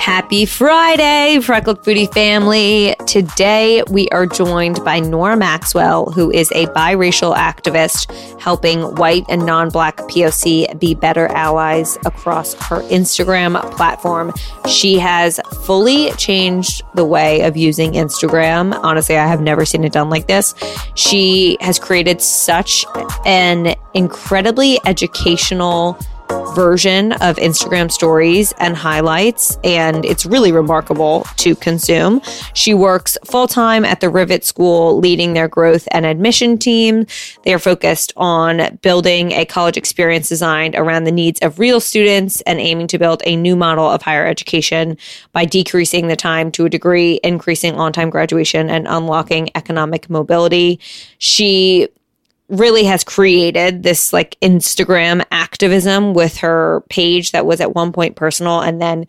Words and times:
Happy 0.00 0.46
Friday, 0.46 1.40
Freckled 1.42 1.84
Foodie 1.84 2.10
family. 2.14 2.94
Today 3.06 3.82
we 3.90 4.08
are 4.08 4.24
joined 4.24 4.82
by 4.82 4.98
Nora 4.98 5.36
Maxwell, 5.36 6.06
who 6.06 6.30
is 6.30 6.50
a 6.52 6.64
biracial 6.68 7.36
activist 7.36 8.10
helping 8.40 8.80
white 8.94 9.26
and 9.28 9.44
non 9.44 9.68
black 9.68 9.98
POC 9.98 10.80
be 10.80 10.94
better 10.94 11.26
allies 11.26 11.98
across 12.06 12.54
her 12.54 12.80
Instagram 12.84 13.60
platform. 13.72 14.32
She 14.66 14.98
has 14.98 15.38
fully 15.64 16.12
changed 16.12 16.82
the 16.94 17.04
way 17.04 17.42
of 17.42 17.58
using 17.58 17.92
Instagram. 17.92 18.80
Honestly, 18.82 19.18
I 19.18 19.26
have 19.26 19.42
never 19.42 19.66
seen 19.66 19.84
it 19.84 19.92
done 19.92 20.08
like 20.08 20.26
this. 20.26 20.54
She 20.94 21.58
has 21.60 21.78
created 21.78 22.22
such 22.22 22.86
an 23.26 23.74
incredibly 23.92 24.80
educational 24.86 25.98
version 26.54 27.12
of 27.12 27.36
Instagram 27.36 27.90
stories 27.90 28.52
and 28.58 28.76
highlights, 28.76 29.58
and 29.64 30.04
it's 30.04 30.26
really 30.26 30.52
remarkable 30.52 31.26
to 31.36 31.54
consume. 31.54 32.20
She 32.54 32.74
works 32.74 33.16
full 33.24 33.46
time 33.46 33.84
at 33.84 34.00
the 34.00 34.08
Rivet 34.08 34.44
School, 34.44 34.98
leading 34.98 35.32
their 35.32 35.48
growth 35.48 35.86
and 35.92 36.04
admission 36.04 36.58
team. 36.58 37.06
They 37.44 37.54
are 37.54 37.58
focused 37.58 38.12
on 38.16 38.78
building 38.82 39.32
a 39.32 39.44
college 39.44 39.76
experience 39.76 40.28
designed 40.28 40.74
around 40.74 41.04
the 41.04 41.12
needs 41.12 41.40
of 41.40 41.58
real 41.58 41.80
students 41.80 42.40
and 42.42 42.60
aiming 42.60 42.88
to 42.88 42.98
build 42.98 43.22
a 43.24 43.36
new 43.36 43.56
model 43.56 43.88
of 43.88 44.02
higher 44.02 44.26
education 44.26 44.96
by 45.32 45.44
decreasing 45.44 46.08
the 46.08 46.16
time 46.16 46.50
to 46.52 46.64
a 46.64 46.70
degree, 46.70 47.20
increasing 47.22 47.74
on 47.76 47.92
time 47.92 48.10
graduation, 48.10 48.70
and 48.70 48.86
unlocking 48.88 49.50
economic 49.54 50.10
mobility. 50.10 50.80
She 51.18 51.88
really 52.50 52.84
has 52.84 53.04
created 53.04 53.82
this 53.82 54.12
like 54.12 54.38
Instagram 54.40 55.24
activism 55.30 56.14
with 56.14 56.38
her 56.38 56.84
page 56.88 57.32
that 57.32 57.46
was 57.46 57.60
at 57.60 57.74
one 57.74 57.92
point 57.92 58.16
personal 58.16 58.60
and 58.60 58.80
then 58.80 59.06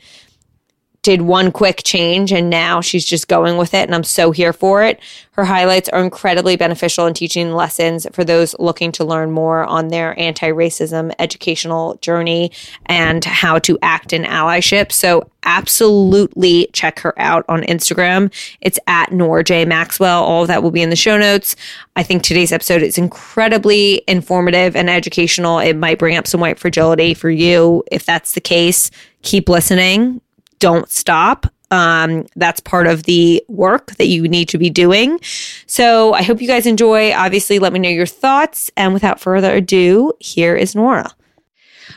did 1.04 1.24
one 1.24 1.52
quick 1.52 1.82
change 1.84 2.32
and 2.32 2.50
now 2.50 2.80
she's 2.80 3.06
just 3.06 3.28
going 3.28 3.58
with 3.58 3.74
it 3.74 3.84
and 3.84 3.96
I'm 3.96 4.04
so 4.04 4.32
here 4.32 4.54
for 4.54 4.84
it. 4.84 5.00
Her 5.32 5.46
highlights 5.46 5.90
are 5.90 6.04
incredibly 6.04 6.56
beneficial 6.56 7.08
in 7.08 7.16
teaching 7.16 7.54
lessons 7.54 8.06
for 8.12 8.24
those 8.24 8.54
looking 8.60 8.92
to 8.94 9.04
learn 9.04 9.32
more 9.32 9.64
on 9.64 9.88
their 9.88 10.18
anti-racism 10.20 11.12
educational 11.18 11.96
journey 12.02 12.52
and 12.86 13.26
how 13.26 13.58
to 13.60 13.80
act 13.82 14.14
in 14.14 14.24
allyship. 14.24 14.92
So 14.92 15.28
absolutely 15.44 16.70
check 16.74 17.00
her 17.00 17.18
out 17.20 17.46
on 17.50 17.64
Instagram. 17.64 18.32
It's 18.62 18.78
at 18.86 19.12
Nora 19.12 19.44
J 19.44 19.66
Maxwell. 19.66 20.24
All 20.24 20.44
of 20.44 20.50
that 20.50 20.62
will 20.62 20.70
be 20.70 20.84
in 20.84 20.92
the 20.92 20.96
show 20.96 21.18
notes. 21.18 21.56
I 21.96 22.04
think 22.04 22.22
today's 22.22 22.52
episode 22.52 22.84
is 22.84 23.00
incredibly 23.00 24.04
informative 24.08 24.76
and 24.76 24.88
educational. 24.88 25.58
It 25.58 25.76
might 25.76 25.98
bring 25.98 26.16
up 26.16 26.28
some 26.28 26.42
white 26.42 26.60
fragility 26.60 27.16
for 27.16 27.32
you. 27.32 27.84
If 27.92 28.06
that's 28.06 28.34
the 28.34 28.42
case, 28.42 28.92
keep 29.24 29.50
listening 29.50 30.22
don't 30.62 30.90
stop. 30.90 31.46
Um, 31.72 32.26
that's 32.36 32.60
part 32.60 32.88
of 32.88 33.04
the 33.04 33.44
work 33.48 33.96
that 33.96 34.08
you 34.08 34.28
need 34.28 34.48
to 34.50 34.58
be 34.58 34.70
doing. 34.70 35.20
So 35.68 36.14
I 36.14 36.22
hope 36.22 36.42
you 36.42 36.48
guys 36.48 36.66
enjoy. 36.66 37.14
Obviously, 37.14 37.60
let 37.60 37.74
me 37.74 37.80
know 37.80 37.90
your 37.90 38.06
thoughts. 38.06 38.70
And 38.78 38.94
without 38.94 39.20
further 39.20 39.54
ado, 39.56 40.14
here 40.20 40.56
is 40.56 40.76
Nora. 40.76 41.12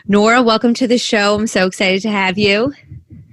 Nora, 0.06 0.42
welcome 0.42 0.74
to 0.74 0.86
the 0.86 0.98
show. 0.98 1.34
I'm 1.34 1.46
so 1.46 1.66
excited 1.66 2.02
to 2.02 2.10
have 2.10 2.38
you. 2.38 2.72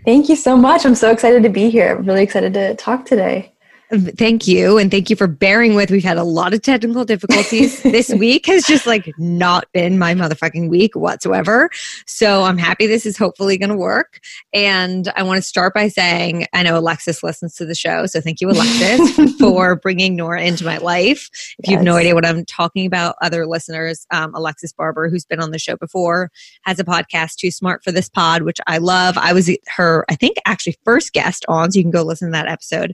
Thank 0.03 0.29
you 0.29 0.35
so 0.35 0.57
much. 0.57 0.85
I'm 0.85 0.95
so 0.95 1.11
excited 1.11 1.43
to 1.43 1.49
be 1.49 1.69
here. 1.69 1.95
I'm 1.95 2.05
really 2.05 2.23
excited 2.23 2.53
to 2.55 2.75
talk 2.75 3.05
today. 3.05 3.50
Thank 3.91 4.47
you. 4.47 4.77
And 4.77 4.89
thank 4.89 5.09
you 5.09 5.17
for 5.17 5.27
bearing 5.27 5.75
with. 5.75 5.91
We've 5.91 6.03
had 6.03 6.17
a 6.17 6.23
lot 6.23 6.53
of 6.53 6.61
technical 6.61 7.03
difficulties. 7.03 7.83
this 7.83 8.09
week 8.09 8.45
has 8.45 8.65
just 8.65 8.87
like 8.87 9.11
not 9.17 9.65
been 9.73 9.99
my 9.99 10.13
motherfucking 10.13 10.69
week 10.69 10.95
whatsoever. 10.95 11.69
So 12.05 12.43
I'm 12.43 12.57
happy 12.57 12.87
this 12.87 13.05
is 13.05 13.17
hopefully 13.17 13.57
going 13.57 13.69
to 13.69 13.75
work. 13.75 14.21
And 14.53 15.11
I 15.17 15.23
want 15.23 15.37
to 15.37 15.41
start 15.41 15.73
by 15.73 15.89
saying 15.89 16.47
I 16.53 16.63
know 16.63 16.77
Alexis 16.77 17.21
listens 17.21 17.55
to 17.55 17.65
the 17.65 17.75
show. 17.75 18.05
So 18.05 18.21
thank 18.21 18.39
you, 18.39 18.49
Alexis, 18.49 19.35
for 19.39 19.75
bringing 19.75 20.15
Nora 20.15 20.41
into 20.41 20.63
my 20.63 20.77
life. 20.77 21.29
If 21.59 21.69
you 21.69 21.75
have 21.75 21.83
no 21.83 21.97
idea 21.97 22.15
what 22.15 22.25
I'm 22.25 22.45
talking 22.45 22.85
about, 22.85 23.15
other 23.21 23.45
listeners, 23.45 24.07
um, 24.11 24.33
Alexis 24.33 24.71
Barber, 24.71 25.09
who's 25.09 25.25
been 25.25 25.41
on 25.41 25.51
the 25.51 25.59
show 25.59 25.75
before, 25.75 26.31
has 26.61 26.79
a 26.79 26.85
podcast, 26.85 27.35
Too 27.35 27.51
Smart 27.51 27.83
for 27.83 27.91
This 27.91 28.07
Pod, 28.07 28.43
which 28.43 28.59
I 28.67 28.77
love. 28.77 29.17
I 29.17 29.33
was 29.33 29.51
her, 29.67 30.05
I 30.09 30.15
think, 30.15 30.37
actually 30.45 30.77
first 30.85 31.11
guest 31.11 31.45
on. 31.49 31.71
So 31.71 31.77
you 31.77 31.83
can 31.83 31.91
go 31.91 32.03
listen 32.03 32.29
to 32.29 32.31
that 32.31 32.47
episode. 32.47 32.93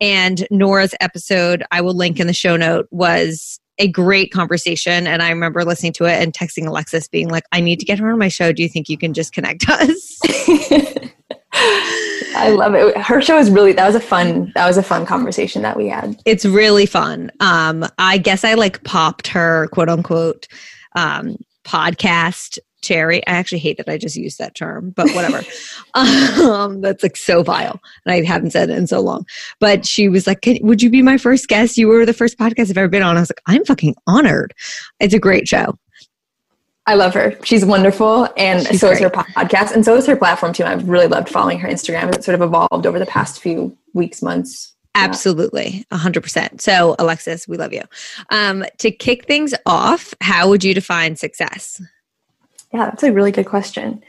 And 0.00 0.46
Nora's 0.50 0.94
episode, 1.00 1.64
I 1.70 1.80
will 1.80 1.94
link 1.94 2.20
in 2.20 2.26
the 2.26 2.32
show 2.32 2.56
note, 2.56 2.86
was 2.90 3.60
a 3.78 3.88
great 3.88 4.32
conversation. 4.32 5.06
And 5.06 5.22
I 5.22 5.30
remember 5.30 5.64
listening 5.64 5.92
to 5.94 6.04
it 6.04 6.22
and 6.22 6.32
texting 6.32 6.66
Alexis, 6.66 7.08
being 7.08 7.28
like, 7.28 7.44
I 7.52 7.60
need 7.60 7.78
to 7.80 7.86
get 7.86 7.98
her 7.98 8.10
on 8.10 8.18
my 8.18 8.28
show. 8.28 8.52
Do 8.52 8.62
you 8.62 8.68
think 8.68 8.88
you 8.88 8.98
can 8.98 9.12
just 9.14 9.32
connect 9.32 9.68
us? 9.68 10.20
I 12.38 12.50
love 12.50 12.74
it. 12.74 12.96
Her 12.98 13.22
show 13.22 13.38
is 13.38 13.50
really 13.50 13.72
that 13.72 13.86
was 13.86 13.94
a 13.94 14.00
fun 14.00 14.52
that 14.54 14.66
was 14.66 14.76
a 14.76 14.82
fun 14.82 15.06
conversation 15.06 15.62
that 15.62 15.76
we 15.76 15.88
had. 15.88 16.20
It's 16.26 16.44
really 16.44 16.84
fun. 16.84 17.30
Um, 17.40 17.86
I 17.98 18.18
guess 18.18 18.44
I 18.44 18.54
like 18.54 18.84
popped 18.84 19.28
her 19.28 19.68
quote 19.68 19.88
unquote 19.88 20.46
um, 20.94 21.36
podcast 21.64 22.58
cherry. 22.86 23.26
I 23.26 23.32
actually 23.32 23.58
hate 23.58 23.76
that 23.78 23.88
I 23.88 23.98
just 23.98 24.16
used 24.16 24.38
that 24.38 24.54
term, 24.54 24.90
but 24.90 25.10
whatever. 25.10 25.42
um, 25.94 26.80
that's 26.80 27.02
like 27.02 27.16
so 27.16 27.42
vile. 27.42 27.80
And 28.04 28.12
I 28.12 28.22
haven't 28.24 28.52
said 28.52 28.70
it 28.70 28.76
in 28.78 28.86
so 28.86 29.00
long. 29.00 29.26
But 29.60 29.86
she 29.86 30.08
was 30.08 30.26
like, 30.26 30.46
Would 30.62 30.82
you 30.82 30.90
be 30.90 31.02
my 31.02 31.18
first 31.18 31.48
guest? 31.48 31.76
You 31.76 31.88
were 31.88 32.06
the 32.06 32.12
first 32.12 32.38
podcast 32.38 32.70
I've 32.70 32.78
ever 32.78 32.88
been 32.88 33.02
on. 33.02 33.16
I 33.16 33.20
was 33.20 33.30
like, 33.30 33.42
I'm 33.46 33.64
fucking 33.64 33.94
honored. 34.06 34.54
It's 35.00 35.14
a 35.14 35.18
great 35.18 35.48
show. 35.48 35.78
I 36.88 36.94
love 36.94 37.14
her. 37.14 37.36
She's 37.42 37.64
wonderful. 37.64 38.28
And 38.36 38.64
She's 38.66 38.80
so 38.80 38.88
great. 38.88 38.98
is 38.98 39.02
her 39.02 39.10
podcast. 39.10 39.72
And 39.72 39.84
so 39.84 39.96
is 39.96 40.06
her 40.06 40.16
platform 40.16 40.52
too. 40.52 40.64
I've 40.64 40.88
really 40.88 41.08
loved 41.08 41.28
following 41.28 41.58
her 41.58 41.68
Instagram. 41.68 42.14
It's 42.14 42.24
sort 42.24 42.36
of 42.36 42.42
evolved 42.42 42.86
over 42.86 42.98
the 43.00 43.06
past 43.06 43.40
few 43.40 43.76
weeks, 43.92 44.22
months. 44.22 44.72
Absolutely, 44.94 45.84
100%. 45.92 46.60
So, 46.62 46.96
Alexis, 46.98 47.46
we 47.46 47.58
love 47.58 47.72
you. 47.72 47.82
Um, 48.30 48.64
to 48.78 48.90
kick 48.90 49.26
things 49.26 49.52
off, 49.66 50.14
how 50.22 50.48
would 50.48 50.64
you 50.64 50.72
define 50.72 51.16
success? 51.16 51.82
Yeah, 52.72 52.86
that's 52.86 53.02
a 53.02 53.12
really 53.12 53.32
good 53.32 53.46
question. 53.46 54.02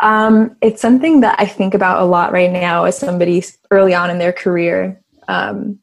Um, 0.00 0.56
it's 0.60 0.82
something 0.82 1.20
that 1.20 1.36
I 1.38 1.46
think 1.46 1.74
about 1.74 2.02
a 2.02 2.04
lot 2.04 2.32
right 2.32 2.50
now 2.50 2.84
as 2.84 2.98
somebody 2.98 3.44
early 3.70 3.94
on 3.94 4.10
in 4.10 4.18
their 4.18 4.32
career. 4.32 5.00
Um, 5.28 5.78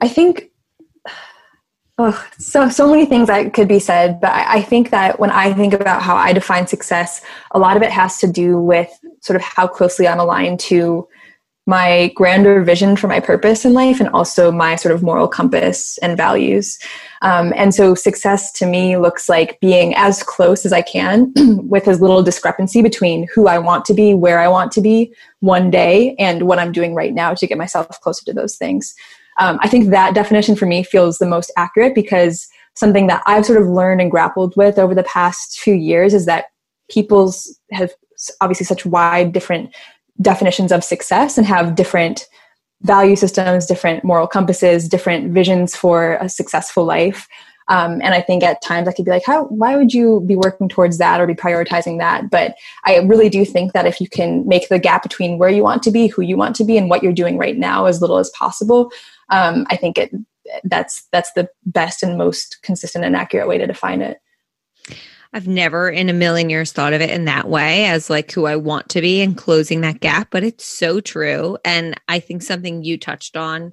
I 0.00 0.08
think 0.08 0.50
oh, 1.98 2.26
so 2.38 2.68
so 2.68 2.88
many 2.88 3.06
things 3.06 3.26
that 3.26 3.52
could 3.52 3.68
be 3.68 3.80
said, 3.80 4.20
but 4.20 4.30
I, 4.30 4.58
I 4.58 4.62
think 4.62 4.90
that 4.90 5.18
when 5.18 5.30
I 5.30 5.52
think 5.52 5.74
about 5.74 6.02
how 6.02 6.16
I 6.16 6.32
define 6.32 6.66
success, 6.66 7.22
a 7.50 7.58
lot 7.58 7.76
of 7.76 7.82
it 7.82 7.90
has 7.90 8.18
to 8.18 8.26
do 8.26 8.58
with 8.58 8.90
sort 9.20 9.36
of 9.36 9.42
how 9.42 9.66
closely 9.66 10.06
I'm 10.06 10.20
aligned 10.20 10.60
to 10.60 11.08
my 11.66 12.10
grander 12.16 12.62
vision 12.64 12.96
for 12.96 13.06
my 13.06 13.20
purpose 13.20 13.64
in 13.64 13.72
life 13.72 14.00
and 14.00 14.08
also 14.08 14.50
my 14.50 14.74
sort 14.74 14.92
of 14.92 15.02
moral 15.02 15.28
compass 15.28 15.96
and 15.98 16.16
values. 16.16 16.78
Um, 17.22 17.52
and 17.54 17.72
so 17.72 17.94
success 17.94 18.50
to 18.54 18.66
me 18.66 18.96
looks 18.96 19.28
like 19.28 19.60
being 19.60 19.94
as 19.94 20.24
close 20.24 20.66
as 20.66 20.72
I 20.72 20.82
can 20.82 21.32
with 21.68 21.86
as 21.86 22.00
little 22.00 22.22
discrepancy 22.22 22.82
between 22.82 23.28
who 23.32 23.46
I 23.46 23.58
want 23.58 23.84
to 23.86 23.94
be, 23.94 24.12
where 24.12 24.40
I 24.40 24.48
want 24.48 24.72
to 24.72 24.80
be 24.80 25.14
one 25.38 25.70
day, 25.70 26.16
and 26.18 26.42
what 26.42 26.58
I'm 26.58 26.72
doing 26.72 26.94
right 26.94 27.14
now 27.14 27.32
to 27.34 27.46
get 27.46 27.58
myself 27.58 27.88
closer 28.00 28.24
to 28.24 28.32
those 28.32 28.56
things. 28.56 28.94
Um, 29.38 29.58
I 29.62 29.68
think 29.68 29.90
that 29.90 30.14
definition 30.14 30.56
for 30.56 30.66
me 30.66 30.82
feels 30.82 31.18
the 31.18 31.26
most 31.26 31.52
accurate 31.56 31.94
because 31.94 32.48
something 32.74 33.06
that 33.06 33.22
I've 33.26 33.46
sort 33.46 33.60
of 33.60 33.68
learned 33.68 34.00
and 34.00 34.10
grappled 34.10 34.54
with 34.56 34.78
over 34.78 34.94
the 34.94 35.02
past 35.04 35.60
few 35.60 35.74
years 35.74 36.12
is 36.12 36.26
that 36.26 36.46
people's 36.90 37.58
have 37.70 37.92
obviously 38.40 38.64
such 38.66 38.86
wide 38.86 39.32
different 39.32 39.74
definitions 40.20 40.72
of 40.72 40.84
success 40.84 41.38
and 41.38 41.46
have 41.46 41.74
different 41.74 42.28
value 42.82 43.16
systems, 43.16 43.66
different 43.66 44.04
moral 44.04 44.26
compasses, 44.26 44.88
different 44.88 45.32
visions 45.32 45.74
for 45.76 46.14
a 46.20 46.28
successful 46.28 46.84
life. 46.84 47.28
Um, 47.68 48.00
and 48.02 48.12
I 48.12 48.20
think 48.20 48.42
at 48.42 48.60
times 48.60 48.88
I 48.88 48.92
could 48.92 49.04
be 49.04 49.12
like, 49.12 49.24
how, 49.24 49.44
why 49.44 49.76
would 49.76 49.94
you 49.94 50.20
be 50.26 50.34
working 50.34 50.68
towards 50.68 50.98
that 50.98 51.20
or 51.20 51.26
be 51.26 51.34
prioritizing 51.34 51.98
that? 51.98 52.28
But 52.28 52.56
I 52.84 52.98
really 52.98 53.28
do 53.28 53.44
think 53.44 53.72
that 53.72 53.86
if 53.86 54.00
you 54.00 54.08
can 54.08 54.46
make 54.48 54.68
the 54.68 54.80
gap 54.80 55.02
between 55.02 55.38
where 55.38 55.48
you 55.48 55.62
want 55.62 55.82
to 55.84 55.92
be, 55.92 56.08
who 56.08 56.22
you 56.22 56.36
want 56.36 56.56
to 56.56 56.64
be, 56.64 56.76
and 56.76 56.90
what 56.90 57.02
you're 57.02 57.12
doing 57.12 57.38
right 57.38 57.56
now 57.56 57.86
as 57.86 58.00
little 58.00 58.18
as 58.18 58.30
possible, 58.30 58.90
um, 59.30 59.64
I 59.70 59.76
think 59.76 59.96
it, 59.96 60.12
that's, 60.64 61.06
that's 61.12 61.32
the 61.34 61.48
best 61.64 62.02
and 62.02 62.18
most 62.18 62.58
consistent 62.62 63.04
and 63.04 63.14
accurate 63.14 63.48
way 63.48 63.58
to 63.58 63.66
define 63.66 64.02
it. 64.02 64.18
I've 65.32 65.48
never 65.48 65.88
in 65.88 66.10
a 66.10 66.14
million 66.14 66.50
years 66.50 66.72
thought 66.72 66.92
of 66.92 67.00
it 67.00 67.10
in 67.10 67.24
that 67.24 67.48
way 67.48 67.86
as 67.86 68.10
like 68.10 68.30
who 68.30 68.44
I 68.46 68.56
want 68.56 68.88
to 68.90 69.00
be 69.00 69.22
and 69.22 69.36
closing 69.36 69.80
that 69.80 70.00
gap, 70.00 70.28
but 70.30 70.44
it's 70.44 70.64
so 70.64 71.00
true. 71.00 71.56
And 71.64 71.98
I 72.08 72.20
think 72.20 72.42
something 72.42 72.84
you 72.84 72.98
touched 72.98 73.36
on 73.36 73.72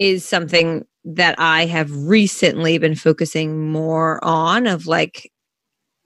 is 0.00 0.24
something 0.24 0.84
that 1.04 1.36
I 1.38 1.66
have 1.66 1.90
recently 1.92 2.76
been 2.78 2.96
focusing 2.96 3.70
more 3.70 4.22
on 4.24 4.66
of 4.66 4.86
like, 4.86 5.30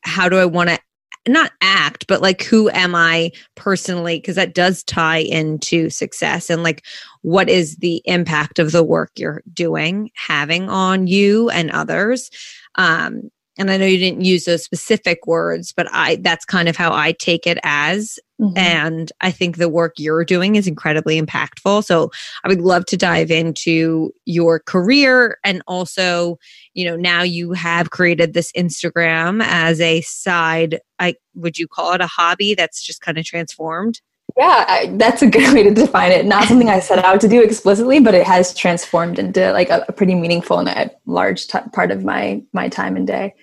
how 0.02 0.28
do 0.28 0.38
I 0.38 0.44
want 0.44 0.68
to 0.68 0.78
not 1.26 1.52
act, 1.62 2.06
but 2.06 2.20
like, 2.20 2.42
who 2.42 2.68
am 2.70 2.94
I 2.94 3.32
personally? 3.54 4.18
Because 4.18 4.36
that 4.36 4.54
does 4.54 4.82
tie 4.82 5.18
into 5.20 5.88
success 5.88 6.50
and 6.50 6.62
like, 6.62 6.84
what 7.22 7.48
is 7.48 7.76
the 7.76 8.02
impact 8.04 8.58
of 8.58 8.72
the 8.72 8.84
work 8.84 9.12
you're 9.16 9.42
doing 9.54 10.10
having 10.14 10.68
on 10.68 11.06
you 11.06 11.48
and 11.48 11.70
others? 11.70 12.30
Um, 12.74 13.30
and 13.56 13.70
I 13.70 13.76
know 13.76 13.86
you 13.86 13.98
didn't 13.98 14.24
use 14.24 14.44
those 14.44 14.64
specific 14.64 15.26
words, 15.26 15.72
but 15.72 15.86
I 15.92 16.16
that's 16.16 16.44
kind 16.44 16.68
of 16.68 16.76
how 16.76 16.92
I 16.92 17.12
take 17.12 17.46
it 17.46 17.58
as. 17.62 18.18
Mm-hmm. 18.40 18.58
And 18.58 19.12
I 19.20 19.30
think 19.30 19.56
the 19.56 19.68
work 19.68 19.94
you're 19.96 20.24
doing 20.24 20.56
is 20.56 20.66
incredibly 20.66 21.20
impactful. 21.20 21.84
So 21.84 22.10
I 22.42 22.48
would 22.48 22.60
love 22.60 22.84
to 22.86 22.96
dive 22.96 23.30
into 23.30 24.12
your 24.24 24.58
career 24.58 25.38
and 25.44 25.62
also, 25.68 26.38
you 26.74 26.84
know, 26.84 26.96
now 26.96 27.22
you 27.22 27.52
have 27.52 27.90
created 27.90 28.34
this 28.34 28.50
Instagram 28.52 29.40
as 29.44 29.80
a 29.80 30.00
side, 30.00 30.80
I 30.98 31.14
would 31.34 31.58
you 31.58 31.68
call 31.68 31.92
it 31.92 32.00
a 32.00 32.08
hobby 32.08 32.54
that's 32.54 32.82
just 32.82 33.00
kind 33.02 33.18
of 33.18 33.24
transformed? 33.24 34.00
Yeah, 34.36 34.64
I, 34.66 34.90
that's 34.96 35.22
a 35.22 35.28
good 35.28 35.52
way 35.54 35.62
to 35.62 35.72
define 35.72 36.12
it. 36.12 36.26
Not 36.26 36.48
something 36.48 36.68
I 36.68 36.80
set 36.80 36.98
out 37.04 37.20
to 37.20 37.28
do 37.28 37.42
explicitly, 37.42 38.00
but 38.00 38.14
it 38.14 38.26
has 38.26 38.54
transformed 38.54 39.18
into 39.18 39.52
like 39.52 39.70
a, 39.70 39.84
a 39.88 39.92
pretty 39.92 40.14
meaningful 40.14 40.58
and 40.58 40.68
a 40.68 40.90
large 41.06 41.46
t- 41.46 41.58
part 41.72 41.90
of 41.90 42.04
my 42.04 42.42
my 42.52 42.68
time 42.68 42.96
and 42.96 43.06
day. 43.06 43.34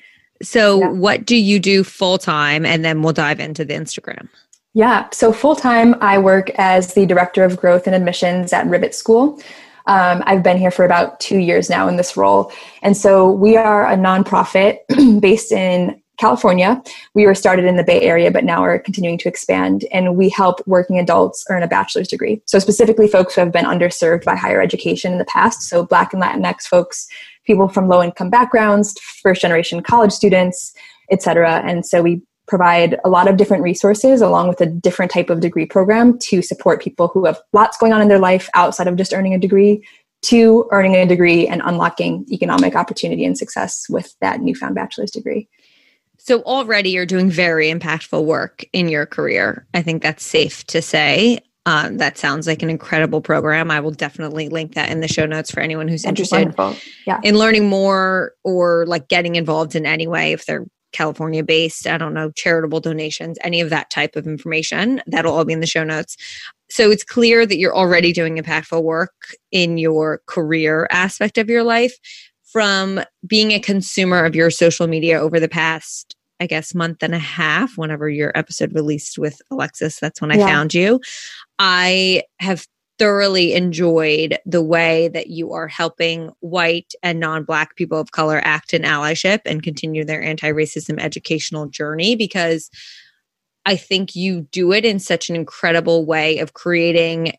So, 0.42 0.80
yeah. 0.80 0.90
what 0.90 1.26
do 1.26 1.36
you 1.36 1.60
do 1.60 1.84
full 1.84 2.18
time? 2.18 2.66
And 2.66 2.84
then 2.84 3.02
we'll 3.04 3.14
dive 3.14 3.40
into 3.40 3.64
the 3.64 3.74
Instagram. 3.74 4.28
Yeah, 4.74 5.10
so 5.12 5.34
full 5.34 5.56
time, 5.56 5.96
I 6.02 6.18
work 6.18 6.50
as 6.52 6.94
the 6.94 7.06
director 7.06 7.44
of 7.44 7.58
growth 7.58 7.88
and 7.88 7.96
admissions 7.96 8.54
at 8.54 8.66
Rivet 8.68 8.96
School. 8.96 9.42
Um, 9.86 10.24
I've 10.26 10.44
been 10.44 10.58
here 10.58 10.72
for 10.72 10.86
about 10.86 11.20
two 11.20 11.40
years 11.40 11.70
now 11.70 11.88
in 11.88 11.98
this 11.98 12.16
role. 12.16 12.52
And 12.82 12.96
so 12.96 13.30
we 13.30 13.58
are 13.58 13.88
a 13.88 13.96
nonprofit 13.96 14.78
based 15.22 15.52
in 15.52 16.01
California. 16.22 16.82
We 17.16 17.26
were 17.26 17.36
started 17.36 17.66
in 17.66 17.76
the 17.76 17.84
Bay 17.84 18.02
Area, 18.02 18.32
but 18.32 18.46
now 18.46 18.62
we're 18.62 18.80
continuing 18.80 19.18
to 19.18 19.28
expand. 19.28 19.86
And 19.92 20.16
we 20.16 20.30
help 20.30 20.66
working 20.68 21.00
adults 21.00 21.44
earn 21.50 21.64
a 21.64 21.68
bachelor's 21.68 22.08
degree. 22.08 22.42
So, 22.46 22.60
specifically, 22.60 23.08
folks 23.08 23.36
who 23.36 23.42
have 23.42 23.52
been 23.52 23.66
underserved 23.66 24.24
by 24.24 24.36
higher 24.36 24.62
education 24.62 25.12
in 25.12 25.18
the 25.18 25.26
past. 25.26 25.64
So, 25.64 25.86
Black 25.86 26.14
and 26.14 26.22
Latinx 26.22 26.62
folks 26.64 27.08
people 27.46 27.68
from 27.68 27.88
low 27.88 28.04
income 28.04 28.30
backgrounds, 28.30 28.98
first 29.24 29.42
generation 29.42 29.82
college 29.82 30.12
students, 30.12 30.74
etc. 31.12 31.62
And 31.66 31.86
so 31.86 32.02
we 32.02 32.22
provide 32.48 33.00
a 33.06 33.10
lot 33.10 33.28
of 33.28 33.38
different 33.38 33.64
resources 33.64 34.22
along 34.22 34.48
with 34.48 34.62
a 34.62 34.66
different 34.66 35.12
type 35.12 35.30
of 35.30 35.40
degree 35.40 35.66
program 35.66 36.18
to 36.20 36.42
support 36.42 36.82
people 36.82 37.08
who 37.08 37.26
have 37.26 37.40
lots 37.54 37.78
going 37.78 37.94
on 37.94 38.02
in 38.02 38.08
their 38.08 38.20
life 38.20 38.50
outside 38.54 38.88
of 38.88 38.96
just 38.96 39.14
earning 39.14 39.34
a 39.34 39.40
degree 39.40 39.86
to 40.24 40.68
earning 40.72 40.96
a 40.96 41.06
degree 41.06 41.48
and 41.48 41.62
unlocking 41.66 42.26
economic 42.32 42.76
opportunity 42.76 43.26
and 43.26 43.38
success 43.38 43.88
with 43.90 44.16
that 44.22 44.42
newfound 44.42 44.76
bachelor's 44.76 45.12
degree. 45.12 45.48
So 46.24 46.42
already 46.44 46.92
you're 46.92 47.08
doing 47.08 47.32
very 47.32 47.72
impactful 47.72 48.24
work 48.24 48.64
in 48.74 48.90
your 48.90 49.08
career. 49.08 49.66
I 49.74 49.82
think 49.82 50.04
that's 50.04 50.24
safe 50.24 50.64
to 50.68 50.82
say. 50.82 51.40
Um, 51.66 51.98
that 51.98 52.18
sounds 52.18 52.46
like 52.46 52.62
an 52.62 52.70
incredible 52.70 53.22
program. 53.22 53.72
I 53.72 53.80
will 53.80 53.92
definitely 53.92 54.48
link 54.48 54.76
that 54.76 54.92
in 54.92 55.02
the 55.02 55.08
show 55.08 55.26
notes 55.26 55.50
for 55.52 55.62
anyone 55.62 55.88
who's 55.88 56.06
interested 56.06 56.54
yeah. 57.08 57.20
in 57.24 57.38
learning 57.38 57.70
more 57.70 58.34
or 58.44 58.86
like 58.88 59.08
getting 59.08 59.36
involved 59.36 59.76
in 59.76 59.86
any 59.86 60.08
way 60.08 60.32
if 60.32 60.46
they're 60.46 60.66
California 60.92 61.44
based, 61.44 61.88
I 61.88 61.98
don't 61.98 62.14
know, 62.14 62.32
charitable 62.32 62.82
donations, 62.82 63.38
any 63.44 63.62
of 63.62 63.70
that 63.70 63.90
type 63.90 64.16
of 64.16 64.28
information. 64.28 65.02
That'll 65.08 65.34
all 65.34 65.46
be 65.46 65.54
in 65.54 65.60
the 65.60 65.68
show 65.68 65.84
notes. 65.84 66.18
So 66.70 66.92
it's 66.92 67.04
clear 67.04 67.46
that 67.46 67.58
you're 67.58 67.76
already 67.76 68.14
doing 68.14 68.38
impactful 68.38 68.84
work 68.84 69.36
in 69.52 69.78
your 69.78 70.22
career 70.28 70.88
aspect 70.92 71.38
of 71.38 71.50
your 71.50 71.64
life 71.64 71.98
from 72.52 73.02
being 73.26 73.52
a 73.52 73.60
consumer 73.60 74.26
of 74.26 74.36
your 74.36 74.50
social 74.50 74.88
media 74.88 75.20
over 75.20 75.40
the 75.40 75.50
past 75.50 76.16
I 76.42 76.48
guess, 76.48 76.74
month 76.74 77.04
and 77.04 77.14
a 77.14 77.20
half, 77.20 77.78
whenever 77.78 78.10
your 78.10 78.32
episode 78.34 78.74
released 78.74 79.20
with 79.20 79.40
Alexis, 79.52 80.00
that's 80.00 80.20
when 80.22 80.32
I 80.32 80.38
yeah. 80.38 80.48
found 80.48 80.74
you. 80.74 81.00
I 81.60 82.24
have 82.40 82.66
thoroughly 82.98 83.54
enjoyed 83.54 84.40
the 84.46 84.62
way 84.64 85.08
that 85.10 85.28
you 85.28 85.54
are 85.54 85.68
helping 85.68 86.32
white 86.40 86.94
and 87.04 87.20
non 87.20 87.44
black 87.44 87.76
people 87.76 88.00
of 88.00 88.12
color 88.12 88.42
act 88.44 88.74
in 88.74 88.82
allyship 88.82 89.42
and 89.46 89.62
continue 89.62 90.04
their 90.04 90.22
anti 90.22 90.52
racism 90.52 91.00
educational 91.00 91.68
journey 91.68 92.16
because 92.16 92.72
I 93.66 93.76
think 93.76 94.16
you 94.16 94.48
do 94.52 94.72
it 94.72 94.84
in 94.84 94.98
such 94.98 95.30
an 95.30 95.36
incredible 95.36 96.06
way 96.06 96.40
of 96.40 96.54
creating 96.54 97.34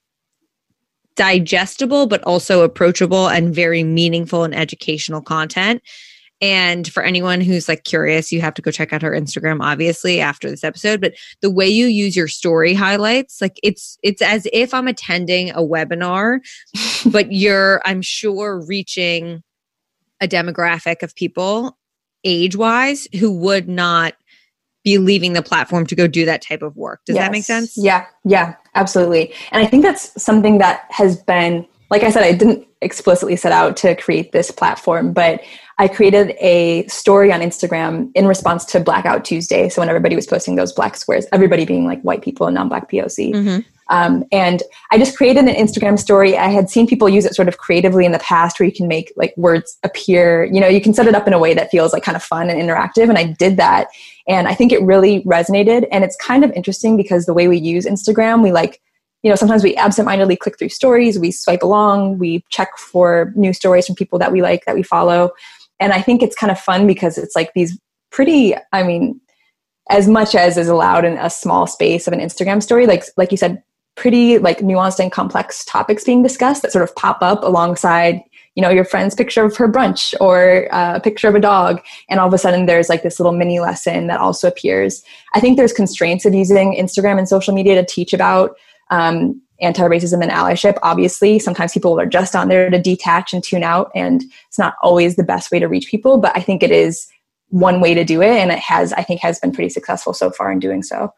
digestible, 1.17 2.07
but 2.07 2.23
also 2.25 2.63
approachable 2.63 3.29
and 3.29 3.55
very 3.55 3.85
meaningful 3.85 4.45
and 4.45 4.55
educational 4.55 5.21
content. 5.21 5.83
And 6.41 6.93
for 6.93 7.05
anyone 7.05 7.41
who's 7.41 7.69
like 7.69 7.85
curious, 7.85 8.33
you 8.33 8.41
have 8.41 8.55
to 8.55 8.63
go 8.63 8.73
check 8.73 8.93
out 8.93 9.03
her 9.03 9.13
Instagram 9.13 9.63
obviously 9.63 10.21
after 10.21 10.51
this 10.51 10.65
episode, 10.65 11.01
but 11.01 11.15
the 11.41 11.51
way 11.51 11.69
you 11.69 11.87
use 11.87 12.17
your 12.17 12.27
story 12.27 12.75
highlights, 12.75 13.41
like 13.41 13.61
it's 13.63 13.97
it's 14.03 14.21
as 14.21 14.49
if 14.53 14.75
I'm 14.75 14.89
attending 14.89 15.51
a 15.51 15.63
webinar, 15.63 16.41
but 17.13 17.31
you're 17.31 17.81
I'm 17.85 18.03
sure 18.03 18.61
reaching 18.67 19.45
a 20.21 20.27
demographic 20.27 21.05
of 21.05 21.15
people 21.15 21.79
age-wise 22.25 23.07
who 23.19 23.33
would 23.33 23.69
not 23.69 24.15
be 24.85 24.99
leaving 24.99 25.33
the 25.33 25.43
platform 25.43 25.87
to 25.87 25.95
go 25.95 26.07
do 26.07 26.25
that 26.25 26.43
type 26.43 26.63
of 26.63 26.77
work. 26.77 27.01
Does 27.07 27.17
yes. 27.17 27.25
that 27.25 27.33
make 27.33 27.45
sense? 27.45 27.77
Yeah, 27.77 28.07
yeah, 28.25 28.55
absolutely. 28.75 29.33
And 29.51 29.65
I 29.65 29.67
think 29.67 29.83
that's 29.83 30.21
something 30.23 30.59
that 30.59 30.87
has 30.91 31.17
been 31.17 31.67
like 31.93 32.05
I 32.05 32.11
said, 32.11 32.23
I 32.23 32.33
didn't 32.33 32.67
explicitly 32.81 33.37
set 33.37 33.53
out 33.53 33.77
to 33.77 33.95
create 33.95 34.33
this 34.33 34.51
platform, 34.51 35.13
but 35.13 35.43
I 35.77 35.89
created 35.89 36.35
a 36.41 36.87
story 36.87 37.31
on 37.31 37.41
Instagram 37.41 38.11
in 38.15 38.27
response 38.27 38.65
to 38.67 38.81
Blackout 38.81 39.27
Tuesday. 39.27 39.69
So 39.69 39.83
when 39.83 39.91
everybody 39.91 40.17
was 40.17 40.27
posting 40.27 40.57
those 40.57 40.73
black 40.73 40.97
squares, 40.97 41.27
everybody 41.33 41.67
being 41.67 41.85
like 41.85 42.01
white 42.01 42.23
people 42.23 42.47
and 42.47 42.55
non-black 42.55 42.91
POC. 42.91 43.35
Mm-hmm. 43.35 43.61
Um, 43.93 44.25
and 44.33 44.63
I 44.91 44.97
just 44.97 45.19
created 45.19 45.45
an 45.45 45.55
Instagram 45.55 45.99
story. 45.99 46.37
I 46.37 46.49
had 46.49 46.71
seen 46.71 46.87
people 46.87 47.11
use 47.11 47.27
it 47.27 47.35
sort 47.35 47.47
of 47.47 47.59
creatively 47.59 48.07
in 48.07 48.13
the 48.13 48.19
past 48.21 48.59
where 48.59 48.67
you 48.67 48.75
can 48.75 48.89
make 48.89 49.13
like 49.17 49.35
words 49.37 49.77
appear, 49.83 50.45
you 50.45 50.63
know, 50.63 50.67
you 50.67 50.81
can 50.81 50.95
set 50.95 51.07
it 51.07 51.15
up 51.15 51.27
in 51.27 51.35
a 51.35 51.39
way 51.39 51.53
that 51.53 51.71
feels 51.71 51.93
like 51.93 52.03
kind 52.03 52.17
of 52.17 52.23
fun 52.23 52.49
and 52.49 52.59
interactive. 52.59 53.11
And 53.11 53.19
I 53.19 53.25
did 53.25 53.59
that. 53.59 53.89
And 54.27 54.49
I 54.49 54.55
think 54.55 54.73
it 54.73 54.81
really 54.81 55.23
resonated. 55.25 55.87
And 55.93 56.05
it's 56.05 56.17
kind 56.17 56.43
of 56.43 56.51
interesting 56.53 56.97
because 56.97 57.27
the 57.27 57.35
way 57.35 57.49
we 57.49 57.59
use 57.59 57.85
Instagram, 57.85 58.43
we 58.43 58.51
like 58.51 58.81
you 59.23 59.31
know 59.31 59.37
sometimes 59.37 59.63
we 59.63 59.77
absentmindedly 59.77 60.37
click 60.37 60.59
through 60.59 60.69
stories 60.69 61.17
we 61.17 61.31
swipe 61.31 61.63
along 61.63 62.19
we 62.19 62.45
check 62.51 62.77
for 62.77 63.33
new 63.37 63.53
stories 63.53 63.87
from 63.87 63.95
people 63.95 64.19
that 64.19 64.33
we 64.33 64.43
like 64.43 64.65
that 64.65 64.75
we 64.75 64.83
follow 64.83 65.31
and 65.79 65.93
i 65.93 66.03
think 66.03 66.25
it's 66.25 66.35
kind 66.35 66.51
of 66.51 66.59
fun 66.59 66.89
because 66.89 67.17
it's 67.17 67.37
like 67.37 67.53
these 67.55 67.79
pretty 68.11 68.57
i 68.73 68.83
mean 68.83 69.21
as 69.91 70.09
much 70.09 70.35
as 70.35 70.59
is 70.59 70.67
allowed 70.67 71.05
in 71.05 71.17
a 71.19 71.31
small 71.31 71.69
space 71.69 72.09
of 72.09 72.13
an 72.13 72.19
instagram 72.19 72.61
story 72.61 72.85
like 72.85 73.05
like 73.17 73.31
you 73.31 73.37
said 73.37 73.63
pretty 73.95 74.39
like 74.39 74.59
nuanced 74.59 74.99
and 74.99 75.13
complex 75.13 75.65
topics 75.65 76.05
being 76.05 76.23
discussed 76.23 76.63
that 76.63 76.73
sort 76.73 76.83
of 76.83 76.95
pop 76.97 77.19
up 77.21 77.43
alongside 77.43 78.23
you 78.55 78.63
know 78.63 78.71
your 78.71 78.85
friend's 78.85 79.15
picture 79.15 79.45
of 79.45 79.57
her 79.57 79.71
brunch 79.71 80.15
or 80.21 80.73
uh, 80.75 80.97
a 80.97 81.01
picture 81.01 81.29
of 81.29 81.35
a 81.35 81.41
dog. 81.41 81.81
And 82.09 82.21
all 82.21 82.29
of 82.29 82.35
a 82.35 82.39
sudden 82.39 82.67
there's 82.67 82.89
like 82.89 83.03
this 83.03 83.19
little 83.19 83.33
mini 83.33 83.61
lesson 83.61 84.09
that 84.09 84.21
also 84.21 84.49
appears. 84.49 85.03
I 85.35 85.41
think 85.41 85.57
there's 85.57 85.73
constraints 85.73 86.25
of 86.25 86.35
using 86.35 86.77
instagram 86.79 87.19
and 87.19 87.29
social 87.29 87.55
media 87.55 87.75
to 87.75 87.87
teach 87.87 88.13
about 88.13 88.57
um, 88.91 89.41
anti-racism 89.61 90.21
and 90.21 90.31
allyship 90.31 90.77
obviously. 90.83 91.39
Sometimes 91.39 91.73
people 91.73 91.99
are 91.99 92.07
just 92.07 92.37
on 92.37 92.49
there 92.49 92.69
to 92.69 92.79
detach 92.79 93.33
and 93.33 93.43
tune 93.43 93.63
out 93.63 93.91
and 93.95 94.23
it's 94.49 94.59
not 94.59 94.75
always 94.83 95.17
the 95.17 95.25
best 95.25 95.51
way 95.51 95.59
to 95.59 95.69
reach 95.69 95.89
people 95.89 96.19
but 96.19 96.37
i 96.37 96.41
think 96.41 96.63
it 96.63 96.71
is 96.71 97.07
one 97.49 97.81
way 97.81 97.95
to 97.95 98.05
do 98.05 98.21
it 98.23 98.39
and 98.39 98.51
it 98.51 98.59
has 98.59 98.93
i 98.95 99.03
think 99.03 99.21
has 99.21 99.39
been 99.39 99.53
pretty 99.53 99.69
successful 99.69 100.13
so 100.13 100.31
far 100.31 100.51
in 100.51 100.59
doing 100.59 100.83
so 100.83 101.13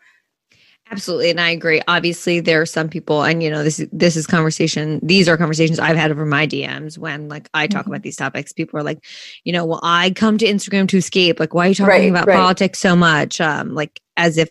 Absolutely, 0.90 1.30
and 1.30 1.40
I 1.40 1.50
agree. 1.50 1.80
Obviously, 1.88 2.40
there 2.40 2.60
are 2.60 2.66
some 2.66 2.88
people, 2.88 3.22
and 3.22 3.42
you 3.42 3.50
know, 3.50 3.64
this 3.64 3.84
this 3.90 4.16
is 4.16 4.26
conversation. 4.26 5.00
These 5.02 5.28
are 5.28 5.36
conversations 5.38 5.78
I've 5.78 5.96
had 5.96 6.10
over 6.10 6.26
my 6.26 6.46
DMs 6.46 6.98
when, 6.98 7.28
like, 7.28 7.48
I 7.54 7.66
talk 7.66 7.82
mm-hmm. 7.82 7.92
about 7.92 8.02
these 8.02 8.16
topics. 8.16 8.52
People 8.52 8.78
are 8.78 8.82
like, 8.82 9.02
you 9.44 9.52
know, 9.52 9.64
well, 9.64 9.80
I 9.82 10.10
come 10.10 10.36
to 10.38 10.46
Instagram 10.46 10.86
to 10.88 10.98
escape. 10.98 11.40
Like, 11.40 11.54
why 11.54 11.66
are 11.66 11.68
you 11.70 11.74
talking 11.74 11.88
right, 11.88 12.10
about 12.10 12.26
right. 12.26 12.36
politics 12.36 12.80
so 12.80 12.94
much? 12.94 13.40
Um, 13.40 13.74
like, 13.74 14.00
as 14.16 14.36
if 14.36 14.50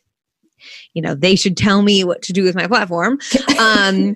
you 0.93 1.01
know 1.01 1.13
they 1.13 1.35
should 1.35 1.57
tell 1.57 1.81
me 1.81 2.03
what 2.03 2.21
to 2.21 2.33
do 2.33 2.43
with 2.43 2.55
my 2.55 2.67
platform 2.67 3.19
um 3.59 4.15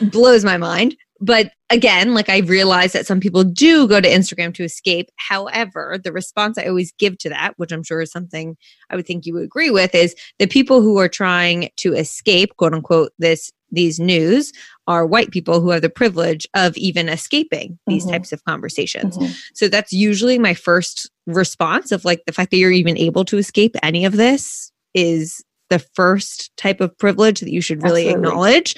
blows 0.00 0.44
my 0.44 0.56
mind 0.56 0.96
but 1.20 1.52
again 1.70 2.14
like 2.14 2.28
i 2.28 2.38
realize 2.38 2.92
that 2.92 3.06
some 3.06 3.20
people 3.20 3.44
do 3.44 3.88
go 3.88 4.00
to 4.00 4.08
instagram 4.08 4.54
to 4.54 4.64
escape 4.64 5.08
however 5.16 5.98
the 6.02 6.12
response 6.12 6.58
i 6.58 6.64
always 6.64 6.92
give 6.98 7.16
to 7.18 7.28
that 7.28 7.54
which 7.56 7.72
i'm 7.72 7.82
sure 7.82 8.00
is 8.00 8.10
something 8.10 8.56
i 8.90 8.96
would 8.96 9.06
think 9.06 9.26
you 9.26 9.34
would 9.34 9.44
agree 9.44 9.70
with 9.70 9.94
is 9.94 10.14
the 10.38 10.46
people 10.46 10.80
who 10.80 10.98
are 10.98 11.08
trying 11.08 11.70
to 11.76 11.94
escape 11.94 12.56
quote 12.56 12.74
unquote 12.74 13.12
this 13.18 13.50
these 13.72 13.98
news 13.98 14.52
are 14.86 15.04
white 15.04 15.32
people 15.32 15.60
who 15.60 15.70
have 15.70 15.82
the 15.82 15.90
privilege 15.90 16.46
of 16.54 16.76
even 16.76 17.08
escaping 17.08 17.76
these 17.88 18.04
mm-hmm. 18.04 18.12
types 18.12 18.32
of 18.32 18.44
conversations 18.44 19.18
mm-hmm. 19.18 19.32
so 19.54 19.68
that's 19.68 19.92
usually 19.92 20.38
my 20.38 20.54
first 20.54 21.10
response 21.26 21.90
of 21.90 22.04
like 22.04 22.22
the 22.26 22.32
fact 22.32 22.50
that 22.50 22.58
you're 22.58 22.70
even 22.70 22.96
able 22.96 23.24
to 23.24 23.38
escape 23.38 23.74
any 23.82 24.04
of 24.04 24.16
this 24.16 24.70
is 24.94 25.42
the 25.68 25.78
first 25.78 26.56
type 26.56 26.80
of 26.80 26.96
privilege 26.98 27.40
that 27.40 27.50
you 27.50 27.60
should 27.60 27.82
really 27.82 28.08
Absolutely. 28.08 28.28
acknowledge. 28.28 28.76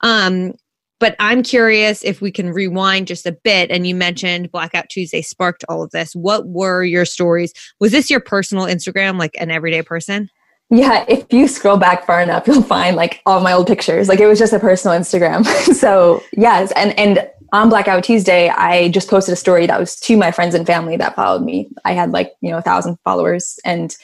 Um, 0.00 0.54
but 1.00 1.16
I'm 1.18 1.42
curious 1.42 2.04
if 2.04 2.20
we 2.20 2.30
can 2.30 2.50
rewind 2.50 3.08
just 3.08 3.26
a 3.26 3.32
bit. 3.32 3.70
And 3.70 3.86
you 3.86 3.94
mentioned 3.94 4.52
Blackout 4.52 4.88
Tuesday 4.90 5.22
sparked 5.22 5.64
all 5.68 5.82
of 5.82 5.90
this. 5.90 6.14
What 6.14 6.46
were 6.46 6.84
your 6.84 7.06
stories? 7.06 7.52
Was 7.80 7.90
this 7.90 8.10
your 8.10 8.20
personal 8.20 8.66
Instagram, 8.66 9.18
like 9.18 9.34
an 9.40 9.50
everyday 9.50 9.82
person? 9.82 10.28
Yeah, 10.72 11.04
if 11.08 11.32
you 11.32 11.48
scroll 11.48 11.78
back 11.78 12.06
far 12.06 12.22
enough, 12.22 12.46
you'll 12.46 12.62
find 12.62 12.94
like 12.94 13.22
all 13.26 13.40
my 13.40 13.52
old 13.52 13.66
pictures. 13.66 14.08
Like 14.08 14.20
it 14.20 14.26
was 14.26 14.38
just 14.38 14.52
a 14.52 14.60
personal 14.60 14.96
Instagram. 14.96 15.44
so 15.74 16.22
yes, 16.36 16.70
and 16.76 16.96
and 16.96 17.28
on 17.52 17.70
Blackout 17.70 18.04
Tuesday, 18.04 18.48
I 18.50 18.90
just 18.90 19.10
posted 19.10 19.32
a 19.32 19.36
story 19.36 19.66
that 19.66 19.80
was 19.80 19.96
to 19.96 20.16
my 20.16 20.30
friends 20.30 20.54
and 20.54 20.64
family 20.64 20.96
that 20.98 21.16
followed 21.16 21.42
me. 21.42 21.68
I 21.84 21.94
had 21.94 22.12
like 22.12 22.34
you 22.40 22.52
know 22.52 22.58
a 22.58 22.62
thousand 22.62 22.98
followers, 23.02 23.58
and 23.64 23.96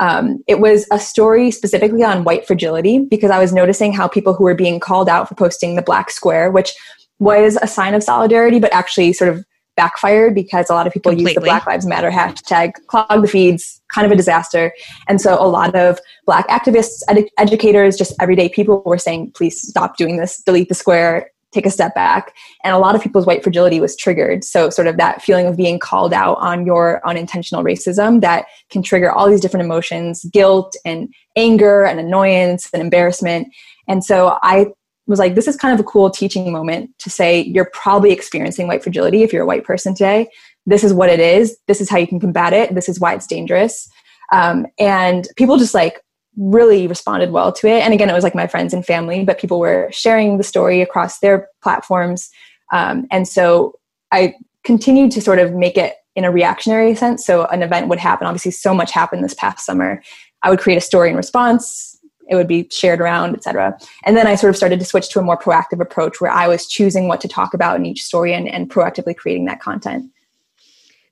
um, 0.00 0.42
it 0.46 0.60
was 0.60 0.86
a 0.90 0.98
story 0.98 1.50
specifically 1.50 2.02
on 2.02 2.24
white 2.24 2.46
fragility 2.46 2.98
because 2.98 3.30
I 3.30 3.38
was 3.38 3.52
noticing 3.52 3.92
how 3.92 4.08
people 4.08 4.34
who 4.34 4.44
were 4.44 4.54
being 4.54 4.80
called 4.80 5.08
out 5.08 5.28
for 5.28 5.34
posting 5.34 5.76
the 5.76 5.82
black 5.82 6.10
square, 6.10 6.50
which 6.50 6.74
was 7.18 7.56
a 7.62 7.66
sign 7.66 7.94
of 7.94 8.02
solidarity, 8.02 8.58
but 8.58 8.72
actually 8.72 9.12
sort 9.12 9.30
of 9.30 9.44
backfired 9.76 10.34
because 10.34 10.70
a 10.70 10.72
lot 10.72 10.86
of 10.86 10.92
people 10.92 11.10
Completely. 11.10 11.32
use 11.32 11.34
the 11.34 11.40
Black 11.40 11.66
Lives 11.66 11.86
Matter 11.86 12.10
hashtag, 12.10 12.72
clog 12.86 13.22
the 13.22 13.28
feeds, 13.28 13.80
kind 13.92 14.06
of 14.06 14.12
a 14.12 14.16
disaster. 14.16 14.72
And 15.08 15.20
so 15.20 15.34
a 15.40 15.46
lot 15.48 15.74
of 15.74 15.98
Black 16.26 16.46
activists, 16.48 17.02
ed- 17.08 17.28
educators, 17.38 17.96
just 17.96 18.14
everyday 18.20 18.48
people 18.48 18.82
were 18.86 18.98
saying, 18.98 19.32
please 19.34 19.60
stop 19.60 19.96
doing 19.96 20.16
this, 20.16 20.42
delete 20.42 20.68
the 20.68 20.74
square, 20.74 21.30
take 21.54 21.66
a 21.66 21.70
step 21.70 21.94
back. 21.94 22.34
And 22.62 22.74
a 22.74 22.78
lot 22.78 22.94
of 22.94 23.02
people's 23.02 23.26
white 23.26 23.42
fragility 23.42 23.80
was 23.80 23.96
triggered. 23.96 24.44
So, 24.44 24.70
sort 24.70 24.88
of 24.88 24.96
that 24.96 25.22
feeling 25.22 25.46
of 25.46 25.56
being 25.56 25.78
called 25.78 26.12
out 26.12 26.36
on 26.38 26.66
your 26.66 27.00
unintentional 27.06 27.62
racism 27.62 28.20
that 28.20 28.46
can 28.70 28.82
trigger 28.82 29.10
all 29.10 29.28
these 29.30 29.40
different 29.40 29.64
emotions 29.64 30.24
guilt 30.32 30.76
and 30.84 31.08
anger 31.36 31.84
and 31.84 32.00
annoyance 32.00 32.68
and 32.72 32.82
embarrassment. 32.82 33.48
And 33.88 34.04
so, 34.04 34.38
I 34.42 34.66
was 35.06 35.18
like, 35.18 35.34
this 35.34 35.46
is 35.46 35.56
kind 35.56 35.74
of 35.74 35.80
a 35.80 35.88
cool 35.88 36.10
teaching 36.10 36.50
moment 36.50 36.90
to 36.98 37.10
say, 37.10 37.42
you're 37.42 37.70
probably 37.72 38.10
experiencing 38.10 38.66
white 38.66 38.82
fragility 38.82 39.22
if 39.22 39.32
you're 39.32 39.42
a 39.42 39.46
white 39.46 39.64
person 39.64 39.94
today. 39.94 40.28
This 40.66 40.82
is 40.82 40.94
what 40.94 41.10
it 41.10 41.20
is. 41.20 41.58
This 41.68 41.80
is 41.80 41.90
how 41.90 41.98
you 41.98 42.06
can 42.06 42.20
combat 42.20 42.54
it. 42.54 42.74
This 42.74 42.88
is 42.88 42.98
why 42.98 43.14
it's 43.14 43.26
dangerous. 43.26 43.88
Um, 44.32 44.66
and 44.78 45.28
people 45.36 45.58
just 45.58 45.74
like 45.74 46.00
really 46.36 46.86
responded 46.86 47.30
well 47.30 47.52
to 47.52 47.66
it. 47.66 47.82
And 47.82 47.94
again, 47.94 48.10
it 48.10 48.14
was 48.14 48.24
like 48.24 48.34
my 48.34 48.46
friends 48.46 48.74
and 48.74 48.84
family, 48.84 49.24
but 49.24 49.38
people 49.38 49.60
were 49.60 49.88
sharing 49.92 50.38
the 50.38 50.44
story 50.44 50.80
across 50.80 51.20
their 51.20 51.48
platforms. 51.62 52.30
Um, 52.72 53.06
and 53.10 53.26
so 53.28 53.78
I 54.10 54.34
continued 54.64 55.12
to 55.12 55.20
sort 55.20 55.38
of 55.38 55.54
make 55.54 55.76
it 55.76 55.94
in 56.16 56.24
a 56.24 56.30
reactionary 56.30 56.94
sense. 56.94 57.24
So 57.24 57.46
an 57.46 57.62
event 57.62 57.88
would 57.88 57.98
happen. 57.98 58.26
Obviously, 58.26 58.52
so 58.52 58.74
much 58.74 58.92
happened 58.92 59.24
this 59.24 59.34
past 59.34 59.64
summer. 59.64 60.02
I 60.42 60.50
would 60.50 60.60
create 60.60 60.76
a 60.76 60.80
story 60.80 61.10
in 61.10 61.16
response. 61.16 61.98
It 62.28 62.36
would 62.36 62.48
be 62.48 62.68
shared 62.70 63.00
around, 63.00 63.34
etc. 63.34 63.76
And 64.04 64.16
then 64.16 64.26
I 64.26 64.34
sort 64.34 64.50
of 64.50 64.56
started 64.56 64.78
to 64.78 64.84
switch 64.84 65.10
to 65.10 65.18
a 65.18 65.22
more 65.22 65.38
proactive 65.38 65.80
approach 65.80 66.20
where 66.20 66.30
I 66.30 66.48
was 66.48 66.66
choosing 66.66 67.08
what 67.08 67.20
to 67.20 67.28
talk 67.28 67.52
about 67.52 67.76
in 67.76 67.84
each 67.84 68.02
story 68.02 68.32
and, 68.32 68.48
and 68.48 68.70
proactively 68.70 69.14
creating 69.16 69.44
that 69.46 69.60
content. 69.60 70.10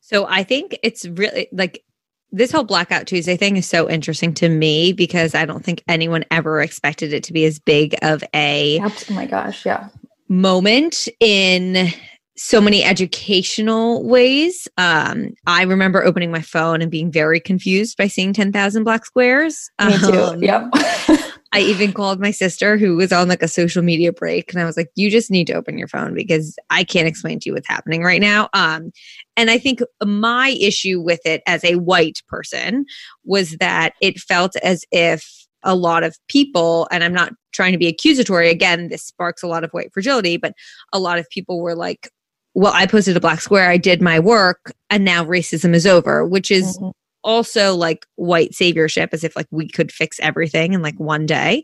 So 0.00 0.26
I 0.26 0.42
think 0.42 0.78
it's 0.82 1.06
really 1.06 1.48
like 1.52 1.84
this 2.32 2.50
whole 2.50 2.64
blackout 2.64 3.06
tuesday 3.06 3.36
thing 3.36 3.56
is 3.56 3.68
so 3.68 3.88
interesting 3.88 4.34
to 4.34 4.48
me 4.48 4.92
because 4.92 5.34
i 5.34 5.44
don't 5.44 5.64
think 5.64 5.82
anyone 5.88 6.24
ever 6.30 6.60
expected 6.60 7.12
it 7.12 7.22
to 7.22 7.32
be 7.32 7.44
as 7.44 7.58
big 7.58 7.94
of 8.02 8.24
a 8.34 8.80
oh 8.82 8.96
my 9.10 9.26
gosh. 9.26 9.64
Yeah. 9.64 9.88
moment 10.28 11.08
in 11.20 11.88
so 12.34 12.62
many 12.62 12.82
educational 12.82 14.02
ways. 14.08 14.66
Um, 14.78 15.34
i 15.46 15.62
remember 15.62 16.02
opening 16.02 16.30
my 16.30 16.40
phone 16.40 16.80
and 16.80 16.90
being 16.90 17.12
very 17.12 17.38
confused 17.38 17.96
by 17.96 18.06
seeing 18.06 18.32
10,000 18.32 18.84
black 18.84 19.04
squares. 19.04 19.70
Me 19.84 19.98
too. 19.98 20.20
Um, 20.20 20.42
yep 20.42 20.70
I 21.52 21.60
even 21.60 21.92
called 21.92 22.18
my 22.18 22.30
sister 22.30 22.78
who 22.78 22.96
was 22.96 23.12
on 23.12 23.28
like 23.28 23.42
a 23.42 23.48
social 23.48 23.82
media 23.82 24.10
break 24.10 24.52
and 24.52 24.62
I 24.62 24.64
was 24.64 24.76
like, 24.76 24.88
you 24.94 25.10
just 25.10 25.30
need 25.30 25.46
to 25.48 25.52
open 25.52 25.76
your 25.76 25.88
phone 25.88 26.14
because 26.14 26.56
I 26.70 26.82
can't 26.82 27.06
explain 27.06 27.40
to 27.40 27.50
you 27.50 27.54
what's 27.54 27.68
happening 27.68 28.02
right 28.02 28.20
now. 28.20 28.48
Um, 28.54 28.90
and 29.36 29.50
I 29.50 29.58
think 29.58 29.80
my 30.02 30.56
issue 30.60 31.00
with 31.00 31.20
it 31.26 31.42
as 31.46 31.62
a 31.62 31.76
white 31.76 32.22
person 32.26 32.86
was 33.24 33.56
that 33.58 33.92
it 34.00 34.18
felt 34.18 34.56
as 34.56 34.84
if 34.90 35.46
a 35.62 35.74
lot 35.74 36.04
of 36.04 36.16
people, 36.28 36.88
and 36.90 37.04
I'm 37.04 37.12
not 37.12 37.34
trying 37.52 37.72
to 37.72 37.78
be 37.78 37.86
accusatory, 37.86 38.48
again, 38.50 38.88
this 38.88 39.04
sparks 39.04 39.42
a 39.42 39.46
lot 39.46 39.62
of 39.62 39.70
white 39.72 39.92
fragility, 39.92 40.38
but 40.38 40.54
a 40.92 40.98
lot 40.98 41.18
of 41.18 41.28
people 41.28 41.60
were 41.60 41.76
like, 41.76 42.08
well, 42.54 42.72
I 42.74 42.86
posted 42.86 43.16
a 43.16 43.20
black 43.20 43.40
square, 43.40 43.70
I 43.70 43.76
did 43.76 44.02
my 44.02 44.18
work, 44.18 44.72
and 44.90 45.04
now 45.04 45.24
racism 45.24 45.74
is 45.74 45.86
over, 45.86 46.26
which 46.26 46.50
is 46.50 46.78
mm-hmm 46.78 46.90
also 47.24 47.74
like 47.74 48.06
white 48.16 48.52
saviorship 48.52 49.08
as 49.12 49.24
if 49.24 49.36
like 49.36 49.48
we 49.50 49.68
could 49.68 49.92
fix 49.92 50.18
everything 50.20 50.72
in 50.72 50.82
like 50.82 50.98
one 50.98 51.26
day. 51.26 51.62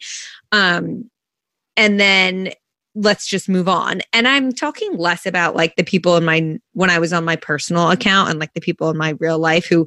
Um 0.52 1.10
and 1.76 2.00
then 2.00 2.52
let's 2.94 3.26
just 3.26 3.48
move 3.48 3.68
on. 3.68 4.00
And 4.12 4.26
i'm 4.26 4.52
talking 4.52 4.96
less 4.96 5.24
about 5.26 5.56
like 5.56 5.76
the 5.76 5.84
people 5.84 6.16
in 6.16 6.24
my 6.24 6.58
when 6.72 6.90
i 6.90 6.98
was 6.98 7.12
on 7.12 7.24
my 7.24 7.36
personal 7.36 7.90
account 7.90 8.30
and 8.30 8.40
like 8.40 8.52
the 8.54 8.60
people 8.60 8.90
in 8.90 8.96
my 8.96 9.14
real 9.20 9.38
life 9.38 9.66
who 9.66 9.86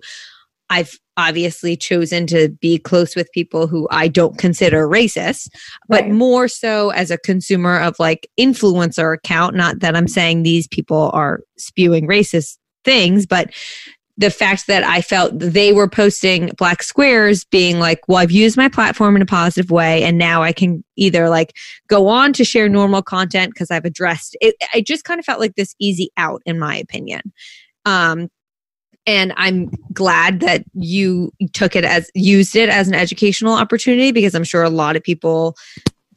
i've 0.69 0.97
obviously 1.17 1.75
chosen 1.75 2.25
to 2.25 2.49
be 2.61 2.77
close 2.77 3.15
with 3.15 3.31
people 3.33 3.67
who 3.67 3.87
i 3.91 4.07
don't 4.07 4.37
consider 4.37 4.87
racist 4.87 5.49
but 5.89 6.03
right. 6.03 6.11
more 6.11 6.47
so 6.47 6.89
as 6.91 7.11
a 7.11 7.17
consumer 7.17 7.77
of 7.79 7.95
like 7.99 8.27
influencer 8.39 9.13
account. 9.13 9.55
Not 9.55 9.79
that 9.79 9.95
i'm 9.95 10.07
saying 10.07 10.43
these 10.43 10.67
people 10.67 11.11
are 11.13 11.41
spewing 11.57 12.07
racist 12.07 12.57
things 12.85 13.25
but 13.25 13.51
the 14.17 14.29
fact 14.29 14.67
that 14.67 14.83
I 14.83 15.01
felt 15.01 15.37
they 15.37 15.73
were 15.73 15.87
posting 15.87 16.51
black 16.57 16.83
squares 16.83 17.43
being 17.45 17.79
like, 17.79 18.01
well, 18.07 18.17
I've 18.17 18.31
used 18.31 18.57
my 18.57 18.67
platform 18.67 19.15
in 19.15 19.21
a 19.21 19.25
positive 19.25 19.71
way 19.71 20.03
and 20.03 20.17
now 20.17 20.43
I 20.43 20.51
can 20.51 20.83
either 20.95 21.29
like 21.29 21.53
go 21.87 22.07
on 22.07 22.33
to 22.33 22.43
share 22.43 22.69
normal 22.69 23.01
content 23.01 23.53
because 23.53 23.71
I've 23.71 23.85
addressed 23.85 24.37
it. 24.41 24.55
I 24.73 24.81
just 24.81 25.03
kind 25.05 25.19
of 25.19 25.25
felt 25.25 25.39
like 25.39 25.55
this 25.55 25.75
easy 25.79 26.11
out 26.17 26.41
in 26.45 26.59
my 26.59 26.75
opinion. 26.75 27.21
Um, 27.85 28.29
and 29.07 29.33
I'm 29.35 29.71
glad 29.93 30.41
that 30.41 30.63
you 30.73 31.31
took 31.53 31.75
it 31.75 31.83
as 31.83 32.11
used 32.13 32.55
it 32.55 32.69
as 32.69 32.87
an 32.87 32.93
educational 32.93 33.53
opportunity 33.53 34.11
because 34.11 34.35
I'm 34.35 34.43
sure 34.43 34.61
a 34.61 34.69
lot 34.69 34.95
of 34.95 35.03
people 35.03 35.55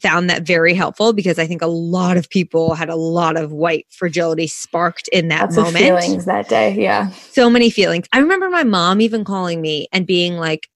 found 0.05 0.29
that 0.29 0.43
very 0.43 0.75
helpful 0.75 1.15
because 1.15 1.39
I 1.39 1.47
think 1.47 1.63
a 1.63 1.67
lot 1.67 2.19
of 2.19 2.29
people 2.29 2.75
had 2.75 2.91
a 2.91 2.95
lot 2.95 3.39
of 3.39 3.53
white 3.53 3.87
fragility 3.91 4.47
sparked 4.47 5.09
in 5.09 5.29
that 5.29 5.45
Lots 5.45 5.57
moment. 5.57 5.79
feelings 5.79 6.27
that 6.27 6.47
day, 6.47 6.75
yeah. 6.79 7.09
So 7.31 7.49
many 7.49 7.71
feelings. 7.71 8.07
I 8.13 8.19
remember 8.19 8.51
my 8.51 8.65
mom 8.65 9.01
even 9.01 9.25
calling 9.25 9.63
me 9.63 9.89
and 9.93 10.07
being 10.07 10.35
like, 10.35 10.69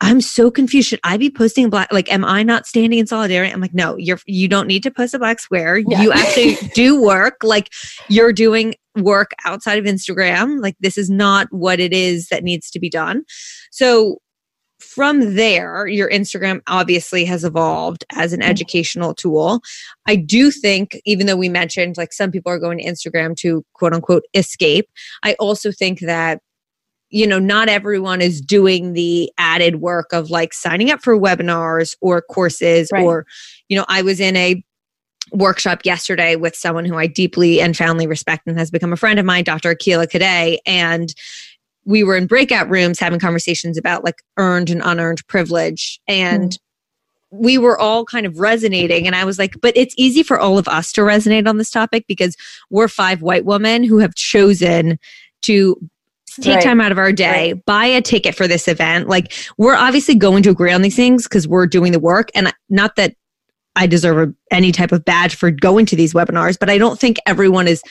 I'm 0.00 0.22
so 0.22 0.50
confused. 0.50 0.88
Should 0.88 1.00
I 1.04 1.18
be 1.18 1.30
posting 1.30 1.68
black? 1.68 1.92
Like, 1.92 2.10
am 2.10 2.24
I 2.24 2.42
not 2.42 2.66
standing 2.66 2.98
in 2.98 3.06
solidarity? 3.06 3.52
I'm 3.52 3.60
like, 3.60 3.74
no, 3.74 3.96
you're, 3.98 4.18
you 4.26 4.48
don't 4.48 4.66
need 4.66 4.82
to 4.84 4.90
post 4.90 5.12
a 5.12 5.18
black 5.18 5.38
square. 5.38 5.76
Yeah. 5.76 6.00
You 6.00 6.12
actually 6.14 6.56
do 6.74 7.00
work. 7.00 7.36
Like, 7.42 7.68
you're 8.08 8.32
doing 8.32 8.74
work 8.96 9.32
outside 9.44 9.78
of 9.78 9.84
Instagram. 9.84 10.62
Like, 10.62 10.76
this 10.80 10.96
is 10.96 11.10
not 11.10 11.46
what 11.50 11.78
it 11.78 11.92
is 11.92 12.28
that 12.28 12.42
needs 12.42 12.70
to 12.70 12.80
be 12.80 12.88
done. 12.88 13.22
So, 13.70 14.16
from 14.94 15.36
there, 15.36 15.86
your 15.86 16.10
Instagram 16.10 16.60
obviously 16.66 17.24
has 17.24 17.44
evolved 17.44 18.04
as 18.12 18.32
an 18.32 18.40
mm-hmm. 18.40 18.50
educational 18.50 19.14
tool. 19.14 19.60
I 20.06 20.16
do 20.16 20.50
think, 20.50 21.00
even 21.04 21.26
though 21.26 21.36
we 21.36 21.48
mentioned 21.48 21.96
like 21.96 22.12
some 22.12 22.30
people 22.30 22.52
are 22.52 22.58
going 22.58 22.78
to 22.78 22.84
Instagram 22.84 23.36
to 23.38 23.64
quote 23.72 23.94
unquote 23.94 24.24
escape, 24.34 24.88
I 25.22 25.34
also 25.34 25.72
think 25.72 26.00
that 26.00 26.40
you 27.08 27.26
know 27.26 27.38
not 27.38 27.68
everyone 27.68 28.20
is 28.20 28.40
doing 28.40 28.92
the 28.92 29.30
added 29.38 29.76
work 29.76 30.12
of 30.12 30.30
like 30.30 30.52
signing 30.52 30.90
up 30.90 31.02
for 31.02 31.18
webinars 31.18 31.94
or 32.00 32.22
courses 32.22 32.88
right. 32.90 33.04
or 33.04 33.26
you 33.68 33.76
know 33.76 33.84
i 33.86 34.00
was 34.00 34.18
in 34.18 34.34
a 34.34 34.64
workshop 35.30 35.80
yesterday 35.84 36.36
with 36.36 36.54
someone 36.54 36.84
who 36.84 36.96
I 36.96 37.06
deeply 37.06 37.60
and 37.60 37.76
foundly 37.76 38.06
respect 38.06 38.46
and 38.46 38.58
has 38.58 38.70
become 38.70 38.92
a 38.92 38.96
friend 38.96 39.18
of 39.18 39.26
mine, 39.26 39.44
Dr. 39.44 39.74
Akilah 39.74 40.10
Cadet. 40.10 40.60
And 40.66 41.14
we 41.84 42.04
were 42.04 42.16
in 42.16 42.26
breakout 42.26 42.68
rooms 42.68 43.00
having 43.00 43.18
conversations 43.18 43.76
about 43.76 44.04
like 44.04 44.22
earned 44.36 44.70
and 44.70 44.82
unearned 44.84 45.26
privilege. 45.26 46.00
And 46.06 46.50
mm 46.50 46.58
we 47.32 47.56
were 47.56 47.78
all 47.78 48.04
kind 48.04 48.26
of 48.26 48.38
resonating. 48.38 49.06
And 49.06 49.16
I 49.16 49.24
was 49.24 49.38
like, 49.38 49.58
but 49.60 49.74
it's 49.74 49.94
easy 49.96 50.22
for 50.22 50.38
all 50.38 50.58
of 50.58 50.68
us 50.68 50.92
to 50.92 51.00
resonate 51.00 51.48
on 51.48 51.56
this 51.56 51.70
topic 51.70 52.04
because 52.06 52.36
we're 52.70 52.88
five 52.88 53.22
white 53.22 53.46
women 53.46 53.82
who 53.82 53.98
have 53.98 54.14
chosen 54.14 54.98
to 55.42 55.76
take 56.40 56.56
right. 56.56 56.62
time 56.62 56.80
out 56.80 56.92
of 56.92 56.98
our 56.98 57.10
day, 57.10 57.52
right. 57.52 57.64
buy 57.64 57.86
a 57.86 58.02
ticket 58.02 58.34
for 58.34 58.46
this 58.46 58.68
event. 58.68 59.08
Like, 59.08 59.32
we're 59.56 59.74
obviously 59.74 60.14
going 60.14 60.42
to 60.42 60.50
agree 60.50 60.72
on 60.72 60.82
these 60.82 60.94
things 60.94 61.24
because 61.24 61.48
we're 61.48 61.66
doing 61.66 61.92
the 61.92 61.98
work. 61.98 62.30
And 62.34 62.52
not 62.68 62.96
that 62.96 63.16
I 63.76 63.86
deserve 63.86 64.28
a, 64.28 64.54
any 64.54 64.70
type 64.70 64.92
of 64.92 65.04
badge 65.04 65.34
for 65.34 65.50
going 65.50 65.86
to 65.86 65.96
these 65.96 66.12
webinars, 66.12 66.58
but 66.58 66.68
I 66.68 66.76
don't 66.76 66.98
think 66.98 67.16
everyone 67.26 67.66
is 67.66 67.82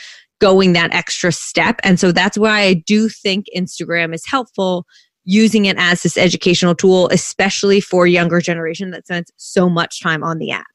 going 0.41 0.74
that 0.74 0.93
extra 0.93 1.31
step. 1.31 1.79
And 1.83 2.00
so 2.00 2.12
that's 2.12 2.38
why 2.38 2.62
I 2.62 2.74
do 2.74 3.07
think 3.07 3.45
Instagram 3.55 4.13
is 4.13 4.25
helpful 4.25 4.86
using 5.24 5.65
it 5.65 5.77
as 5.77 6.03
this 6.03 6.17
educational 6.17 6.75
tool, 6.75 7.07
especially 7.10 7.79
for 7.79 8.07
younger 8.07 8.41
generation 8.41 8.91
that 8.91 9.05
spends 9.05 9.31
so 9.38 9.69
much 9.69 10.01
time 10.01 10.24
on 10.24 10.39
the 10.39 10.51
app. 10.51 10.65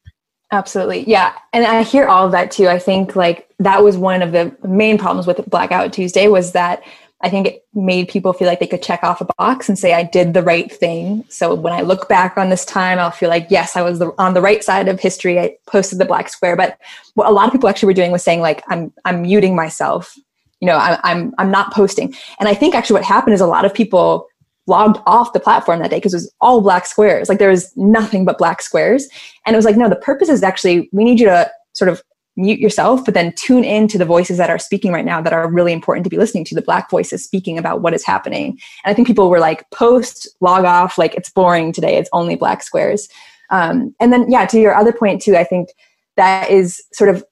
Absolutely. 0.52 1.02
Yeah. 1.08 1.34
And 1.52 1.64
I 1.64 1.82
hear 1.82 2.06
all 2.06 2.24
of 2.24 2.32
that 2.32 2.52
too. 2.52 2.68
I 2.68 2.78
think 2.78 3.16
like 3.16 3.48
that 3.58 3.82
was 3.82 3.96
one 3.96 4.22
of 4.22 4.30
the 4.30 4.56
main 4.66 4.96
problems 4.96 5.26
with 5.26 5.44
Blackout 5.50 5.92
Tuesday 5.92 6.28
was 6.28 6.52
that 6.52 6.84
I 7.26 7.28
think 7.28 7.48
it 7.48 7.66
made 7.74 8.06
people 8.06 8.32
feel 8.32 8.46
like 8.46 8.60
they 8.60 8.68
could 8.68 8.84
check 8.84 9.02
off 9.02 9.20
a 9.20 9.26
box 9.36 9.68
and 9.68 9.76
say, 9.76 9.94
I 9.94 10.04
did 10.04 10.32
the 10.32 10.44
right 10.44 10.70
thing. 10.70 11.24
So 11.28 11.56
when 11.56 11.72
I 11.72 11.80
look 11.80 12.08
back 12.08 12.38
on 12.38 12.50
this 12.50 12.64
time, 12.64 13.00
I'll 13.00 13.10
feel 13.10 13.28
like, 13.28 13.48
yes, 13.50 13.74
I 13.74 13.82
was 13.82 13.98
the, 13.98 14.14
on 14.16 14.34
the 14.34 14.40
right 14.40 14.62
side 14.62 14.86
of 14.86 15.00
history. 15.00 15.40
I 15.40 15.56
posted 15.66 15.98
the 15.98 16.04
black 16.04 16.28
square. 16.28 16.54
But 16.54 16.78
what 17.14 17.26
a 17.26 17.32
lot 17.32 17.46
of 17.46 17.52
people 17.52 17.68
actually 17.68 17.88
were 17.88 17.94
doing 17.94 18.12
was 18.12 18.22
saying, 18.22 18.42
like, 18.42 18.62
I'm, 18.68 18.92
I'm 19.04 19.22
muting 19.22 19.56
myself. 19.56 20.16
You 20.60 20.68
know, 20.68 20.76
I, 20.76 21.00
I'm, 21.02 21.34
I'm 21.38 21.50
not 21.50 21.72
posting. 21.72 22.14
And 22.38 22.48
I 22.48 22.54
think 22.54 22.76
actually 22.76 22.94
what 22.94 23.04
happened 23.04 23.34
is 23.34 23.40
a 23.40 23.46
lot 23.48 23.64
of 23.64 23.74
people 23.74 24.28
logged 24.68 25.02
off 25.04 25.32
the 25.32 25.40
platform 25.40 25.80
that 25.80 25.90
day 25.90 25.96
because 25.96 26.14
it 26.14 26.18
was 26.18 26.32
all 26.40 26.60
black 26.60 26.86
squares. 26.86 27.28
Like 27.28 27.40
there 27.40 27.50
was 27.50 27.76
nothing 27.76 28.24
but 28.24 28.38
black 28.38 28.62
squares. 28.62 29.08
And 29.44 29.54
it 29.54 29.58
was 29.58 29.64
like, 29.64 29.76
no, 29.76 29.88
the 29.88 29.96
purpose 29.96 30.28
is 30.28 30.44
actually 30.44 30.88
we 30.92 31.02
need 31.02 31.18
you 31.18 31.26
to 31.26 31.50
sort 31.72 31.88
of 31.88 32.04
mute 32.36 32.60
yourself, 32.60 33.04
but 33.04 33.14
then 33.14 33.32
tune 33.32 33.64
in 33.64 33.88
to 33.88 33.98
the 33.98 34.04
voices 34.04 34.36
that 34.38 34.50
are 34.50 34.58
speaking 34.58 34.92
right 34.92 35.04
now 35.04 35.20
that 35.20 35.32
are 35.32 35.50
really 35.50 35.72
important 35.72 36.04
to 36.04 36.10
be 36.10 36.18
listening 36.18 36.44
to, 36.44 36.54
the 36.54 36.62
black 36.62 36.90
voices 36.90 37.24
speaking 37.24 37.58
about 37.58 37.80
what 37.80 37.94
is 37.94 38.04
happening. 38.04 38.50
And 38.84 38.90
I 38.90 38.94
think 38.94 39.06
people 39.08 39.30
were 39.30 39.40
like, 39.40 39.68
post, 39.70 40.28
log 40.40 40.64
off, 40.64 40.98
like 40.98 41.14
it's 41.14 41.30
boring 41.30 41.72
today, 41.72 41.96
it's 41.96 42.10
only 42.12 42.36
black 42.36 42.62
squares. 42.62 43.08
Um, 43.50 43.94
and 44.00 44.12
then, 44.12 44.30
yeah, 44.30 44.46
to 44.46 44.60
your 44.60 44.74
other 44.74 44.92
point 44.92 45.22
too, 45.22 45.36
I 45.36 45.44
think 45.44 45.70
that 46.16 46.50
is 46.50 46.82
sort 46.92 47.10
of 47.10 47.24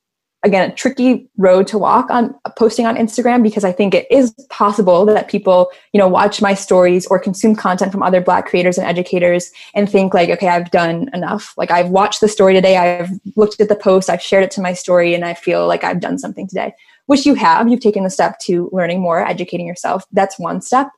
again 0.45 0.71
a 0.71 0.75
tricky 0.75 1.27
road 1.39 1.67
to 1.67 1.79
walk 1.79 2.11
on 2.11 2.35
posting 2.57 2.87
on 2.87 2.97
Instagram 2.97 3.43
because 3.43 3.65
I 3.65 3.73
think 3.73 3.95
it 3.95 4.07
is 4.11 4.33
possible 4.51 5.07
that 5.07 5.29
people, 5.29 5.71
you 5.93 5.99
know, 5.99 6.07
watch 6.07 6.41
my 6.43 6.55
stories 6.55 7.07
or 7.07 7.19
consume 7.19 7.57
content 7.57 7.91
from 7.91 8.03
other 8.03 8.21
black 8.21 8.47
creators 8.47 8.79
and 8.79 8.87
educators 8.87 9.51
and 9.75 9.91
think 9.91 10.15
like, 10.15 10.29
okay, 10.29 10.49
I've 10.49 10.71
done 10.71 11.09
enough. 11.15 11.55
Like 11.57 11.71
I've 11.71 11.89
watched 11.89 12.21
the 12.21 12.29
story 12.29 12.55
today, 12.55 12.77
I've 12.77 13.11
looked 13.37 13.61
at 13.61 13.69
the 13.69 13.77
post, 13.77 14.11
I've 14.11 14.23
shared 14.23 14.45
it 14.45 14.51
to 14.53 14.61
my 14.61 14.75
story 14.75 15.15
and 15.15 15.25
I 15.25 15.35
feel 15.35 15.67
like 15.67 15.83
I've 15.83 16.01
done 16.01 16.19
something 16.19 16.47
today. 16.47 16.75
Which 17.07 17.27
you 17.27 17.35
have, 17.35 17.69
you've 17.69 17.81
taken 17.81 18.05
the 18.05 18.11
step 18.11 18.39
to 18.41 18.71
learning 18.73 19.01
more, 19.01 19.27
educating 19.27 19.67
yourself. 19.67 20.05
That's 20.13 20.39
one 20.39 20.61
step. 20.61 20.91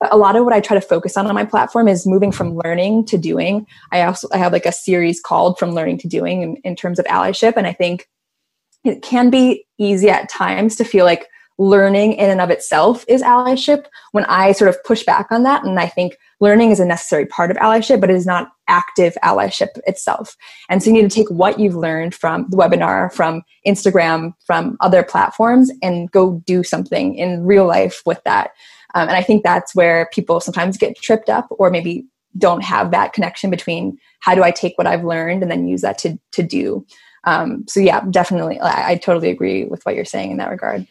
But 0.00 0.12
a 0.12 0.16
lot 0.16 0.36
of 0.36 0.44
what 0.44 0.52
I 0.52 0.60
try 0.60 0.74
to 0.74 0.86
focus 0.86 1.16
on 1.16 1.26
on 1.26 1.34
my 1.34 1.44
platform 1.44 1.88
is 1.88 2.06
moving 2.06 2.32
from 2.32 2.58
learning 2.64 3.06
to 3.06 3.16
doing. 3.16 3.66
I 3.92 4.02
also 4.02 4.28
I 4.32 4.38
have 4.38 4.52
like 4.52 4.66
a 4.66 4.72
series 4.72 5.20
called 5.20 5.58
From 5.58 5.72
Learning 5.72 5.98
to 5.98 6.08
Doing 6.08 6.42
in, 6.42 6.56
in 6.56 6.76
terms 6.76 6.98
of 6.98 7.06
allyship. 7.06 7.54
And 7.56 7.66
I 7.66 7.72
think 7.72 8.08
it 8.84 9.02
can 9.02 9.30
be 9.30 9.66
easy 9.78 10.10
at 10.10 10.28
times 10.28 10.76
to 10.76 10.84
feel 10.84 11.04
like 11.04 11.28
learning 11.58 12.14
in 12.14 12.30
and 12.30 12.40
of 12.40 12.50
itself 12.50 13.04
is 13.06 13.22
allyship 13.22 13.84
when 14.12 14.24
I 14.24 14.52
sort 14.52 14.68
of 14.68 14.82
push 14.84 15.04
back 15.04 15.28
on 15.30 15.44
that. 15.44 15.64
And 15.64 15.78
I 15.78 15.86
think 15.86 16.18
learning 16.40 16.72
is 16.72 16.80
a 16.80 16.84
necessary 16.84 17.26
part 17.26 17.50
of 17.50 17.56
allyship, 17.58 18.00
but 18.00 18.10
it 18.10 18.16
is 18.16 18.26
not 18.26 18.48
active 18.66 19.16
allyship 19.22 19.68
itself. 19.86 20.36
And 20.68 20.82
so 20.82 20.90
you 20.90 20.94
need 20.94 21.08
to 21.10 21.14
take 21.14 21.30
what 21.30 21.60
you've 21.60 21.76
learned 21.76 22.14
from 22.14 22.46
the 22.50 22.56
webinar, 22.56 23.12
from 23.12 23.42
Instagram, 23.66 24.32
from 24.44 24.76
other 24.80 25.04
platforms, 25.04 25.70
and 25.80 26.10
go 26.10 26.42
do 26.44 26.64
something 26.64 27.14
in 27.14 27.44
real 27.44 27.66
life 27.66 28.02
with 28.04 28.22
that. 28.24 28.50
Um, 28.94 29.08
and 29.08 29.16
I 29.16 29.22
think 29.22 29.44
that's 29.44 29.74
where 29.74 30.08
people 30.12 30.40
sometimes 30.40 30.76
get 30.76 30.96
tripped 30.96 31.28
up 31.28 31.46
or 31.50 31.70
maybe 31.70 32.04
don't 32.36 32.64
have 32.64 32.90
that 32.90 33.12
connection 33.12 33.48
between 33.48 33.96
how 34.20 34.34
do 34.34 34.42
I 34.42 34.50
take 34.50 34.76
what 34.76 34.88
I've 34.88 35.04
learned 35.04 35.42
and 35.42 35.50
then 35.50 35.68
use 35.68 35.82
that 35.82 35.98
to, 35.98 36.18
to 36.32 36.42
do. 36.42 36.84
Um, 37.26 37.64
so 37.68 37.80
yeah, 37.80 38.04
definitely, 38.10 38.60
I, 38.60 38.92
I 38.92 38.96
totally 38.96 39.30
agree 39.30 39.64
with 39.64 39.84
what 39.84 39.94
you're 39.94 40.04
saying 40.04 40.32
in 40.32 40.36
that 40.38 40.50
regard. 40.50 40.86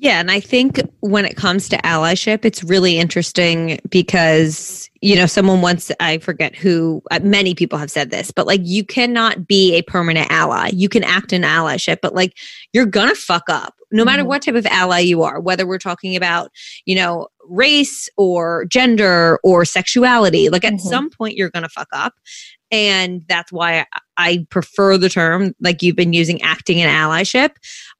Yeah, 0.00 0.20
and 0.20 0.30
I 0.30 0.38
think 0.38 0.80
when 1.00 1.24
it 1.24 1.36
comes 1.36 1.68
to 1.70 1.76
allyship, 1.78 2.44
it's 2.44 2.62
really 2.62 2.98
interesting 2.98 3.80
because, 3.90 4.88
you 5.00 5.16
know, 5.16 5.26
someone 5.26 5.60
once, 5.60 5.90
I 5.98 6.18
forget 6.18 6.54
who, 6.54 7.02
uh, 7.10 7.18
many 7.22 7.52
people 7.54 7.78
have 7.78 7.90
said 7.90 8.10
this, 8.10 8.30
but 8.30 8.46
like 8.46 8.60
you 8.62 8.84
cannot 8.84 9.48
be 9.48 9.74
a 9.74 9.82
permanent 9.82 10.30
ally. 10.30 10.70
You 10.72 10.88
can 10.88 11.02
act 11.02 11.32
in 11.32 11.42
allyship, 11.42 11.98
but 12.00 12.14
like 12.14 12.36
you're 12.72 12.86
gonna 12.86 13.16
fuck 13.16 13.44
up 13.48 13.74
no 13.90 14.04
matter 14.04 14.22
mm-hmm. 14.22 14.28
what 14.28 14.42
type 14.42 14.54
of 14.54 14.66
ally 14.66 15.00
you 15.00 15.22
are, 15.22 15.40
whether 15.40 15.66
we're 15.66 15.78
talking 15.78 16.14
about, 16.14 16.50
you 16.84 16.94
know, 16.94 17.28
race 17.48 18.08
or 18.16 18.66
gender 18.66 19.40
or 19.42 19.64
sexuality. 19.64 20.48
Like 20.48 20.64
at 20.64 20.74
mm-hmm. 20.74 20.88
some 20.88 21.10
point, 21.10 21.36
you're 21.36 21.50
gonna 21.50 21.68
fuck 21.68 21.88
up. 21.92 22.14
And 22.70 23.22
that's 23.28 23.50
why 23.50 23.86
I 24.18 24.46
prefer 24.50 24.98
the 24.98 25.08
term 25.08 25.54
like 25.60 25.82
you've 25.82 25.96
been 25.96 26.12
using 26.12 26.42
acting 26.42 26.82
and 26.82 26.90
allyship. 26.90 27.52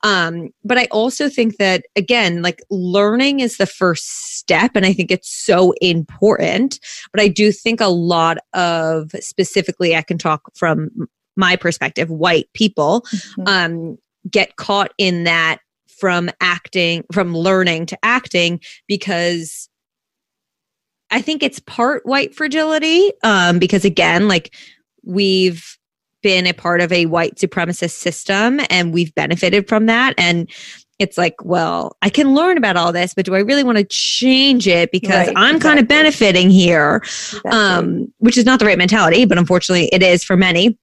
Um, 0.02 0.50
but 0.64 0.76
I 0.76 0.86
also 0.90 1.28
think 1.28 1.56
that, 1.56 1.86
again, 1.96 2.42
like 2.42 2.60
learning 2.70 3.40
is 3.40 3.56
the 3.56 3.66
first 3.66 4.36
step. 4.36 4.72
And 4.74 4.84
I 4.84 4.92
think 4.92 5.10
it's 5.10 5.30
so 5.30 5.72
important. 5.80 6.80
But 7.12 7.22
I 7.22 7.28
do 7.28 7.52
think 7.52 7.80
a 7.80 7.86
lot 7.86 8.38
of 8.52 9.12
specifically, 9.20 9.96
I 9.96 10.02
can 10.02 10.18
talk 10.18 10.42
from 10.56 10.90
my 11.36 11.54
perspective, 11.54 12.10
white 12.10 12.48
people 12.52 13.02
mm-hmm. 13.02 13.42
um, 13.46 13.98
get 14.28 14.56
caught 14.56 14.92
in 14.98 15.24
that 15.24 15.58
from 15.98 16.30
acting, 16.40 17.04
from 17.12 17.34
learning 17.36 17.86
to 17.86 17.98
acting 18.02 18.60
because 18.88 19.68
I 21.10 21.22
think 21.22 21.42
it's 21.42 21.60
part 21.60 22.04
white 22.04 22.34
fragility 22.34 23.12
um, 23.22 23.58
because 23.58 23.84
again, 23.84 24.28
like 24.28 24.54
we've 25.04 25.77
been 26.22 26.46
a 26.46 26.52
part 26.52 26.80
of 26.80 26.92
a 26.92 27.06
white 27.06 27.36
supremacist 27.36 27.92
system 27.92 28.60
and 28.70 28.92
we've 28.92 29.14
benefited 29.14 29.68
from 29.68 29.86
that 29.86 30.14
and 30.18 30.50
it's 30.98 31.16
like, 31.16 31.36
well, 31.44 31.96
I 32.02 32.10
can 32.10 32.34
learn 32.34 32.58
about 32.58 32.76
all 32.76 32.92
this, 32.92 33.14
but 33.14 33.24
do 33.24 33.34
I 33.34 33.38
really 33.38 33.62
want 33.62 33.78
to 33.78 33.84
change 33.84 34.66
it 34.66 34.90
because 34.90 35.28
right, 35.28 35.36
I'm 35.36 35.56
exactly. 35.56 35.60
kind 35.60 35.78
of 35.78 35.88
benefiting 35.88 36.50
here? 36.50 36.96
Exactly. 36.96 37.50
Um, 37.52 38.12
which 38.18 38.36
is 38.36 38.44
not 38.44 38.58
the 38.58 38.66
right 38.66 38.78
mentality, 38.78 39.24
but 39.24 39.38
unfortunately 39.38 39.88
it 39.92 40.02
is 40.02 40.24
for 40.24 40.36
many. 40.36 40.76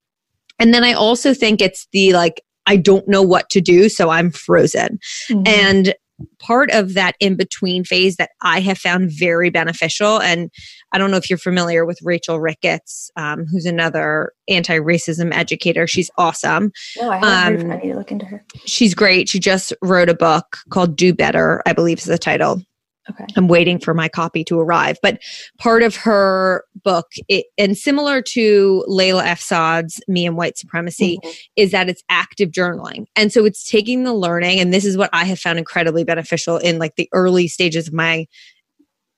And 0.58 0.74
then 0.74 0.86
I 0.86 0.94
also 0.94 1.34
think 1.34 1.62
it's 1.62 1.88
the 1.92 2.14
like, 2.14 2.42
I 2.66 2.78
don't 2.78 3.08
know 3.08 3.22
what 3.22 3.50
to 3.52 3.62
do, 3.62 3.90
so 3.90 4.10
I'm 4.10 4.32
frozen. 4.32 5.00
Mm-hmm. 5.30 5.44
And 5.48 5.96
part 6.40 6.72
of 6.72 6.94
that 6.94 7.16
in 7.20 7.36
between 7.36 7.84
phase 7.84 8.16
that 8.18 8.32
I 8.42 8.60
have 8.62 8.78
found 8.78 9.12
very 9.12 9.50
beneficial. 9.50 10.22
And 10.22 10.50
I 10.92 10.98
don't 10.98 11.12
know 11.12 11.18
if 11.18 11.30
you're 11.30 11.38
familiar 11.38 11.86
with 11.86 12.00
Rachel 12.04 12.40
Ricketts, 12.40 13.12
um, 13.16 13.46
who's 13.46 13.66
another 13.66 14.32
anti 14.48 14.78
racism 14.78 15.34
educator. 15.34 15.88
She's 15.88 16.10
awesome. 16.18 16.72
No, 16.98 17.10
I 17.10 17.18
haven't 17.18 17.62
um, 17.62 17.70
heard. 17.70 17.80
I 17.80 17.84
need 17.84 17.92
to 17.92 17.98
look 17.98 18.12
into 18.12 18.26
her. 18.26 18.46
She's 18.66 18.94
great. 18.94 19.30
She 19.30 19.40
just 19.40 19.74
wrote 19.82 20.10
a 20.10 20.16
book 20.16 20.58
called 20.70 20.96
Do 20.96 21.14
Better, 21.14 21.62
I 21.66 21.74
believe 21.74 22.00
is 22.00 22.06
the 22.06 22.18
title. 22.18 22.62
Okay. 23.10 23.26
I'm 23.38 23.48
waiting 23.48 23.80
for 23.80 23.94
my 23.94 24.10
copy 24.10 24.44
to 24.46 24.60
arrive. 24.60 24.98
But 25.02 25.22
part 25.60 25.84
of 25.84 25.96
her 25.98 26.66
book, 26.84 27.08
it, 27.28 27.46
and 27.58 27.78
similar 27.78 28.22
to 28.22 28.84
Layla 28.88 29.24
F. 29.26 29.40
Saad's 29.40 30.02
Me 30.08 30.26
and 30.26 30.36
White 30.36 30.58
Supremacy, 30.58 31.20
mm-hmm. 31.24 31.32
is 31.56 31.72
that 31.72 31.88
it's 31.88 32.04
active 32.10 32.50
journaling. 32.50 33.06
And 33.16 33.32
so 33.32 33.46
it's 33.46 33.70
taking 33.70 34.04
the 34.04 34.14
learning, 34.14 34.60
and 34.60 34.74
this 34.74 34.86
is 34.86 34.98
what 34.98 35.10
I 35.14 35.26
have 35.26 35.40
found 35.40 35.60
incredibly 35.60 36.04
beneficial 36.04 36.58
in 36.58 36.80
like 36.80 36.96
the 36.96 37.10
early 37.14 37.48
stages 37.48 37.88
of 37.88 37.94
my 37.94 38.26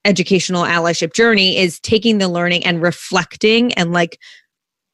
educational 0.06 0.63
allyship 0.63 1.13
journey 1.13 1.58
is 1.58 1.80
taking 1.82 2.17
the 2.17 2.30
learning 2.30 2.65
and 2.65 2.82
reflecting 2.82 3.73
and 3.73 3.91
like 3.91 4.19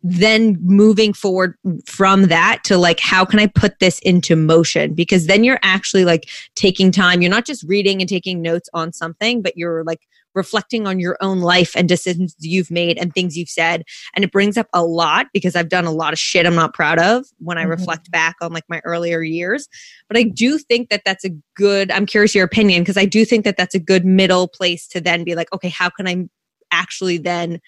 then 0.04 0.58
moving 0.62 1.14
forward 1.14 1.56
from 1.86 2.24
that 2.24 2.62
to 2.66 2.78
like 2.78 3.00
how 3.00 3.24
can 3.24 3.40
i 3.40 3.48
put 3.48 3.80
this 3.80 4.00
into 4.00 4.36
motion? 4.36 4.94
Because 4.94 5.28
then 5.28 5.44
you're 5.44 5.60
actually 5.64 6.04
like 6.04 6.30
taking 6.56 6.92
time. 6.92 7.22
You're 7.22 7.32
not 7.32 7.46
just 7.46 7.64
reading 7.64 8.02
and 8.02 8.10
taking 8.10 8.42
notes 8.42 8.70
on 8.74 8.92
something 8.92 9.42
but 9.42 9.56
you're 9.56 9.84
like 9.86 10.02
reflecting 10.36 10.88
on 10.88 11.00
your 11.00 11.16
own 11.22 11.40
life 11.40 11.74
and 11.76 11.88
decisions 11.88 12.36
you've 12.40 12.72
made 12.72 12.98
and 12.98 13.14
things 13.14 13.38
you've 13.38 13.50
said. 13.50 13.84
And 14.16 14.26
it 14.26 14.32
brings 14.32 14.58
up 14.58 14.68
a 14.74 14.84
lot 14.84 15.28
because 15.34 15.56
i've 15.56 15.70
done 15.70 15.86
a 15.86 15.92
lot 15.92 16.12
of 16.12 16.20
shit 16.20 16.46
i'm 16.46 16.56
not 16.56 16.74
proud 16.74 17.00
of 17.00 17.26
when 17.40 17.58
i 17.58 17.62
mm-hmm. 17.62 17.72
reflect 17.72 18.12
back 18.12 18.36
on 18.42 18.52
like 18.52 18.66
my 18.68 18.82
earlier 18.84 19.22
years. 19.22 19.70
But 20.10 20.18
i 20.18 20.24
do 20.24 20.58
think 20.58 20.90
that 20.90 21.04
that's 21.06 21.24
a 21.24 21.30
good 21.56 21.92
i'm 21.92 22.06
curious 22.06 22.36
your 22.36 22.46
opinion 22.46 22.82
because 22.82 22.98
i 22.98 23.06
do 23.06 23.24
think 23.24 23.46
that 23.46 23.56
that's 23.58 23.76
a 23.76 23.80
good 23.80 24.06
middle 24.06 24.48
place 24.48 24.88
to 24.88 25.00
then 25.00 25.24
be 25.24 25.36
like 25.36 25.52
okay 25.54 25.70
how 25.70 25.90
can 25.90 26.08
i 26.08 26.26
actually 26.72 27.18
then 27.18 27.60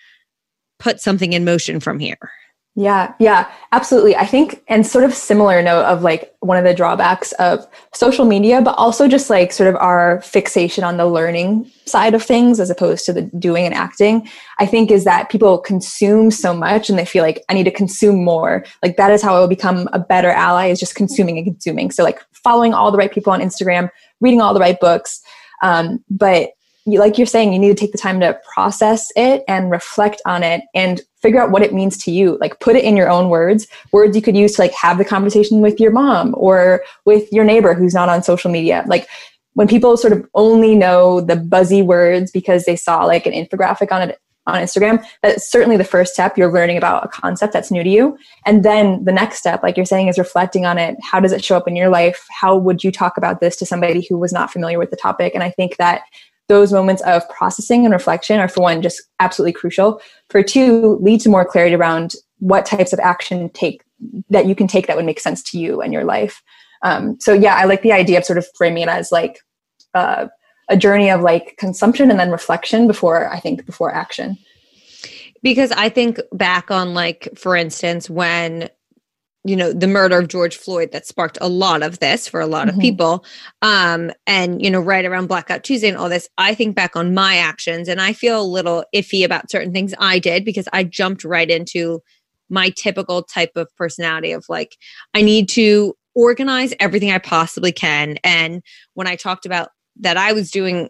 put 0.80 1.00
something 1.00 1.34
in 1.34 1.46
motion 1.46 1.80
from 1.80 2.00
here. 2.00 2.18
Yeah, 2.78 3.14
yeah, 3.20 3.50
absolutely. 3.72 4.18
I 4.18 4.26
think, 4.26 4.62
and 4.68 4.86
sort 4.86 5.06
of 5.06 5.14
similar 5.14 5.62
note 5.62 5.86
of 5.86 6.04
like 6.04 6.36
one 6.42 6.58
of 6.58 6.66
the 6.66 6.74
drawbacks 6.74 7.32
of 7.34 7.66
social 7.94 8.26
media, 8.26 8.62
but 8.62 8.76
also 8.76 9.08
just 9.08 9.30
like 9.30 9.54
sort 9.54 9.70
of 9.70 9.78
our 9.78 10.20
fixation 10.22 10.84
on 10.84 10.98
the 10.98 11.06
learning 11.06 11.72
side 11.86 12.14
of 12.14 12.22
things 12.22 12.60
as 12.60 12.70
opposed 12.70 13.06
to 13.06 13.14
the 13.14 13.22
doing 13.40 13.66
and 13.66 13.74
acting, 13.74 14.28
I 14.60 14.66
think 14.66 14.92
is 14.92 15.06
that 15.06 15.30
people 15.30 15.58
consume 15.58 16.32
so 16.32 16.54
much 16.54 16.90
and 16.90 17.00
they 17.00 17.06
feel 17.06 17.24
like 17.24 17.46
I 17.48 17.54
need 17.54 17.64
to 17.64 17.72
consume 17.72 18.26
more. 18.26 18.66
Like 18.84 18.98
that 18.98 19.12
is 19.12 19.22
how 19.22 19.38
I 19.38 19.40
will 19.40 19.48
become 19.48 19.88
a 19.94 20.00
better 20.00 20.30
ally 20.30 20.68
is 20.68 20.80
just 20.80 20.96
consuming 20.96 21.38
and 21.38 21.46
consuming. 21.46 21.92
So 21.92 22.04
like 22.04 22.20
following 22.34 22.74
all 22.74 22.92
the 22.92 22.98
right 22.98 23.12
people 23.12 23.32
on 23.32 23.40
Instagram, 23.40 23.90
reading 24.20 24.42
all 24.42 24.54
the 24.54 24.60
right 24.60 24.80
books. 24.82 25.22
Um, 25.62 26.04
but 26.10 26.50
like 26.86 27.17
you're 27.17 27.26
saying, 27.26 27.52
you 27.52 27.60
need 27.60 27.69
to 27.69 27.74
take 27.76 27.91
the 27.91 27.98
time 27.98 28.19
to 28.19 28.39
process 28.54 29.12
it 29.15 29.43
and 29.48 29.71
reflect 29.71 30.21
on 30.26 30.43
it 30.43 30.62
and 30.76 31.02
figure 31.19 31.41
out 31.41 31.50
what 31.50 31.63
it 31.63 31.74
means 31.74 31.98
to 32.04 32.12
you. 32.12 32.38
Like 32.39 32.60
put 32.60 32.76
it 32.76 32.84
in 32.84 32.95
your 32.95 33.10
own 33.10 33.30
words, 33.30 33.67
words 33.91 34.15
you 34.15 34.21
could 34.21 34.38
use 34.38 34.54
to 34.54 34.62
like 34.62 34.74
have 34.74 35.00
the 35.00 35.06
conversation 35.06 35.62
with 35.62 35.80
your 35.80 35.91
mom 35.91 36.36
or 36.38 36.84
with 37.06 37.32
your 37.32 37.43
neighbor 37.43 37.74
who's 37.74 37.95
not 37.95 38.10
on 38.10 38.21
social 38.21 38.52
media. 38.52 38.84
Like 38.88 39.08
when 39.54 39.67
people 39.67 39.98
sort 39.98 40.13
of 40.13 40.28
only 40.36 40.76
know 40.76 41.21
the 41.21 41.36
buzzy 41.36 41.82
words 41.82 42.30
because 42.30 42.65
they 42.65 42.76
saw 42.76 43.06
like 43.06 43.26
an 43.26 43.34
infographic 43.34 43.91
on 43.91 44.10
it 44.10 44.19
on 44.48 44.62
Instagram, 44.62 45.04
that's 45.24 45.50
certainly 45.50 45.76
the 45.76 45.84
first 45.84 46.13
step. 46.13 46.38
You're 46.38 46.54
learning 46.54 46.78
about 46.78 47.04
a 47.04 47.08
concept 47.08 47.52
that's 47.52 47.71
new 47.71 47.84
to 47.84 47.89
you. 47.89 48.15
And 48.45 48.63
then 48.63 49.04
the 49.04 49.12
next 49.12 49.39
step, 49.39 49.63
like 49.63 49.76
you're 49.76 49.88
saying, 49.88 50.08
is 50.08 50.19
reflecting 50.19 50.67
on 50.67 50.78
it. 50.78 50.98
How 51.02 51.19
does 51.19 51.32
it 51.32 51.43
show 51.43 51.58
up 51.58 51.67
in 51.67 51.76
your 51.76 51.89
life? 51.89 52.28
How 52.30 52.56
would 52.56 52.84
you 52.84 52.91
talk 52.91 53.17
about 53.17 53.39
this 53.39 53.56
to 53.58 53.65
somebody 53.65 54.06
who 54.08 54.19
was 54.19 54.32
not 54.32 54.52
familiar 54.52 54.78
with 54.78 54.91
the 54.91 54.98
topic? 54.98 55.34
And 55.34 55.41
I 55.43 55.50
think 55.50 55.78
that 55.78 56.04
those 56.47 56.71
moments 56.71 57.01
of 57.03 57.27
processing 57.29 57.86
and 57.86 57.93
reflection 57.93 58.39
are 58.39 58.47
for 58.47 58.62
one 58.62 58.81
just 58.81 59.01
absolutely 59.19 59.53
crucial. 59.53 60.01
For 60.29 60.43
two 60.43 60.97
lead 61.01 61.21
to 61.21 61.29
more 61.29 61.45
clarity 61.45 61.75
around 61.75 62.13
what 62.39 62.65
types 62.65 62.93
of 62.93 62.99
action 62.99 63.49
take 63.49 63.84
that 64.29 64.45
you 64.45 64.55
can 64.55 64.67
take 64.67 64.88
that 64.88 64.95
would 64.95 65.05
make 65.05 65.19
sense 65.19 65.41
to 65.41 65.58
you 65.58 65.81
and 65.81 65.93
your 65.93 66.03
life. 66.03 66.41
Um, 66.81 67.17
so 67.19 67.34
yeah 67.34 67.55
i 67.55 67.65
like 67.65 67.81
the 67.81 67.93
idea 67.93 68.17
of 68.17 68.25
sort 68.25 68.38
of 68.38 68.45
framing 68.55 68.84
it 68.84 68.89
as 68.89 69.12
like 69.12 69.39
uh, 69.93 70.27
a 70.69 70.77
journey 70.77 71.10
of 71.10 71.21
like 71.21 71.55
consumption 71.58 72.12
and 72.12 72.19
then 72.19 72.31
reflection 72.31 72.86
before 72.86 73.31
i 73.31 73.39
think 73.39 73.65
before 73.65 73.93
action. 73.93 74.38
Because 75.41 75.71
i 75.71 75.89
think 75.89 76.19
back 76.31 76.69
on 76.69 76.93
like 76.93 77.29
for 77.36 77.55
instance 77.55 78.10
when 78.10 78.69
you 79.45 79.55
know 79.55 79.71
the 79.71 79.88
murder 79.88 80.17
of 80.17 80.27
george 80.27 80.58
floyd 80.58 80.91
that 80.91 81.05
sparked 81.05 81.38
a 81.39 81.47
lot 81.47 81.84
of 81.84 81.99
this 81.99 82.27
for 82.27 82.41
a 82.41 82.47
lot 82.47 82.67
mm-hmm. 82.67 82.77
of 82.77 82.81
people 82.81 83.23
um 83.62 84.12
and 84.27 84.62
you 84.62 84.69
know 84.69 84.81
right 84.81 85.05
around 85.05 85.27
blackout 85.27 85.63
tuesday 85.63 85.88
and 85.88 85.97
all 85.97 86.10
this 86.10 86.27
i 86.38 86.53
think 86.53 86.75
back 86.75 86.95
on 86.95 87.13
my 87.13 87.38
actions 87.38 87.88
and 87.88 88.01
i 88.01 88.12
feel 88.12 88.41
a 88.41 88.43
little 88.43 88.84
iffy 88.93 89.23
about 89.23 89.49
certain 89.49 89.71
things 89.71 89.93
i 89.99 90.19
did 90.19 90.43
because 90.43 90.67
i 90.73 90.84
jumped 90.84 91.23
right 91.23 91.49
into 91.49 92.01
my 92.49 92.69
typical 92.71 93.23
type 93.23 93.51
of 93.55 93.69
personality 93.77 94.31
of 94.31 94.43
like 94.49 94.75
i 95.13 95.21
need 95.21 95.47
to 95.47 95.95
organize 96.15 96.73
everything 96.79 97.12
i 97.12 97.19
possibly 97.19 97.71
can 97.71 98.17
and 98.23 98.62
when 98.95 99.08
i 99.08 99.15
talked 99.15 99.45
about 99.45 99.69
that 99.95 100.17
i 100.17 100.34
was 100.34 100.49
doing 100.49 100.89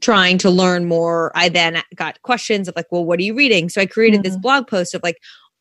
trying 0.00 0.38
to 0.38 0.50
learn 0.50 0.86
more 0.86 1.30
i 1.34 1.48
then 1.48 1.82
got 1.94 2.20
questions 2.22 2.68
of 2.68 2.74
like 2.74 2.86
well 2.90 3.04
what 3.04 3.18
are 3.18 3.22
you 3.22 3.34
reading 3.34 3.68
so 3.68 3.80
i 3.80 3.86
created 3.86 4.18
mm-hmm. 4.18 4.30
this 4.30 4.38
blog 4.38 4.66
post 4.66 4.94
of 4.94 5.02
like 5.02 5.18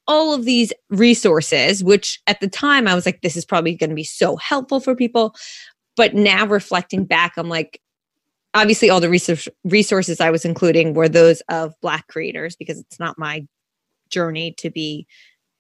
all 0.10 0.34
of 0.34 0.44
these 0.44 0.74
resources, 0.90 1.84
which 1.84 2.20
at 2.26 2.42
the 2.42 2.50
time 2.50 2.88
I 2.88 2.96
was 2.96 3.06
like, 3.06 3.22
this 3.22 3.38
is 3.38 3.46
probably 3.46 3.76
going 3.76 3.92
to 3.92 3.96
be 3.96 4.04
so 4.04 4.36
helpful 4.38 4.80
for 4.80 4.96
people. 4.96 5.36
But 5.96 6.16
now 6.16 6.48
reflecting 6.48 7.06
back, 7.06 7.34
I'm 7.38 7.48
like, 7.48 7.80
obviously, 8.56 8.90
all 8.90 9.00
the 9.00 9.10
research 9.10 9.48
resources 9.64 10.20
I 10.20 10.32
was 10.32 10.46
including 10.46 10.96
were 10.96 11.08
those 11.08 11.42
of 11.50 11.74
Black 11.82 12.08
creators 12.08 12.56
because 12.56 12.80
it's 12.80 13.00
not 13.00 13.20
my 13.20 13.46
journey 14.10 14.54
to 14.58 14.72
be 14.72 15.06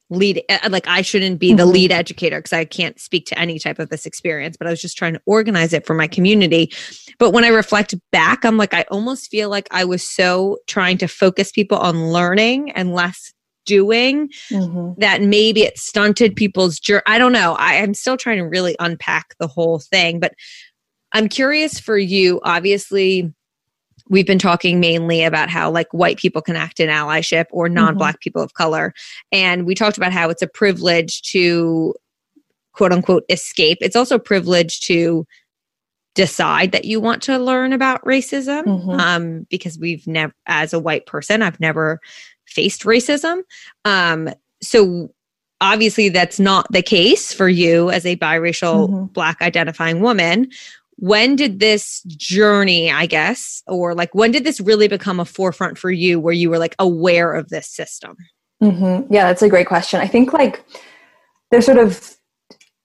lead 0.09 0.41
uh, 0.49 0.57
like 0.71 0.87
i 0.87 1.03
shouldn't 1.03 1.39
be 1.39 1.53
the 1.53 1.61
mm-hmm. 1.61 1.71
lead 1.71 1.91
educator 1.91 2.39
because 2.39 2.51
i 2.51 2.65
can't 2.65 2.99
speak 2.99 3.27
to 3.27 3.37
any 3.37 3.59
type 3.59 3.77
of 3.77 3.89
this 3.89 4.07
experience 4.07 4.57
but 4.57 4.65
i 4.65 4.71
was 4.71 4.81
just 4.81 4.97
trying 4.97 5.13
to 5.13 5.21
organize 5.27 5.71
it 5.71 5.85
for 5.85 5.93
my 5.93 6.07
community 6.07 6.73
but 7.19 7.29
when 7.29 7.45
i 7.45 7.49
reflect 7.49 7.93
back 8.11 8.43
i'm 8.43 8.57
like 8.57 8.73
i 8.73 8.83
almost 8.89 9.29
feel 9.29 9.49
like 9.49 9.67
i 9.69 9.85
was 9.85 10.01
so 10.01 10.57
trying 10.65 10.97
to 10.97 11.07
focus 11.07 11.51
people 11.51 11.77
on 11.77 12.07
learning 12.07 12.71
and 12.71 12.95
less 12.95 13.31
doing 13.69 14.29
mm-hmm. 14.49 14.99
that 14.99 15.21
maybe 15.21 15.61
it 15.61 15.77
stunted 15.77 16.35
people's 16.35 16.79
journey. 16.79 17.03
I 17.05 17.19
don't 17.19 17.31
know. 17.31 17.53
I, 17.53 17.75
I'm 17.75 17.93
still 17.93 18.17
trying 18.17 18.39
to 18.39 18.43
really 18.43 18.75
unpack 18.79 19.35
the 19.39 19.47
whole 19.47 19.79
thing, 19.79 20.19
but 20.19 20.33
I'm 21.13 21.29
curious 21.29 21.79
for 21.79 21.97
you. 21.97 22.41
Obviously, 22.43 23.31
we've 24.09 24.25
been 24.25 24.39
talking 24.39 24.79
mainly 24.79 25.23
about 25.23 25.49
how 25.49 25.69
like 25.71 25.87
white 25.91 26.17
people 26.17 26.41
can 26.41 26.55
act 26.55 26.79
in 26.79 26.89
allyship 26.89 27.45
or 27.51 27.69
non-black 27.69 28.15
mm-hmm. 28.15 28.23
people 28.23 28.41
of 28.41 28.53
color 28.55 28.93
and 29.31 29.65
we 29.65 29.75
talked 29.75 29.97
about 29.97 30.11
how 30.11 30.29
it's 30.29 30.41
a 30.41 30.47
privilege 30.47 31.21
to 31.21 31.93
quote 32.73 32.91
unquote 32.91 33.23
escape 33.29 33.77
it's 33.81 33.95
also 33.95 34.15
a 34.15 34.19
privilege 34.19 34.81
to 34.81 35.25
decide 36.15 36.71
that 36.71 36.85
you 36.85 36.99
want 36.99 37.21
to 37.21 37.37
learn 37.37 37.71
about 37.71 38.03
racism 38.03 38.63
mm-hmm. 38.63 38.89
um, 38.99 39.47
because 39.49 39.77
we've 39.77 40.05
never 40.07 40.33
as 40.47 40.73
a 40.73 40.79
white 40.79 41.05
person 41.05 41.41
i've 41.41 41.59
never 41.59 41.99
faced 42.49 42.83
racism. 42.83 43.43
Um, 43.85 44.29
so 44.61 45.09
obviously 45.61 46.09
that's 46.09 46.39
not 46.39 46.71
the 46.71 46.81
case 46.81 47.33
for 47.33 47.49
you 47.49 47.89
as 47.89 48.05
a 48.05 48.15
biracial 48.17 48.89
mm-hmm. 48.89 49.05
black 49.05 49.41
identifying 49.41 50.01
woman 50.01 50.49
when 50.97 51.35
did 51.35 51.59
this 51.59 52.01
journey 52.03 52.91
i 52.91 53.05
guess 53.05 53.63
or 53.67 53.93
like 53.93 54.13
when 54.13 54.31
did 54.31 54.43
this 54.43 54.59
really 54.59 54.87
become 54.87 55.19
a 55.19 55.25
forefront 55.25 55.77
for 55.77 55.91
you 55.91 56.19
where 56.19 56.33
you 56.33 56.49
were 56.49 56.59
like 56.59 56.75
aware 56.79 57.33
of 57.33 57.49
this 57.49 57.67
system 57.67 58.15
mm-hmm. 58.61 59.11
yeah 59.13 59.25
that's 59.25 59.41
a 59.41 59.49
great 59.49 59.67
question 59.67 59.99
i 59.99 60.07
think 60.07 60.33
like 60.33 60.63
there's 61.51 61.65
sort 61.65 61.77
of 61.77 62.15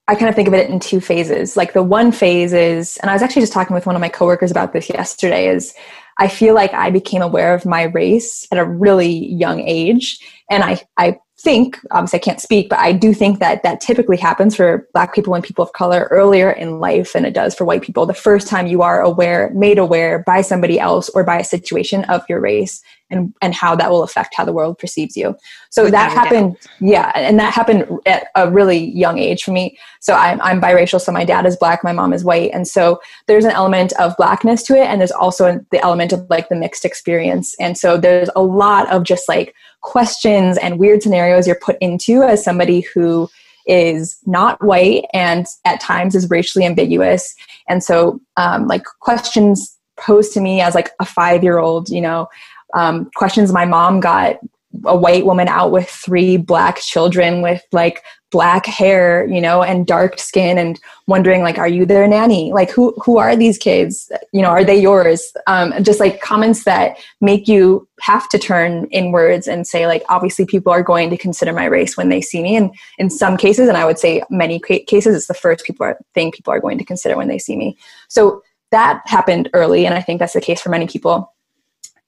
i 0.09 0.15
kind 0.15 0.29
of 0.29 0.35
think 0.35 0.49
of 0.49 0.55
it 0.55 0.69
in 0.69 0.81
two 0.81 1.01
phases 1.01 1.57
like 1.57 1.73
the 1.75 1.83
one 1.83 2.11
phase 2.11 2.53
is 2.53 2.97
and 2.99 3.11
i 3.11 3.13
was 3.13 3.23
actually 3.23 3.43
just 3.43 3.53
talking 3.53 3.75
with 3.75 3.87
one 3.87 3.97
of 3.97 4.01
my 4.01 4.09
coworkers 4.09 4.51
about 4.51 4.73
this 4.73 4.89
yesterday 4.89 5.49
is 5.49 5.75
I 6.19 6.29
feel 6.29 6.55
like 6.55 6.73
I 6.73 6.91
became 6.91 7.23
aware 7.23 7.55
of 7.55 7.67
my 7.67 7.85
race 7.85 8.47
at 8.53 8.59
a 8.59 8.65
really 8.65 9.27
young 9.35 9.61
age. 9.61 10.19
And 10.51 10.63
I, 10.63 10.81
I 10.97 11.19
think, 11.41 11.79
obviously 11.91 12.21
I 12.21 12.23
can't 12.23 12.41
speak, 12.41 12.69
but 12.69 12.79
I 12.79 12.93
do 12.93 13.13
think 13.13 13.41
that 13.41 13.63
that 13.65 13.81
typically 13.81 14.17
happens 14.17 14.57
for 14.57 14.89
black 14.93 15.15
people 15.15 15.35
and 15.35 15.45
people 15.45 15.65
of 15.65 15.73
color 15.73 16.09
earlier 16.11 16.51
in 16.51 16.81
life 16.81 17.13
than 17.13 17.25
it 17.25 17.35
does 17.35 17.55
for 17.55 17.65
white 17.65 17.83
people. 17.83 18.07
The 18.07 18.15
first 18.15 18.49
time 18.49 18.67
you 18.67 18.83
are 18.83 19.03
aware, 19.03 19.51
made 19.55 19.79
aware 19.79 20.23
by 20.27 20.41
somebody 20.41 20.79
else 20.79 21.09
or 21.11 21.25
by 21.25 21.39
a 21.39 21.45
situation 21.45 22.05
of 22.05 22.23
your 22.29 22.41
race 22.41 22.83
and, 23.15 23.35
and 23.41 23.55
how 23.55 23.75
that 23.77 23.91
will 23.91 24.03
affect 24.03 24.35
how 24.35 24.45
the 24.45 24.53
world 24.53 24.79
perceives 24.79 25.17
you. 25.17 25.37
So 25.71 25.85
Without 25.85 26.09
that 26.09 26.13
happened, 26.13 26.57
yeah, 26.81 27.13
and 27.15 27.39
that 27.39 27.53
happened 27.53 27.87
at 28.07 28.29
a 28.35 28.51
really 28.51 28.91
young 28.91 29.19
age 29.19 29.43
for 29.43 29.53
me. 29.53 29.79
So 30.01 30.15
I'm, 30.15 30.41
I'm 30.43 30.61
biracial, 30.61 31.01
so 31.01 31.13
my 31.13 31.25
dad 31.25 31.47
is 31.47 31.57
black, 31.57 31.83
my 31.83 31.93
mom 31.93 32.13
is 32.13 32.25
white. 32.25 32.51
And 32.53 32.67
so 32.67 33.01
there's 33.27 33.45
an 33.45 33.53
element 33.53 33.93
of 33.99 34.17
blackness 34.17 34.63
to 34.65 34.75
it, 34.75 34.87
and 34.87 35.01
there's 35.01 35.11
also 35.11 35.65
the 35.71 35.83
element 35.83 36.13
of 36.13 36.27
like 36.29 36.49
the 36.49 36.57
mixed 36.57 36.85
experience. 36.85 37.55
And 37.61 37.79
so 37.79 37.97
there's 37.97 38.31
a 38.37 38.43
lot 38.43 38.91
of 38.91 39.05
just 39.05 39.29
like 39.29 39.55
questions 39.81 40.59
and 40.59 40.79
weird 40.79 41.03
scenarios 41.03 41.47
you're 41.47 41.57
put 41.57 41.77
into 41.81 42.23
as 42.23 42.43
somebody 42.43 42.81
who 42.81 43.29
is 43.67 44.19
not 44.27 44.63
white 44.63 45.05
and 45.13 45.47
at 45.65 45.81
times 45.81 46.15
is 46.15 46.29
racially 46.31 46.67
ambiguous. 46.67 47.35
And 47.69 47.83
so, 47.83 48.21
um, 48.37 48.67
like, 48.67 48.85
questions 49.01 49.79
posed 49.97 50.33
to 50.35 50.41
me 50.41 50.61
as 50.61 50.75
like 50.75 50.91
a 51.01 51.05
five 51.05 51.43
year 51.43 51.59
old, 51.59 51.89
you 51.89 52.01
know, 52.01 52.29
um, 52.75 53.11
questions 53.15 53.53
my 53.53 53.65
mom 53.65 54.01
got 54.01 54.39
a 54.85 54.97
white 54.97 55.25
woman 55.25 55.49
out 55.49 55.71
with 55.71 55.89
three 55.89 56.37
black 56.37 56.79
children 56.79 57.43
with 57.43 57.63
like 57.73 58.03
black 58.31 58.67
hair 58.67 59.25
you 59.29 59.41
know 59.41 59.63
and 59.63 59.87
dark 59.87 60.19
skin 60.19 60.59
and 60.59 60.81
wondering 61.07 61.43
like 61.43 61.59
are 61.59 61.69
you 61.69 61.87
their 61.87 62.07
nanny? 62.09 62.53
Like 62.53 62.71
who 62.71 62.93
who 63.05 63.19
are 63.19 63.37
these 63.37 63.59
kids? 63.59 64.11
You 64.33 64.43
know 64.43 64.49
are 64.49 64.65
they 64.65 64.81
yours? 64.81 65.33
Um, 65.47 65.73
just 65.85 66.01
like 66.01 66.21
comments 66.21 66.65
that 66.65 66.97
make 67.21 67.47
you 67.47 67.87
have 68.01 68.29
to 68.31 68.39
turn 68.39 68.87
inwards 68.87 69.47
and 69.47 69.67
say 69.67 69.87
like 69.87 70.03
obviously 70.09 70.45
people 70.47 70.73
are 70.73 70.83
going 70.83 71.11
to 71.11 71.17
consider 71.17 71.53
my 71.53 71.67
race 71.67 71.97
when 71.97 72.09
they 72.09 72.21
see 72.21 72.43
me. 72.43 72.57
And 72.57 72.75
in 72.99 73.11
some 73.11 73.37
cases 73.37 73.69
and 73.69 73.77
i 73.77 73.85
would 73.85 73.99
say 73.99 74.23
many 74.31 74.59
cases 74.59 75.15
it's 75.15 75.29
the 75.29 75.35
first 75.35 75.65
people 75.65 75.87
are 75.87 75.99
thing 76.15 76.33
people 76.33 76.53
are 76.53 76.61
going 76.61 76.79
to 76.79 76.85
consider 76.85 77.17
when 77.17 77.29
they 77.29 77.39
see 77.39 77.57
me. 77.57 77.77
So 78.09 78.43
that 78.71 79.03
happened 79.05 79.49
early 79.53 79.87
and 79.87 79.95
i 79.95 80.01
think 80.01 80.19
that's 80.19 80.33
the 80.33 80.41
case 80.41 80.61
for 80.61 80.71
many 80.71 80.89
people 80.89 81.34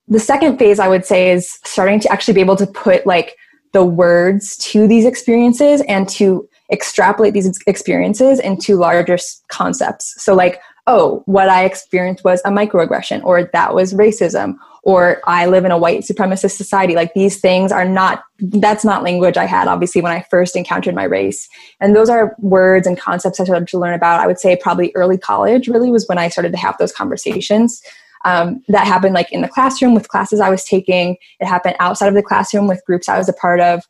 the 0.08 0.20
second 0.20 0.58
phase 0.58 0.78
I 0.78 0.88
would 0.88 1.04
say 1.04 1.30
is 1.30 1.58
starting 1.64 2.00
to 2.00 2.12
actually 2.12 2.34
be 2.34 2.40
able 2.40 2.56
to 2.56 2.66
put 2.66 3.06
like 3.06 3.36
the 3.72 3.84
words 3.84 4.56
to 4.56 4.86
these 4.86 5.04
experiences 5.04 5.82
and 5.88 6.08
to 6.08 6.48
extrapolate 6.72 7.34
these 7.34 7.60
experiences 7.66 8.40
into 8.40 8.76
larger 8.76 9.18
concepts. 9.48 10.14
So 10.22 10.34
like, 10.34 10.60
oh, 10.86 11.22
what 11.26 11.48
I 11.48 11.64
experienced 11.64 12.24
was 12.24 12.40
a 12.44 12.50
microaggression 12.50 13.24
or 13.24 13.50
that 13.52 13.74
was 13.74 13.92
racism 13.92 14.54
or 14.82 15.20
I 15.26 15.46
live 15.46 15.64
in 15.64 15.72
a 15.72 15.78
white 15.78 16.02
supremacist 16.02 16.52
society. 16.52 16.94
Like 16.94 17.12
these 17.12 17.40
things 17.40 17.72
are 17.72 17.84
not, 17.84 18.22
that's 18.38 18.84
not 18.84 19.02
language 19.02 19.36
I 19.36 19.44
had 19.44 19.66
obviously 19.66 20.00
when 20.00 20.12
I 20.12 20.24
first 20.30 20.54
encountered 20.54 20.94
my 20.94 21.04
race. 21.04 21.48
And 21.80 21.96
those 21.96 22.08
are 22.08 22.36
words 22.38 22.86
and 22.86 22.98
concepts 22.98 23.40
I 23.40 23.44
started 23.44 23.66
to 23.68 23.78
learn 23.78 23.94
about. 23.94 24.20
I 24.20 24.28
would 24.28 24.38
say 24.38 24.56
probably 24.56 24.92
early 24.94 25.18
college 25.18 25.66
really 25.66 25.90
was 25.90 26.06
when 26.06 26.18
I 26.18 26.28
started 26.28 26.52
to 26.52 26.58
have 26.58 26.78
those 26.78 26.92
conversations. 26.92 27.82
Um, 28.26 28.64
that 28.66 28.88
happened 28.88 29.14
like 29.14 29.30
in 29.30 29.40
the 29.40 29.48
classroom 29.48 29.94
with 29.94 30.08
classes 30.08 30.40
I 30.40 30.50
was 30.50 30.64
taking. 30.64 31.16
It 31.38 31.46
happened 31.46 31.76
outside 31.78 32.08
of 32.08 32.14
the 32.14 32.24
classroom 32.24 32.66
with 32.66 32.84
groups 32.84 33.08
I 33.08 33.16
was 33.16 33.28
a 33.28 33.32
part 33.32 33.60
of. 33.60 33.84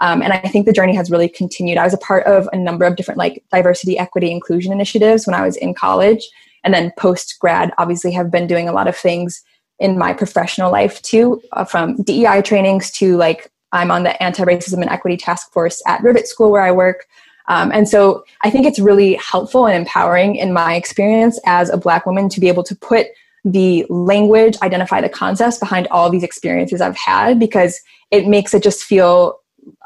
Um, 0.00 0.22
and 0.22 0.32
I 0.32 0.40
think 0.40 0.66
the 0.66 0.72
journey 0.72 0.94
has 0.96 1.08
really 1.08 1.28
continued. 1.28 1.78
I 1.78 1.84
was 1.84 1.94
a 1.94 1.98
part 1.98 2.26
of 2.26 2.48
a 2.52 2.56
number 2.56 2.84
of 2.84 2.96
different 2.96 3.18
like 3.18 3.44
diversity, 3.52 3.96
equity, 3.96 4.30
inclusion 4.32 4.72
initiatives 4.72 5.24
when 5.24 5.34
I 5.34 5.46
was 5.46 5.56
in 5.56 5.72
college. 5.72 6.28
And 6.64 6.74
then 6.74 6.92
post 6.98 7.36
grad, 7.40 7.72
obviously, 7.78 8.10
have 8.10 8.28
been 8.28 8.48
doing 8.48 8.68
a 8.68 8.72
lot 8.72 8.88
of 8.88 8.96
things 8.96 9.42
in 9.78 9.96
my 9.96 10.12
professional 10.12 10.72
life 10.72 11.00
too, 11.02 11.40
uh, 11.52 11.64
from 11.64 12.02
DEI 12.02 12.42
trainings 12.42 12.90
to 12.92 13.16
like 13.16 13.52
I'm 13.72 13.92
on 13.92 14.02
the 14.02 14.20
anti 14.20 14.42
racism 14.42 14.80
and 14.80 14.90
equity 14.90 15.16
task 15.16 15.52
force 15.52 15.80
at 15.86 16.02
Rivet 16.02 16.26
School 16.26 16.50
where 16.50 16.62
I 16.62 16.72
work. 16.72 17.06
Um, 17.48 17.70
and 17.72 17.88
so 17.88 18.24
I 18.42 18.50
think 18.50 18.66
it's 18.66 18.80
really 18.80 19.14
helpful 19.14 19.66
and 19.66 19.76
empowering 19.76 20.34
in 20.34 20.52
my 20.52 20.74
experience 20.74 21.38
as 21.46 21.70
a 21.70 21.76
Black 21.76 22.04
woman 22.04 22.28
to 22.30 22.40
be 22.40 22.48
able 22.48 22.64
to 22.64 22.74
put 22.74 23.06
the 23.46 23.86
language, 23.88 24.56
identify 24.60 25.00
the 25.00 25.08
concepts 25.08 25.58
behind 25.58 25.86
all 25.92 26.10
these 26.10 26.24
experiences 26.24 26.80
I've 26.80 26.96
had 26.96 27.38
because 27.38 27.80
it 28.10 28.26
makes 28.26 28.52
it 28.52 28.62
just 28.62 28.82
feel 28.82 29.38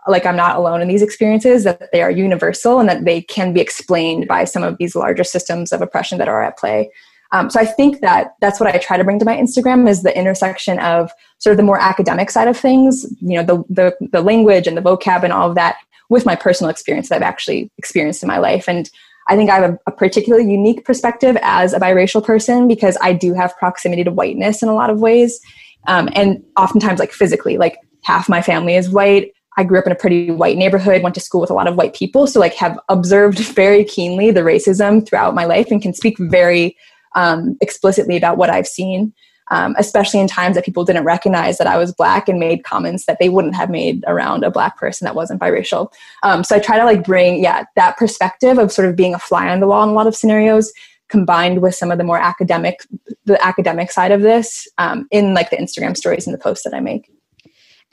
like 0.08 0.24
I'm 0.24 0.36
not 0.36 0.56
alone 0.56 0.80
in 0.80 0.88
these 0.88 1.02
experiences, 1.02 1.64
that 1.64 1.92
they 1.92 2.00
are 2.00 2.10
universal 2.10 2.80
and 2.80 2.88
that 2.88 3.04
they 3.04 3.20
can 3.20 3.52
be 3.52 3.60
explained 3.60 4.26
by 4.26 4.44
some 4.44 4.62
of 4.62 4.78
these 4.78 4.96
larger 4.96 5.24
systems 5.24 5.72
of 5.72 5.82
oppression 5.82 6.16
that 6.18 6.28
are 6.28 6.42
at 6.42 6.58
play. 6.58 6.90
Um, 7.32 7.50
so 7.50 7.60
I 7.60 7.66
think 7.66 8.00
that 8.00 8.34
that's 8.40 8.58
what 8.58 8.74
I 8.74 8.78
try 8.78 8.96
to 8.96 9.04
bring 9.04 9.18
to 9.18 9.26
my 9.26 9.36
Instagram 9.36 9.88
is 9.88 10.02
the 10.02 10.16
intersection 10.16 10.78
of 10.78 11.12
sort 11.38 11.52
of 11.52 11.58
the 11.58 11.62
more 11.62 11.78
academic 11.78 12.30
side 12.30 12.48
of 12.48 12.56
things, 12.56 13.06
you 13.20 13.36
know, 13.36 13.44
the 13.44 13.62
the, 13.68 14.08
the 14.08 14.22
language 14.22 14.66
and 14.66 14.76
the 14.76 14.82
vocab 14.82 15.22
and 15.22 15.32
all 15.32 15.50
of 15.50 15.54
that, 15.54 15.76
with 16.08 16.26
my 16.26 16.34
personal 16.34 16.70
experience 16.70 17.08
that 17.08 17.16
I've 17.16 17.22
actually 17.22 17.70
experienced 17.76 18.22
in 18.22 18.26
my 18.26 18.38
life. 18.38 18.68
And 18.68 18.90
I 19.30 19.36
think 19.36 19.48
I 19.48 19.60
have 19.60 19.70
a, 19.70 19.78
a 19.86 19.92
particularly 19.92 20.50
unique 20.50 20.84
perspective 20.84 21.38
as 21.40 21.72
a 21.72 21.78
biracial 21.78 22.22
person 22.22 22.66
because 22.66 22.98
I 23.00 23.12
do 23.12 23.32
have 23.32 23.56
proximity 23.56 24.02
to 24.04 24.10
whiteness 24.10 24.62
in 24.62 24.68
a 24.68 24.74
lot 24.74 24.90
of 24.90 25.00
ways, 25.00 25.40
um, 25.86 26.08
and 26.14 26.42
oftentimes 26.56 26.98
like 26.98 27.12
physically, 27.12 27.56
like 27.56 27.78
half 28.02 28.28
my 28.28 28.42
family 28.42 28.74
is 28.74 28.90
white. 28.90 29.32
I 29.56 29.64
grew 29.64 29.78
up 29.78 29.86
in 29.86 29.92
a 29.92 29.96
pretty 29.96 30.30
white 30.32 30.56
neighborhood, 30.56 31.02
went 31.02 31.14
to 31.14 31.20
school 31.20 31.40
with 31.40 31.50
a 31.50 31.54
lot 31.54 31.68
of 31.68 31.76
white 31.76 31.94
people, 31.94 32.26
so 32.26 32.40
like 32.40 32.54
have 32.54 32.78
observed 32.88 33.38
very 33.54 33.84
keenly 33.84 34.32
the 34.32 34.40
racism 34.40 35.06
throughout 35.06 35.34
my 35.34 35.44
life 35.44 35.70
and 35.70 35.80
can 35.80 35.94
speak 35.94 36.18
very 36.18 36.76
um, 37.14 37.56
explicitly 37.60 38.16
about 38.16 38.36
what 38.36 38.50
I've 38.50 38.66
seen, 38.66 39.12
um, 39.50 39.74
especially 39.78 40.20
in 40.20 40.26
times 40.26 40.56
that 40.56 40.64
people 40.64 40.84
didn't 40.84 41.04
recognize 41.04 41.58
that 41.58 41.66
I 41.66 41.76
was 41.76 41.92
black 41.92 42.28
and 42.28 42.38
made 42.38 42.64
comments 42.64 43.06
that 43.06 43.18
they 43.18 43.28
wouldn't 43.28 43.54
have 43.54 43.70
made 43.70 44.04
around 44.06 44.44
a 44.44 44.50
black 44.50 44.76
person 44.76 45.04
that 45.04 45.14
wasn't 45.14 45.40
biracial. 45.40 45.92
Um, 46.22 46.44
so 46.44 46.56
I 46.56 46.58
try 46.58 46.78
to 46.78 46.84
like 46.84 47.04
bring 47.04 47.42
yeah 47.42 47.64
that 47.76 47.96
perspective 47.96 48.58
of 48.58 48.72
sort 48.72 48.88
of 48.88 48.96
being 48.96 49.14
a 49.14 49.18
fly 49.18 49.48
on 49.48 49.60
the 49.60 49.66
wall 49.66 49.82
in 49.82 49.90
a 49.90 49.92
lot 49.92 50.06
of 50.06 50.16
scenarios 50.16 50.72
combined 51.08 51.60
with 51.60 51.74
some 51.74 51.90
of 51.90 51.98
the 51.98 52.04
more 52.04 52.18
academic 52.18 52.80
the 53.24 53.44
academic 53.44 53.90
side 53.90 54.12
of 54.12 54.22
this 54.22 54.68
um, 54.78 55.08
in 55.10 55.34
like 55.34 55.50
the 55.50 55.56
instagram 55.56 55.96
stories 55.96 56.24
and 56.24 56.32
the 56.32 56.38
posts 56.38 56.62
that 56.62 56.72
i 56.72 56.78
make 56.78 57.10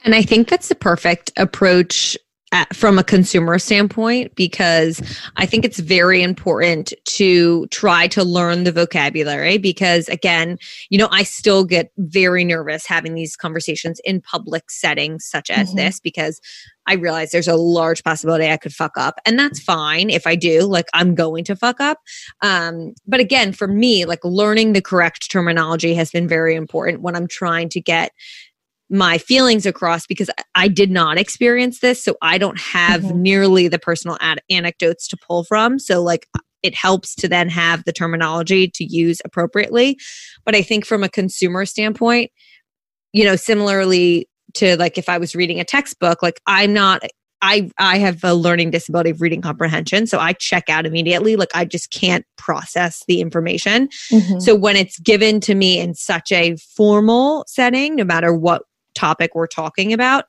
and 0.04 0.14
I 0.14 0.22
think 0.22 0.48
that's 0.48 0.68
the 0.68 0.74
perfect 0.74 1.32
approach 1.36 2.16
at, 2.52 2.74
from 2.74 2.98
a 2.98 3.04
consumer 3.04 3.58
standpoint 3.58 4.34
because 4.34 5.02
I 5.36 5.46
think 5.46 5.64
it's 5.64 5.78
very 5.78 6.22
important 6.22 6.92
to 7.04 7.66
try 7.66 8.06
to 8.08 8.24
learn 8.24 8.64
the 8.64 8.72
vocabulary 8.72 9.58
because 9.58 10.08
again, 10.08 10.58
you 10.88 10.98
know, 10.98 11.08
I 11.10 11.22
still 11.22 11.64
get 11.64 11.92
very 11.98 12.44
nervous 12.44 12.86
having 12.86 13.14
these 13.14 13.36
conversations 13.36 14.00
in 14.04 14.20
public 14.20 14.70
settings 14.70 15.24
such 15.24 15.50
as 15.50 15.68
mm-hmm. 15.68 15.78
this 15.78 16.00
because 16.00 16.40
I 16.86 16.94
realize 16.94 17.30
there's 17.30 17.48
a 17.48 17.54
large 17.54 18.02
possibility 18.02 18.48
I 18.48 18.56
could 18.56 18.72
fuck 18.72 18.96
up 18.96 19.20
and 19.26 19.38
that's 19.38 19.60
fine 19.60 20.08
if 20.08 20.26
I 20.26 20.34
do 20.34 20.62
like 20.62 20.86
I'm 20.94 21.14
going 21.14 21.44
to 21.44 21.54
fuck 21.54 21.80
up 21.80 22.00
um, 22.40 22.94
but 23.06 23.20
again 23.20 23.52
for 23.52 23.68
me 23.68 24.06
like 24.06 24.24
learning 24.24 24.72
the 24.72 24.80
correct 24.80 25.30
terminology 25.30 25.94
has 25.94 26.10
been 26.10 26.26
very 26.26 26.54
important 26.54 27.02
when 27.02 27.14
I'm 27.14 27.28
trying 27.28 27.68
to 27.70 27.80
get 27.80 28.12
my 28.90 29.18
feelings 29.18 29.66
across 29.66 30.06
because 30.06 30.30
I 30.54 30.68
did 30.68 30.90
not 30.90 31.18
experience 31.18 31.80
this. 31.80 32.02
So 32.02 32.16
I 32.22 32.38
don't 32.38 32.58
have 32.58 33.02
mm-hmm. 33.02 33.22
nearly 33.22 33.68
the 33.68 33.78
personal 33.78 34.16
ad- 34.20 34.40
anecdotes 34.50 35.06
to 35.08 35.16
pull 35.16 35.44
from. 35.44 35.78
So, 35.78 36.02
like, 36.02 36.26
it 36.62 36.74
helps 36.74 37.14
to 37.16 37.28
then 37.28 37.48
have 37.48 37.84
the 37.84 37.92
terminology 37.92 38.68
to 38.74 38.84
use 38.84 39.20
appropriately. 39.24 39.98
But 40.44 40.54
I 40.54 40.62
think 40.62 40.86
from 40.86 41.04
a 41.04 41.08
consumer 41.08 41.66
standpoint, 41.66 42.30
you 43.12 43.24
know, 43.24 43.36
similarly 43.36 44.28
to 44.54 44.76
like 44.76 44.98
if 44.98 45.08
I 45.08 45.18
was 45.18 45.34
reading 45.34 45.60
a 45.60 45.64
textbook, 45.64 46.22
like, 46.22 46.40
I'm 46.46 46.72
not. 46.72 47.02
I 47.40 47.70
I 47.78 47.98
have 47.98 48.24
a 48.24 48.34
learning 48.34 48.72
disability 48.72 49.10
of 49.10 49.20
reading 49.20 49.40
comprehension, 49.40 50.08
so 50.08 50.18
I 50.18 50.32
check 50.32 50.68
out 50.68 50.86
immediately. 50.86 51.36
Like 51.36 51.50
I 51.54 51.64
just 51.64 51.92
can't 51.92 52.24
process 52.36 53.04
the 53.06 53.20
information. 53.20 53.90
Mm-hmm. 54.10 54.40
So 54.40 54.56
when 54.56 54.74
it's 54.74 54.98
given 54.98 55.38
to 55.42 55.54
me 55.54 55.78
in 55.78 55.94
such 55.94 56.32
a 56.32 56.56
formal 56.56 57.44
setting, 57.46 57.94
no 57.94 58.02
matter 58.02 58.34
what 58.34 58.62
topic 58.98 59.34
we're 59.34 59.46
talking 59.46 59.92
about, 59.92 60.24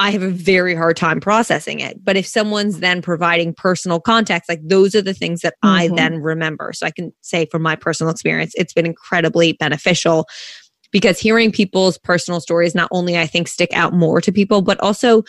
I 0.00 0.10
have 0.12 0.22
a 0.22 0.30
very 0.30 0.74
hard 0.74 0.96
time 0.96 1.20
processing 1.20 1.80
it. 1.80 2.02
But 2.02 2.16
if 2.16 2.26
someone's 2.26 2.80
then 2.80 3.02
providing 3.02 3.52
personal 3.52 4.00
context, 4.00 4.48
like 4.48 4.60
those 4.64 4.94
are 4.94 5.02
the 5.02 5.12
things 5.12 5.42
that 5.42 5.54
mm-hmm. 5.62 5.74
I 5.74 5.88
then 5.88 6.16
remember. 6.20 6.72
So 6.72 6.86
I 6.86 6.90
can 6.90 7.12
say 7.20 7.44
from 7.44 7.60
my 7.60 7.76
personal 7.76 8.10
experience, 8.10 8.52
it's 8.56 8.72
been 8.72 8.86
incredibly 8.86 9.52
beneficial 9.52 10.26
because 10.90 11.18
hearing 11.18 11.52
people's 11.52 11.98
personal 11.98 12.40
stories 12.40 12.74
not 12.74 12.88
only 12.92 13.18
I 13.18 13.26
think 13.26 13.46
stick 13.46 13.70
out 13.74 13.92
more 13.92 14.22
to 14.22 14.32
people, 14.32 14.62
but 14.62 14.80
also 14.80 15.22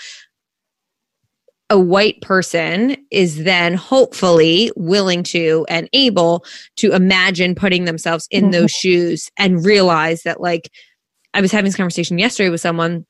a 1.70 1.78
white 1.80 2.22
person 2.22 2.96
is 3.12 3.44
then 3.44 3.74
hopefully 3.74 4.72
willing 4.76 5.24
to 5.24 5.66
and 5.70 5.90
able 5.92 6.46
to 6.78 6.94
imagine 6.94 7.56
putting 7.56 7.86
themselves 7.86 8.28
in 8.32 8.46
mm-hmm. 8.46 8.52
those 8.52 8.72
shoes 8.72 9.30
and 9.38 9.66
realize 9.66 10.24
that 10.24 10.40
like 10.42 10.70
I 11.34 11.42
was 11.42 11.52
having 11.52 11.66
this 11.66 11.76
conversation 11.76 12.18
yesterday 12.18 12.50
with 12.50 12.62
someone. 12.62 13.06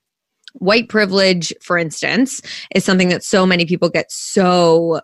White 0.56 0.90
privilege, 0.90 1.54
for 1.62 1.78
instance, 1.78 2.42
is 2.76 2.84
something 2.84 3.08
that 3.08 3.24
so 3.24 3.46
many 3.46 3.66
people 3.66 3.90
get 3.90 4.12
so 4.12 5.00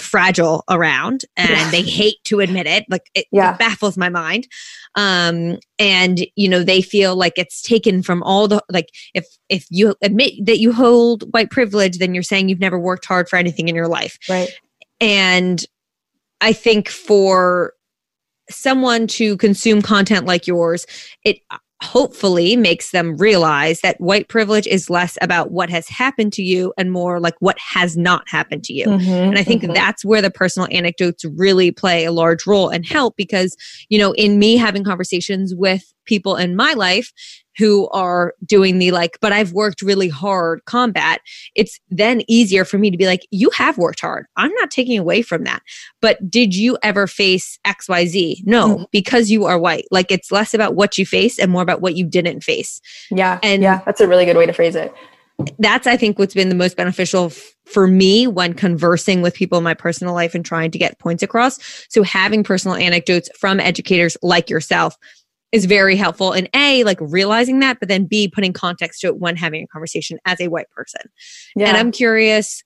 fragile 0.00 0.64
around 0.70 1.24
and 1.36 1.50
yeah. 1.50 1.70
they 1.70 1.82
hate 1.82 2.16
to 2.24 2.40
admit 2.40 2.66
it 2.66 2.84
like 2.88 3.10
it, 3.14 3.26
yeah. 3.32 3.52
it, 3.52 3.58
baffles 3.58 3.96
my 3.96 4.08
mind 4.08 4.46
um 4.94 5.58
and 5.78 6.26
you 6.36 6.48
know 6.48 6.62
they 6.62 6.80
feel 6.80 7.16
like 7.16 7.32
it's 7.36 7.60
taken 7.60 8.02
from 8.02 8.22
all 8.22 8.48
the 8.48 8.62
like 8.70 8.88
if 9.14 9.26
if 9.48 9.66
you 9.70 9.94
admit 10.02 10.34
that 10.44 10.58
you 10.58 10.72
hold 10.72 11.24
white 11.32 11.50
privilege 11.50 11.98
then 11.98 12.14
you're 12.14 12.22
saying 12.22 12.48
you've 12.48 12.60
never 12.60 12.78
worked 12.78 13.04
hard 13.04 13.28
for 13.28 13.36
anything 13.36 13.68
in 13.68 13.74
your 13.74 13.88
life 13.88 14.18
right 14.28 14.50
and 15.00 15.66
i 16.40 16.52
think 16.52 16.88
for 16.88 17.72
someone 18.50 19.06
to 19.06 19.36
consume 19.36 19.82
content 19.82 20.26
like 20.26 20.46
yours 20.46 20.86
it 21.24 21.38
hopefully 21.82 22.56
makes 22.56 22.90
them 22.90 23.16
realize 23.16 23.80
that 23.82 24.00
white 24.00 24.28
privilege 24.28 24.66
is 24.66 24.90
less 24.90 25.16
about 25.22 25.52
what 25.52 25.70
has 25.70 25.88
happened 25.88 26.32
to 26.32 26.42
you 26.42 26.72
and 26.76 26.90
more 26.90 27.20
like 27.20 27.34
what 27.38 27.56
has 27.58 27.96
not 27.96 28.24
happened 28.28 28.64
to 28.64 28.72
you. 28.72 28.86
Mm-hmm, 28.86 29.10
and 29.10 29.38
I 29.38 29.44
think 29.44 29.62
mm-hmm. 29.62 29.74
that's 29.74 30.04
where 30.04 30.20
the 30.20 30.30
personal 30.30 30.68
anecdotes 30.72 31.24
really 31.24 31.70
play 31.70 32.04
a 32.04 32.12
large 32.12 32.46
role 32.46 32.68
and 32.68 32.84
help 32.84 33.16
because, 33.16 33.56
you 33.88 33.98
know, 33.98 34.12
in 34.12 34.38
me 34.38 34.56
having 34.56 34.82
conversations 34.82 35.54
with 35.54 35.92
people 36.04 36.36
in 36.36 36.56
my 36.56 36.72
life, 36.72 37.12
who 37.58 37.88
are 37.88 38.34
doing 38.44 38.78
the 38.78 38.92
like, 38.92 39.18
but 39.20 39.32
I've 39.32 39.52
worked 39.52 39.82
really 39.82 40.08
hard 40.08 40.64
combat, 40.64 41.20
it's 41.54 41.80
then 41.90 42.22
easier 42.28 42.64
for 42.64 42.78
me 42.78 42.90
to 42.90 42.96
be 42.96 43.06
like, 43.06 43.26
you 43.30 43.50
have 43.50 43.76
worked 43.76 44.00
hard. 44.00 44.26
I'm 44.36 44.52
not 44.54 44.70
taking 44.70 44.98
away 44.98 45.22
from 45.22 45.44
that. 45.44 45.62
But 46.00 46.30
did 46.30 46.54
you 46.54 46.78
ever 46.82 47.06
face 47.06 47.58
XYZ? 47.66 48.46
No, 48.46 48.68
mm-hmm. 48.68 48.84
because 48.92 49.30
you 49.30 49.44
are 49.44 49.58
white. 49.58 49.86
Like 49.90 50.10
it's 50.10 50.30
less 50.30 50.54
about 50.54 50.74
what 50.74 50.96
you 50.96 51.04
face 51.04 51.38
and 51.38 51.50
more 51.50 51.62
about 51.62 51.80
what 51.80 51.96
you 51.96 52.06
didn't 52.06 52.42
face. 52.42 52.80
Yeah. 53.10 53.40
And 53.42 53.62
yeah, 53.62 53.82
that's 53.84 54.00
a 54.00 54.08
really 54.08 54.24
good 54.24 54.36
way 54.36 54.46
to 54.46 54.52
phrase 54.52 54.76
it. 54.76 54.94
That's, 55.60 55.86
I 55.86 55.96
think, 55.96 56.18
what's 56.18 56.34
been 56.34 56.48
the 56.48 56.56
most 56.56 56.76
beneficial 56.76 57.26
f- 57.26 57.54
for 57.64 57.86
me 57.86 58.26
when 58.26 58.54
conversing 58.54 59.22
with 59.22 59.34
people 59.34 59.56
in 59.56 59.62
my 59.62 59.74
personal 59.74 60.12
life 60.12 60.34
and 60.34 60.44
trying 60.44 60.72
to 60.72 60.78
get 60.78 60.98
points 60.98 61.22
across. 61.22 61.60
So, 61.88 62.02
having 62.02 62.42
personal 62.42 62.76
anecdotes 62.76 63.30
from 63.38 63.60
educators 63.60 64.16
like 64.20 64.50
yourself 64.50 64.96
is 65.52 65.64
very 65.64 65.96
helpful 65.96 66.32
in 66.32 66.48
A, 66.54 66.84
like 66.84 66.98
realizing 67.00 67.60
that, 67.60 67.78
but 67.80 67.88
then 67.88 68.04
B, 68.04 68.28
putting 68.28 68.52
context 68.52 69.00
to 69.00 69.06
it 69.08 69.18
when 69.18 69.36
having 69.36 69.62
a 69.62 69.66
conversation 69.66 70.18
as 70.24 70.40
a 70.40 70.48
white 70.48 70.68
person. 70.70 71.00
Yeah. 71.56 71.68
And 71.68 71.76
I'm 71.76 71.90
curious, 71.90 72.62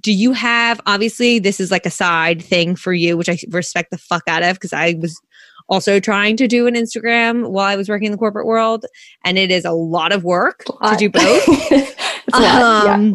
do 0.00 0.12
you 0.12 0.32
have, 0.32 0.80
obviously, 0.86 1.38
this 1.38 1.60
is 1.60 1.70
like 1.70 1.86
a 1.86 1.90
side 1.90 2.42
thing 2.42 2.76
for 2.76 2.92
you, 2.92 3.16
which 3.16 3.28
I 3.28 3.38
respect 3.50 3.90
the 3.90 3.98
fuck 3.98 4.22
out 4.26 4.42
of 4.42 4.56
because 4.56 4.72
I 4.72 4.96
was 5.00 5.20
also 5.68 6.00
trying 6.00 6.36
to 6.38 6.48
do 6.48 6.66
an 6.66 6.74
Instagram 6.74 7.50
while 7.50 7.66
I 7.66 7.76
was 7.76 7.88
working 7.88 8.06
in 8.06 8.12
the 8.12 8.18
corporate 8.18 8.46
world. 8.46 8.86
And 9.24 9.36
it 9.36 9.50
is 9.50 9.64
a 9.64 9.72
lot 9.72 10.12
of 10.12 10.24
work 10.24 10.64
to 10.64 10.96
do 10.96 11.10
both. 11.10 11.48
um, 12.32 13.14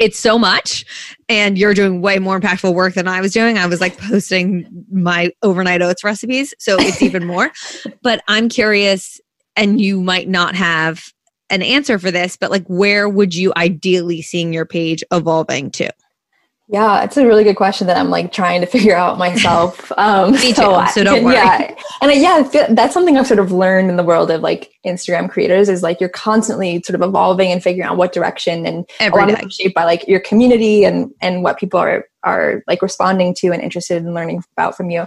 it's 0.00 0.18
so 0.18 0.38
much 0.38 0.84
and 1.28 1.58
you're 1.58 1.74
doing 1.74 2.00
way 2.00 2.18
more 2.18 2.40
impactful 2.40 2.74
work 2.74 2.94
than 2.94 3.06
I 3.06 3.20
was 3.20 3.32
doing. 3.32 3.58
I 3.58 3.66
was 3.66 3.80
like 3.80 3.98
posting 3.98 4.66
my 4.90 5.30
overnight 5.42 5.82
oats 5.82 6.02
recipes, 6.02 6.54
so 6.58 6.76
it's 6.80 7.02
even 7.02 7.26
more. 7.26 7.52
But 8.02 8.22
I'm 8.28 8.48
curious 8.48 9.20
and 9.56 9.78
you 9.78 10.00
might 10.00 10.26
not 10.26 10.54
have 10.54 11.12
an 11.50 11.60
answer 11.60 11.98
for 11.98 12.10
this, 12.10 12.36
but 12.36 12.50
like 12.50 12.64
where 12.66 13.08
would 13.08 13.34
you 13.34 13.52
ideally 13.56 14.22
seeing 14.22 14.54
your 14.54 14.64
page 14.64 15.04
evolving 15.12 15.70
to? 15.72 15.90
Yeah, 16.72 17.02
it's 17.02 17.16
a 17.16 17.26
really 17.26 17.42
good 17.42 17.56
question 17.56 17.88
that 17.88 17.96
I'm 17.96 18.10
like 18.10 18.32
trying 18.32 18.60
to 18.60 18.66
figure 18.76 18.94
out 18.94 19.18
myself. 19.18 19.90
Um, 20.00 20.32
Me 20.32 20.54
so, 20.54 20.80
too, 20.80 20.88
so 20.92 21.04
don't 21.04 21.24
worry. 21.24 21.34
Yeah, 21.34 21.74
and 22.00 22.12
yeah, 22.14 22.66
that's 22.70 22.94
something 22.94 23.18
I've 23.18 23.26
sort 23.26 23.40
of 23.40 23.52
learned 23.52 23.90
in 23.90 23.96
the 23.96 24.02
world 24.04 24.30
of 24.30 24.40
like 24.40 24.72
Instagram 24.86 25.28
creators 25.28 25.68
is 25.68 25.82
like 25.82 26.00
you're 26.00 26.08
constantly 26.08 26.82
sort 26.82 26.94
of 26.94 27.06
evolving 27.06 27.52
and 27.52 27.62
figuring 27.62 27.86
out 27.86 27.98
what 27.98 28.12
direction 28.12 28.64
and 28.64 28.88
Every 28.98 29.22
a 29.22 29.26
lot 29.26 29.36
day. 29.36 29.44
of 29.44 29.52
shaped 29.52 29.74
by 29.74 29.84
like 29.84 30.08
your 30.08 30.20
community 30.20 30.84
and 30.84 31.12
and 31.20 31.42
what 31.42 31.58
people 31.58 31.78
are 31.78 32.06
are 32.22 32.62
like 32.66 32.80
responding 32.80 33.34
to 33.40 33.48
and 33.48 33.60
interested 33.60 33.98
in 34.02 34.14
learning 34.14 34.42
about 34.56 34.74
from 34.76 34.88
you. 34.90 35.06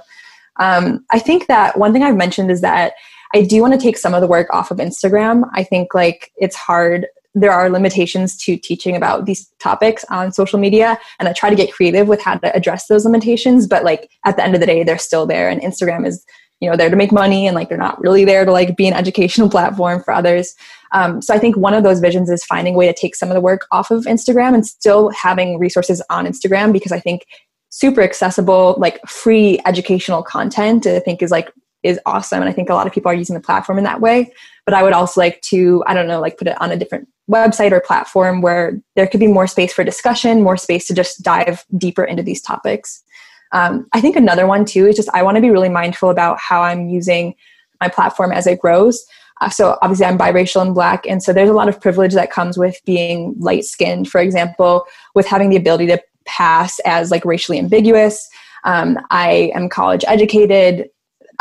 Um, 0.60 1.06
I 1.12 1.18
think 1.18 1.48
that 1.48 1.80
one 1.80 1.92
thing 1.92 2.04
I've 2.04 2.18
mentioned 2.18 2.52
is 2.52 2.62
that 2.62 2.94
I 3.34 3.42
do 3.44 3.62
want 3.62 3.74
to 3.74 3.80
take 3.80 3.98
some 3.98 4.14
of 4.14 4.22
the 4.22 4.28
work 4.28 4.54
off 4.54 4.70
of 4.70 4.78
Instagram. 4.78 5.50
I 5.54 5.64
think 5.64 5.96
like 5.96 6.32
it's 6.36 6.56
hard 6.56 7.08
there 7.36 7.52
are 7.52 7.70
limitations 7.70 8.38
to 8.38 8.58
teaching 8.58 8.96
about 8.96 9.26
these 9.26 9.52
topics 9.60 10.06
on 10.10 10.32
social 10.32 10.60
media 10.60 10.98
and 11.20 11.28
i 11.28 11.34
try 11.34 11.50
to 11.50 11.56
get 11.56 11.74
creative 11.74 12.08
with 12.08 12.22
how 12.22 12.36
to 12.36 12.56
address 12.56 12.88
those 12.88 13.06
limitations 13.06 13.68
but 13.68 13.84
like 13.84 14.10
at 14.26 14.36
the 14.36 14.44
end 14.44 14.54
of 14.54 14.60
the 14.60 14.68
day 14.68 14.84
they're 14.84 14.98
still 14.98 15.26
there 15.26 15.50
and 15.50 15.62
instagram 15.62 16.06
is 16.06 16.26
you 16.64 16.70
know 16.70 16.78
there 16.78 16.90
to 16.90 16.96
make 16.96 17.12
money 17.12 17.46
and 17.46 17.56
like 17.56 17.68
they're 17.68 17.78
not 17.78 18.00
really 18.02 18.24
there 18.24 18.46
to 18.46 18.52
like 18.52 18.78
be 18.78 18.88
an 18.88 18.94
educational 18.94 19.50
platform 19.56 20.02
for 20.02 20.14
others. 20.14 20.56
Um, 20.94 21.22
so 21.22 21.34
i 21.34 21.40
think 21.40 21.58
one 21.58 21.74
of 21.74 21.84
those 21.84 22.00
visions 22.00 22.30
is 22.30 22.44
finding 22.46 22.76
a 22.76 22.78
way 22.78 22.88
to 22.88 22.94
take 22.94 23.16
some 23.16 23.30
of 23.30 23.36
the 23.36 23.42
work 23.42 23.68
off 23.72 23.92
of 23.92 24.06
instagram 24.06 24.54
and 24.54 24.66
still 24.66 25.10
having 25.10 25.60
resources 25.60 26.02
on 26.10 26.26
instagram 26.26 26.72
because 26.72 26.92
i 26.92 27.00
think 27.00 27.26
super 27.70 28.02
accessible 28.02 28.76
like 28.78 29.02
free 29.08 29.60
educational 29.66 30.24
content 30.24 30.86
i 30.86 31.00
think 31.00 31.22
is 31.22 31.32
like 31.32 31.52
is 31.84 32.00
awesome 32.06 32.42
and 32.42 32.50
i 32.50 32.54
think 32.54 32.70
a 32.70 32.74
lot 32.74 32.88
of 32.88 32.94
people 32.94 33.12
are 33.12 33.16
using 33.16 33.34
the 33.36 33.42
platform 33.42 33.78
in 33.78 33.84
that 33.84 34.02
way. 34.02 34.32
But 34.66 34.74
i 34.74 34.84
would 34.84 34.94
also 34.94 35.20
like 35.20 35.42
to 35.42 35.84
i 35.88 35.94
don't 35.94 36.08
know 36.08 36.22
like 36.22 36.38
put 36.38 36.48
it 36.48 36.60
on 36.62 36.72
a 36.72 36.78
different 36.78 37.08
website 37.30 37.72
or 37.72 37.80
platform 37.80 38.42
where 38.42 38.82
there 38.96 39.08
could 39.08 39.20
be 39.20 39.28
more 39.28 39.48
space 39.48 39.74
for 39.74 39.84
discussion 39.84 40.42
more 40.42 40.58
space 40.58 40.88
to 40.88 40.94
just 40.94 41.22
dive 41.22 41.64
deeper 41.78 42.04
into 42.04 42.24
these 42.24 42.42
topics. 42.42 43.04
Um, 43.52 43.88
i 43.94 44.02
think 44.02 44.16
another 44.16 44.48
one 44.48 44.66
too 44.66 44.88
is 44.88 44.96
just 44.96 45.10
i 45.14 45.22
want 45.22 45.36
to 45.36 45.42
be 45.42 45.50
really 45.50 45.70
mindful 45.70 46.10
about 46.10 46.40
how 46.40 46.62
i'm 46.62 46.88
using 46.90 47.36
my 47.82 47.90
platform 47.90 48.32
as 48.32 48.48
it 48.48 48.60
grows. 48.60 49.06
Uh, 49.42 49.50
so 49.50 49.78
obviously 49.82 50.06
i'm 50.06 50.18
biracial 50.18 50.62
and 50.62 50.74
black 50.74 51.06
and 51.06 51.22
so 51.22 51.34
there's 51.34 51.50
a 51.50 51.54
lot 51.54 51.68
of 51.68 51.82
privilege 51.82 52.14
that 52.14 52.32
comes 52.32 52.58
with 52.58 52.80
being 52.86 53.36
light 53.40 53.66
skinned 53.66 54.10
for 54.10 54.22
example 54.22 54.86
with 55.16 55.28
having 55.28 55.50
the 55.50 55.58
ability 55.58 55.88
to 55.88 56.02
pass 56.26 56.80
as 56.86 57.12
like 57.12 57.26
racially 57.26 57.60
ambiguous. 57.60 58.30
Um, 58.64 58.98
i 59.12 59.52
am 59.54 59.68
college 59.68 60.06
educated 60.08 60.90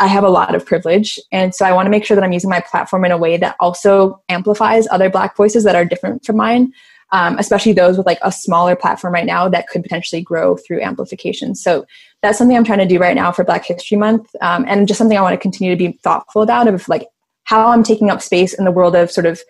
I 0.03 0.07
have 0.07 0.25
a 0.25 0.29
lot 0.29 0.53
of 0.53 0.65
privilege. 0.65 1.17
And 1.31 1.55
so 1.55 1.65
I 1.65 1.71
want 1.71 1.85
to 1.85 1.89
make 1.89 2.03
sure 2.03 2.15
that 2.15 2.25
I'm 2.25 2.33
using 2.33 2.49
my 2.49 2.59
platform 2.59 3.05
in 3.05 3.13
a 3.13 3.17
way 3.17 3.37
that 3.37 3.55
also 3.61 4.21
amplifies 4.27 4.85
other 4.91 5.09
Black 5.09 5.37
voices 5.37 5.63
that 5.63 5.77
are 5.77 5.85
different 5.85 6.25
from 6.25 6.35
mine, 6.35 6.73
um, 7.13 7.39
especially 7.39 7.71
those 7.71 7.97
with 7.97 8.05
like 8.05 8.19
a 8.21 8.29
smaller 8.29 8.75
platform 8.75 9.13
right 9.13 9.25
now 9.25 9.47
that 9.47 9.69
could 9.69 9.81
potentially 9.81 10.21
grow 10.21 10.57
through 10.57 10.81
amplification. 10.81 11.55
So 11.55 11.85
that's 12.21 12.37
something 12.37 12.57
I'm 12.57 12.65
trying 12.65 12.79
to 12.79 12.85
do 12.85 12.99
right 12.99 13.15
now 13.15 13.31
for 13.31 13.45
Black 13.45 13.63
History 13.63 13.95
Month. 13.95 14.27
Um, 14.41 14.65
and 14.67 14.89
just 14.89 14.97
something 14.97 15.17
I 15.17 15.21
want 15.21 15.35
to 15.35 15.41
continue 15.41 15.73
to 15.73 15.77
be 15.77 15.97
thoughtful 16.03 16.41
about 16.41 16.67
of 16.67 16.89
like 16.89 17.07
how 17.45 17.69
I'm 17.69 17.83
taking 17.83 18.09
up 18.09 18.21
space 18.21 18.53
in 18.53 18.65
the 18.65 18.71
world 18.71 18.97
of 18.97 19.09
sort 19.09 19.25
of 19.25 19.41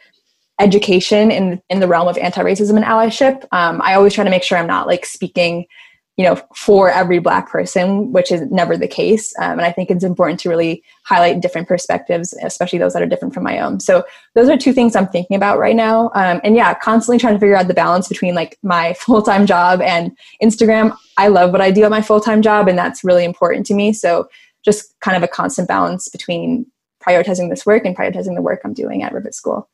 education 0.59 1.31
in, 1.31 1.63
in 1.71 1.79
the 1.79 1.87
realm 1.87 2.07
of 2.07 2.17
anti-racism 2.19 2.75
and 2.75 2.85
allyship. 2.85 3.43
Um, 3.51 3.81
I 3.83 3.95
always 3.95 4.13
try 4.13 4.23
to 4.23 4.29
make 4.29 4.43
sure 4.43 4.59
I'm 4.59 4.67
not 4.67 4.85
like 4.85 5.03
speaking 5.03 5.65
you 6.17 6.23
know 6.23 6.39
for 6.55 6.89
every 6.89 7.19
black 7.19 7.49
person 7.49 8.11
which 8.11 8.31
is 8.31 8.41
never 8.51 8.77
the 8.77 8.87
case. 8.87 9.33
Um, 9.39 9.53
and 9.53 9.61
i 9.61 9.71
think 9.71 9.89
it's 9.89 10.03
important 10.03 10.39
to 10.41 10.49
really 10.49 10.83
highlight 11.05 11.41
different 11.41 11.67
perspectives 11.67 12.33
especially 12.43 12.79
those 12.79 12.93
that 12.93 13.01
are 13.01 13.07
different 13.07 13.33
from 13.33 13.43
my 13.43 13.59
own. 13.59 13.79
So 13.79 14.03
those 14.35 14.49
are 14.49 14.57
two 14.57 14.73
things 14.73 14.95
i'm 14.95 15.07
thinking 15.07 15.35
about 15.35 15.59
right 15.59 15.75
now. 15.75 16.11
Um, 16.15 16.39
and 16.43 16.55
yeah 16.55 16.73
constantly 16.75 17.19
trying 17.19 17.33
to 17.33 17.39
figure 17.39 17.55
out 17.55 17.67
the 17.67 17.73
balance 17.73 18.07
between 18.07 18.35
like 18.35 18.57
my 18.63 18.93
full-time 18.99 19.45
job 19.45 19.81
and 19.81 20.15
instagram. 20.41 20.95
I 21.17 21.27
love 21.27 21.51
what 21.51 21.61
i 21.61 21.71
do 21.71 21.83
at 21.83 21.91
my 21.91 22.01
full-time 22.01 22.41
job 22.41 22.67
and 22.67 22.77
that's 22.77 23.03
really 23.03 23.25
important 23.25 23.65
to 23.67 23.73
me. 23.73 23.93
So 23.93 24.29
just 24.63 24.97
kind 25.01 25.17
of 25.17 25.23
a 25.23 25.27
constant 25.27 25.67
balance 25.67 26.07
between 26.09 26.65
prioritizing 27.05 27.49
this 27.49 27.65
work 27.65 27.85
and 27.85 27.97
prioritizing 27.97 28.35
the 28.35 28.41
work 28.41 28.61
i'm 28.63 28.73
doing 28.73 29.03
at 29.03 29.13
rivet 29.13 29.35
school 29.35 29.69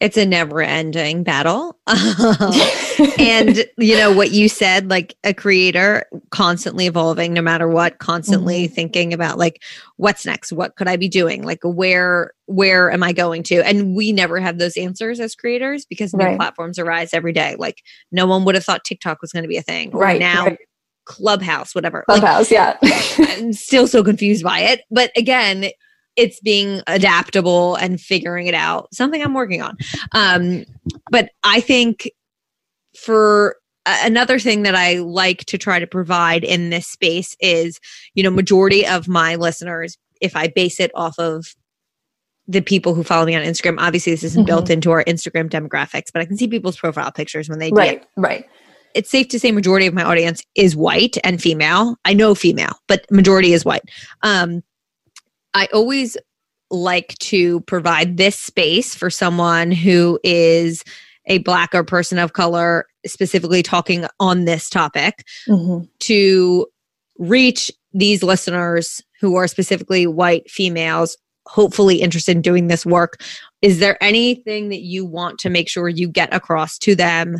it's 0.00 0.16
a 0.16 0.26
never 0.26 0.60
ending 0.60 1.22
battle. 1.22 1.78
and 3.18 3.64
you 3.76 3.96
know 3.96 4.12
what 4.12 4.30
you 4.30 4.48
said, 4.48 4.90
like 4.90 5.16
a 5.24 5.32
creator 5.32 6.06
constantly 6.30 6.86
evolving 6.86 7.32
no 7.32 7.42
matter 7.42 7.68
what, 7.68 7.98
constantly 7.98 8.64
mm-hmm. 8.64 8.74
thinking 8.74 9.12
about 9.12 9.38
like 9.38 9.62
what's 9.96 10.26
next? 10.26 10.52
What 10.52 10.76
could 10.76 10.88
I 10.88 10.96
be 10.96 11.08
doing? 11.08 11.42
Like 11.42 11.60
where 11.62 12.32
where 12.46 12.90
am 12.90 13.02
I 13.02 13.12
going 13.12 13.42
to? 13.44 13.66
And 13.66 13.94
we 13.94 14.12
never 14.12 14.40
have 14.40 14.58
those 14.58 14.76
answers 14.76 15.20
as 15.20 15.34
creators 15.34 15.84
because 15.84 16.14
new 16.14 16.24
right. 16.24 16.36
platforms 16.36 16.78
arise 16.78 17.12
every 17.12 17.32
day. 17.32 17.56
Like 17.58 17.82
no 18.10 18.26
one 18.26 18.44
would 18.44 18.54
have 18.54 18.64
thought 18.64 18.84
TikTok 18.84 19.20
was 19.20 19.32
going 19.32 19.44
to 19.44 19.48
be 19.48 19.58
a 19.58 19.62
thing. 19.62 19.92
Or 19.92 20.00
right 20.00 20.20
now 20.20 20.46
right. 20.46 20.58
Clubhouse, 21.04 21.74
whatever. 21.74 22.04
Clubhouse, 22.08 22.50
like, 22.50 22.78
yeah. 22.82 23.16
I'm 23.18 23.52
still 23.54 23.86
so 23.86 24.04
confused 24.04 24.44
by 24.44 24.60
it. 24.60 24.82
But 24.90 25.10
again, 25.16 25.70
it's 26.18 26.40
being 26.40 26.82
adaptable 26.88 27.76
and 27.76 28.00
figuring 28.00 28.48
it 28.48 28.54
out 28.54 28.92
something 28.92 29.22
i'm 29.22 29.32
working 29.32 29.62
on. 29.62 29.76
Um, 30.12 30.64
but 31.10 31.30
i 31.44 31.60
think 31.60 32.10
for 32.98 33.56
another 33.86 34.38
thing 34.38 34.64
that 34.64 34.74
i 34.74 34.98
like 34.98 35.44
to 35.46 35.56
try 35.56 35.78
to 35.78 35.86
provide 35.86 36.44
in 36.44 36.70
this 36.70 36.86
space 36.86 37.36
is 37.40 37.80
you 38.14 38.22
know 38.22 38.30
majority 38.30 38.86
of 38.86 39.08
my 39.08 39.36
listeners 39.36 39.96
if 40.20 40.36
i 40.36 40.48
base 40.48 40.80
it 40.80 40.90
off 40.94 41.18
of 41.18 41.54
the 42.46 42.60
people 42.60 42.94
who 42.94 43.04
follow 43.04 43.24
me 43.24 43.34
on 43.34 43.42
instagram 43.42 43.76
obviously 43.78 44.12
this 44.12 44.24
isn't 44.24 44.42
mm-hmm. 44.42 44.46
built 44.46 44.68
into 44.68 44.90
our 44.90 45.04
instagram 45.04 45.48
demographics 45.48 46.12
but 46.12 46.20
i 46.20 46.24
can 46.24 46.36
see 46.36 46.48
people's 46.48 46.76
profile 46.76 47.12
pictures 47.12 47.48
when 47.48 47.58
they 47.58 47.70
right 47.70 48.04
right. 48.16 48.46
It's 48.94 49.10
safe 49.10 49.28
to 49.28 49.38
say 49.38 49.52
majority 49.52 49.86
of 49.86 49.92
my 49.92 50.02
audience 50.02 50.42
is 50.54 50.74
white 50.74 51.18
and 51.22 51.40
female. 51.40 51.96
I 52.06 52.14
know 52.14 52.34
female 52.34 52.72
but 52.88 53.04
majority 53.10 53.52
is 53.52 53.64
white. 53.64 53.82
Um, 54.22 54.62
I 55.58 55.66
always 55.72 56.16
like 56.70 57.18
to 57.18 57.60
provide 57.62 58.16
this 58.16 58.38
space 58.38 58.94
for 58.94 59.10
someone 59.10 59.72
who 59.72 60.20
is 60.22 60.84
a 61.26 61.38
black 61.38 61.74
or 61.74 61.82
person 61.82 62.16
of 62.18 62.32
color 62.32 62.86
specifically 63.04 63.64
talking 63.64 64.06
on 64.20 64.44
this 64.44 64.70
topic 64.70 65.24
mm-hmm. 65.48 65.84
to 65.98 66.66
reach 67.18 67.72
these 67.92 68.22
listeners 68.22 69.02
who 69.20 69.34
are 69.34 69.48
specifically 69.48 70.06
white 70.06 70.48
females 70.48 71.16
hopefully 71.48 72.02
interested 72.02 72.36
in 72.36 72.42
doing 72.42 72.68
this 72.68 72.86
work 72.86 73.20
is 73.60 73.80
there 73.80 74.00
anything 74.00 74.68
that 74.68 74.82
you 74.82 75.04
want 75.04 75.40
to 75.40 75.50
make 75.50 75.68
sure 75.68 75.88
you 75.88 76.06
get 76.06 76.32
across 76.32 76.78
to 76.78 76.94
them 76.94 77.36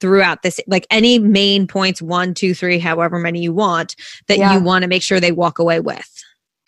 throughout 0.00 0.42
this 0.42 0.60
like 0.66 0.86
any 0.90 1.18
main 1.18 1.66
points 1.66 2.02
one 2.02 2.34
two 2.34 2.52
three 2.52 2.78
however 2.78 3.18
many 3.18 3.40
you 3.40 3.54
want 3.54 3.96
that 4.26 4.36
yeah. 4.36 4.52
you 4.52 4.60
want 4.60 4.82
to 4.82 4.88
make 4.88 5.02
sure 5.02 5.18
they 5.18 5.32
walk 5.32 5.58
away 5.58 5.80
with 5.80 6.10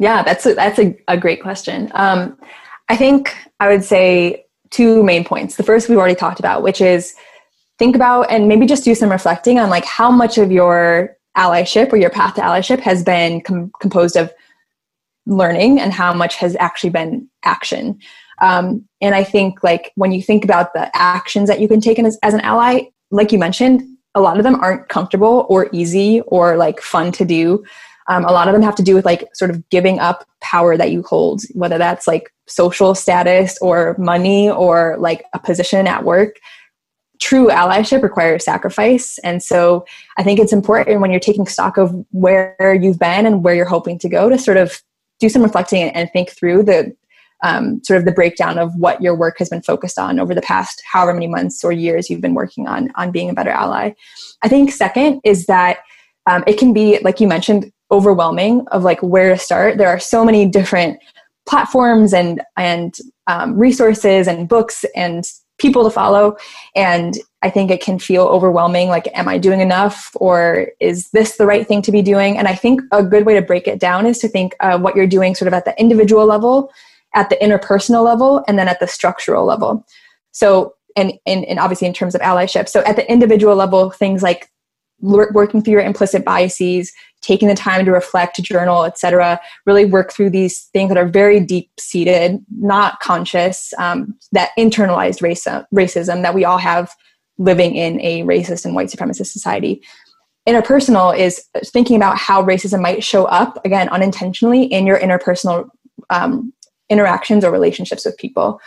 yeah, 0.01 0.23
that's 0.23 0.47
a, 0.47 0.55
that's 0.55 0.79
a, 0.79 0.99
a 1.09 1.17
great 1.17 1.43
question. 1.43 1.91
Um, 1.95 2.39
I 2.89 2.97
think 2.97 3.37
I 3.61 3.69
would 3.69 3.85
say 3.85 4.47
two 4.71 5.03
main 5.05 5.25
points. 5.25 5.57
The 5.57 5.63
first 5.63 5.89
we've 5.89 5.99
already 5.99 6.15
talked 6.15 6.41
about, 6.41 6.63
which 6.63 6.81
is 6.81 7.15
think 7.79 7.95
about 7.95 8.31
and 8.31 8.49
maybe 8.49 8.67
just 8.67 8.83
do 8.83 8.95
some 8.95 9.11
reflecting 9.11 9.59
on 9.59 9.69
like 9.69 9.85
how 9.85 10.11
much 10.11 10.39
of 10.39 10.51
your 10.51 11.17
allyship 11.37 11.93
or 11.93 11.97
your 11.97 12.11
path 12.11 12.35
to 12.35 12.41
allyship 12.41 12.81
has 12.81 13.05
been 13.05 13.43
com- 13.43 13.71
composed 13.81 14.17
of 14.17 14.33
learning 15.27 15.79
and 15.79 15.93
how 15.93 16.15
much 16.15 16.37
has 16.37 16.57
actually 16.59 16.91
been 16.91 17.29
action. 17.45 17.99
Um, 18.41 18.89
and 19.03 19.15
I 19.15 19.23
think 19.23 19.63
like 19.63 19.93
when 19.97 20.13
you 20.13 20.23
think 20.23 20.45
about 20.45 20.73
the 20.73 20.91
actions 20.97 21.47
that 21.51 21.61
you 21.61 21.69
can 21.69 21.81
take 21.81 21.99
as, 21.99 22.19
as 22.23 22.33
an 22.33 22.41
ally, 22.41 22.85
like 23.11 23.33
you 23.33 23.39
mentioned, 23.39 23.83
a 24.15 24.21
lot 24.21 24.39
of 24.39 24.45
them 24.45 24.57
aren't 24.57 24.89
comfortable 24.89 25.47
or 25.51 25.69
easy 25.73 26.23
or 26.23 26.57
like 26.57 26.81
fun 26.81 27.13
to 27.13 27.25
do. 27.25 27.63
Um, 28.11 28.25
a 28.25 28.33
lot 28.33 28.49
of 28.49 28.55
them 28.55 28.63
have 28.63 28.75
to 28.75 28.83
do 28.83 28.97
with 28.97 29.05
like 29.05 29.35
sort 29.35 29.53
of 29.53 29.67
giving 29.71 30.01
up 30.01 30.27
power 30.41 30.77
that 30.77 30.91
you 30.91 31.03
hold, 31.05 31.43
whether 31.55 31.79
that's 31.79 32.09
like 32.09 32.33
social 32.49 32.95
status 32.97 33.57
or 33.63 33.95
money 33.99 34.51
or 34.51 34.97
like 34.99 35.25
a 35.33 35.39
position 35.39 35.87
at 35.87 36.05
work. 36.05 36.37
True 37.21 37.49
allyship 37.49 38.03
requires 38.03 38.45
sacrifice. 38.45 39.19
And 39.19 39.41
so 39.41 39.87
I 40.19 40.25
think 40.25 40.41
it's 40.41 40.53
important 40.53 41.01
when 41.01 41.13
you're 41.13 41.21
taking 41.21 41.47
stock 41.47 41.77
of 41.77 41.95
where 42.11 42.77
you've 42.83 42.99
been 42.99 43.27
and 43.27 43.45
where 43.45 43.55
you're 43.55 43.65
hoping 43.65 43.97
to 44.01 44.09
go 44.09 44.29
to 44.29 44.39
sort 44.39 44.57
of 44.57 44.83
do 45.21 45.29
some 45.29 45.43
reflecting 45.43 45.91
and 45.91 46.11
think 46.11 46.31
through 46.31 46.65
the 46.65 46.97
um, 47.45 47.81
sort 47.85 47.99
of 47.99 48.07
the 48.07 48.13
breakdown 48.13 48.59
of 48.59 48.75
what 48.75 49.01
your 49.01 49.15
work 49.15 49.39
has 49.39 49.49
been 49.49 49.63
focused 49.63 49.99
on 49.99 50.19
over 50.19 50.35
the 50.35 50.43
past 50.43 50.83
however 50.91 51.15
many 51.15 51.29
months 51.29 51.63
or 51.63 51.73
years 51.73 52.11
you've 52.11 52.21
been 52.21 52.35
working 52.35 52.67
on 52.67 52.91
on 52.97 53.13
being 53.13 53.31
a 53.31 53.35
better 53.35 53.51
ally. 53.51 53.93
I 54.43 54.49
think 54.49 54.73
second 54.73 55.21
is 55.25 55.47
that 55.47 55.79
um, 56.27 56.43
it 56.47 56.59
can 56.59 56.73
be 56.73 56.99
like 57.03 57.21
you 57.21 57.29
mentioned 57.29 57.73
overwhelming 57.91 58.67
of 58.69 58.83
like 58.83 59.01
where 59.03 59.31
to 59.31 59.39
start. 59.39 59.79
There 59.79 59.89
are 59.89 60.01
so 60.01 60.25
many 60.25 60.47
different 60.47 60.99
platforms 61.49 62.13
and 62.13 62.43
and 62.57 62.95
um, 63.27 63.57
resources 63.57 64.29
and 64.29 64.49
books 64.49 64.85
and 64.95 65.25
people 65.59 65.85
to 65.85 65.91
follow. 65.91 66.37
And 66.75 67.19
i 67.43 67.49
think 67.49 67.71
it 67.71 67.83
can 67.83 67.99
feel 67.99 68.25
overwhelming 68.25 68.89
like 68.89 69.09
am 69.17 69.27
i 69.27 69.39
doing 69.39 69.61
enough 69.61 70.11
or 70.17 70.69
is 70.79 71.09
this 71.13 71.39
the 71.39 71.47
right 71.47 71.67
thing 71.67 71.83
to 71.83 71.93
be 71.93 72.03
doing? 72.03 72.37
And 72.39 72.47
i 72.49 72.55
think 72.55 72.83
a 72.93 73.03
good 73.03 73.27
way 73.27 73.35
to 73.35 73.43
break 73.43 73.67
it 73.67 73.81
down 73.81 74.07
is 74.07 74.19
to 74.19 74.29
think 74.29 74.55
uh, 74.61 74.79
what 74.79 74.95
you're 74.95 75.07
doing 75.07 75.35
sort 75.35 75.49
of 75.49 75.55
at 75.55 75.65
the 75.65 75.79
individual 75.81 76.27
level 76.27 76.71
at 77.15 77.31
the 77.31 77.37
interpersonal 77.37 78.05
level 78.05 78.45
and 78.47 78.59
then 78.59 78.69
at 78.69 78.81
the 78.81 78.87
structural 78.87 79.45
level. 79.45 79.85
So 80.33 80.75
and, 80.97 81.13
and, 81.27 81.45
and 81.45 81.59
obviously 81.59 81.87
in 81.87 81.95
terms 81.95 82.15
of 82.15 82.21
allyship. 82.21 82.69
So 82.69 82.83
at 82.85 82.97
the 82.97 83.11
individual 83.11 83.55
level 83.55 83.91
things 83.91 84.23
like 84.23 84.51
working 85.01 85.63
through 85.63 85.73
your 85.73 85.83
implicit 85.83 86.25
biases, 86.25 86.93
taking 87.23 87.49
the 87.49 87.55
time 87.55 87.85
to 87.85 87.91
reflect, 87.91 88.37
to 88.37 88.43
journal, 88.43 88.85
etc. 88.85 89.41
Really 89.67 89.85
work 89.85 90.13
through 90.13 90.31
these 90.31 90.65
things 90.73 90.89
that 90.89 90.99
are 90.99 91.09
very 91.09 91.41
deep 91.41 91.71
seated, 91.79 92.45
not 92.57 93.01
conscious, 93.01 93.73
um, 93.79 94.17
that 94.33 94.51
internalized 94.59 95.23
race, 95.23 95.47
racism 95.75 96.23
that 96.23 96.35
we 96.35 96.45
all 96.45 96.59
have 96.59 96.95
living 97.39 97.75
in 97.75 98.01
a 98.01 98.23
racist 98.23 98.65
and 98.65 98.75
white 98.75 98.89
supremacist 98.89 99.27
society. 99.27 99.83
Interpersonal 100.49 101.17
is 101.17 101.45
thinking 101.67 101.97
about 101.97 102.17
how 102.17 102.43
racism 102.43 102.81
might 102.83 103.05
show 103.05 103.25
up, 103.27 103.65
again, 103.65 103.89
unintentionally 103.91 104.65
in 104.65 104.87
your 104.87 104.99
interpersonal 104.99 105.69
um, 106.11 106.53
interactions 106.89 107.45
or 107.45 107.51
relationships 107.51 108.05
with 108.05 108.17
people. 108.19 108.61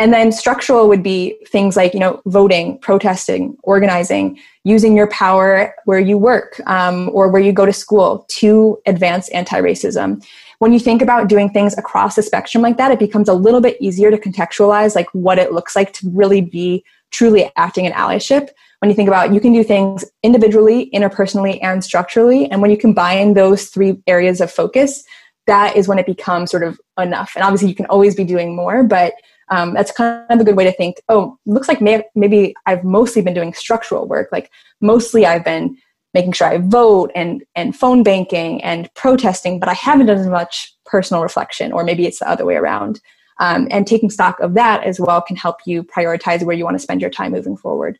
And 0.00 0.12
then 0.12 0.32
structural 0.32 0.88
would 0.88 1.04
be 1.04 1.38
things 1.46 1.76
like, 1.76 1.94
you 1.94 2.00
know, 2.00 2.20
voting, 2.26 2.78
protesting, 2.78 3.56
organizing, 3.62 4.40
using 4.64 4.96
your 4.96 5.06
power 5.08 5.74
where 5.84 6.00
you 6.00 6.18
work 6.18 6.60
um, 6.66 7.10
or 7.12 7.28
where 7.28 7.40
you 7.40 7.52
go 7.52 7.64
to 7.64 7.72
school 7.72 8.26
to 8.30 8.80
advance 8.86 9.28
anti-racism. 9.28 10.24
When 10.58 10.72
you 10.72 10.80
think 10.80 11.00
about 11.00 11.28
doing 11.28 11.50
things 11.50 11.78
across 11.78 12.16
the 12.16 12.22
spectrum 12.22 12.62
like 12.62 12.76
that, 12.78 12.90
it 12.90 12.98
becomes 12.98 13.28
a 13.28 13.34
little 13.34 13.60
bit 13.60 13.76
easier 13.80 14.10
to 14.10 14.18
contextualize 14.18 14.96
like 14.96 15.08
what 15.12 15.38
it 15.38 15.52
looks 15.52 15.76
like 15.76 15.92
to 15.94 16.10
really 16.10 16.40
be 16.40 16.84
truly 17.10 17.50
acting 17.54 17.84
in 17.84 17.92
allyship. 17.92 18.48
When 18.80 18.90
you 18.90 18.96
think 18.96 19.08
about 19.08 19.32
you 19.32 19.40
can 19.40 19.52
do 19.52 19.62
things 19.62 20.04
individually, 20.24 20.90
interpersonally, 20.92 21.58
and 21.62 21.84
structurally. 21.84 22.50
And 22.50 22.60
when 22.60 22.70
you 22.70 22.76
combine 22.76 23.34
those 23.34 23.66
three 23.66 24.02
areas 24.06 24.40
of 24.40 24.50
focus, 24.50 25.04
that 25.46 25.76
is 25.76 25.86
when 25.86 25.98
it 25.98 26.06
becomes 26.06 26.50
sort 26.50 26.64
of 26.64 26.80
enough. 26.98 27.32
And 27.36 27.44
obviously 27.44 27.68
you 27.68 27.74
can 27.74 27.86
always 27.86 28.14
be 28.14 28.24
doing 28.24 28.56
more, 28.56 28.82
but 28.82 29.14
um, 29.48 29.74
that's 29.74 29.92
kind 29.92 30.26
of 30.30 30.40
a 30.40 30.44
good 30.44 30.56
way 30.56 30.64
to 30.64 30.72
think 30.72 30.96
oh 31.08 31.38
looks 31.46 31.68
like 31.68 31.80
may- 31.80 32.04
maybe 32.14 32.54
i've 32.66 32.84
mostly 32.84 33.22
been 33.22 33.34
doing 33.34 33.52
structural 33.52 34.06
work. 34.06 34.28
Like 34.32 34.50
mostly 34.80 35.26
i've 35.26 35.44
been 35.44 35.76
making 36.12 36.32
sure 36.32 36.46
i 36.46 36.58
vote 36.58 37.10
and 37.14 37.42
and 37.54 37.76
phone 37.76 38.02
banking 38.02 38.62
and 38.62 38.92
protesting 38.94 39.58
but 39.58 39.68
i 39.68 39.74
haven't 39.74 40.06
done 40.06 40.18
as 40.18 40.26
much 40.26 40.74
personal 40.84 41.22
reflection 41.22 41.72
or 41.72 41.84
maybe 41.84 42.06
it's 42.06 42.20
the 42.20 42.28
other 42.28 42.44
way 42.44 42.54
around. 42.54 43.00
Um, 43.40 43.66
and 43.72 43.84
taking 43.84 44.10
stock 44.10 44.38
of 44.38 44.54
that 44.54 44.84
as 44.84 45.00
well 45.00 45.20
can 45.20 45.34
help 45.34 45.56
you 45.66 45.82
prioritize 45.82 46.44
where 46.44 46.56
you 46.56 46.64
want 46.64 46.76
to 46.76 46.82
spend 46.82 47.00
your 47.00 47.10
time 47.10 47.32
moving 47.32 47.56
forward. 47.56 47.98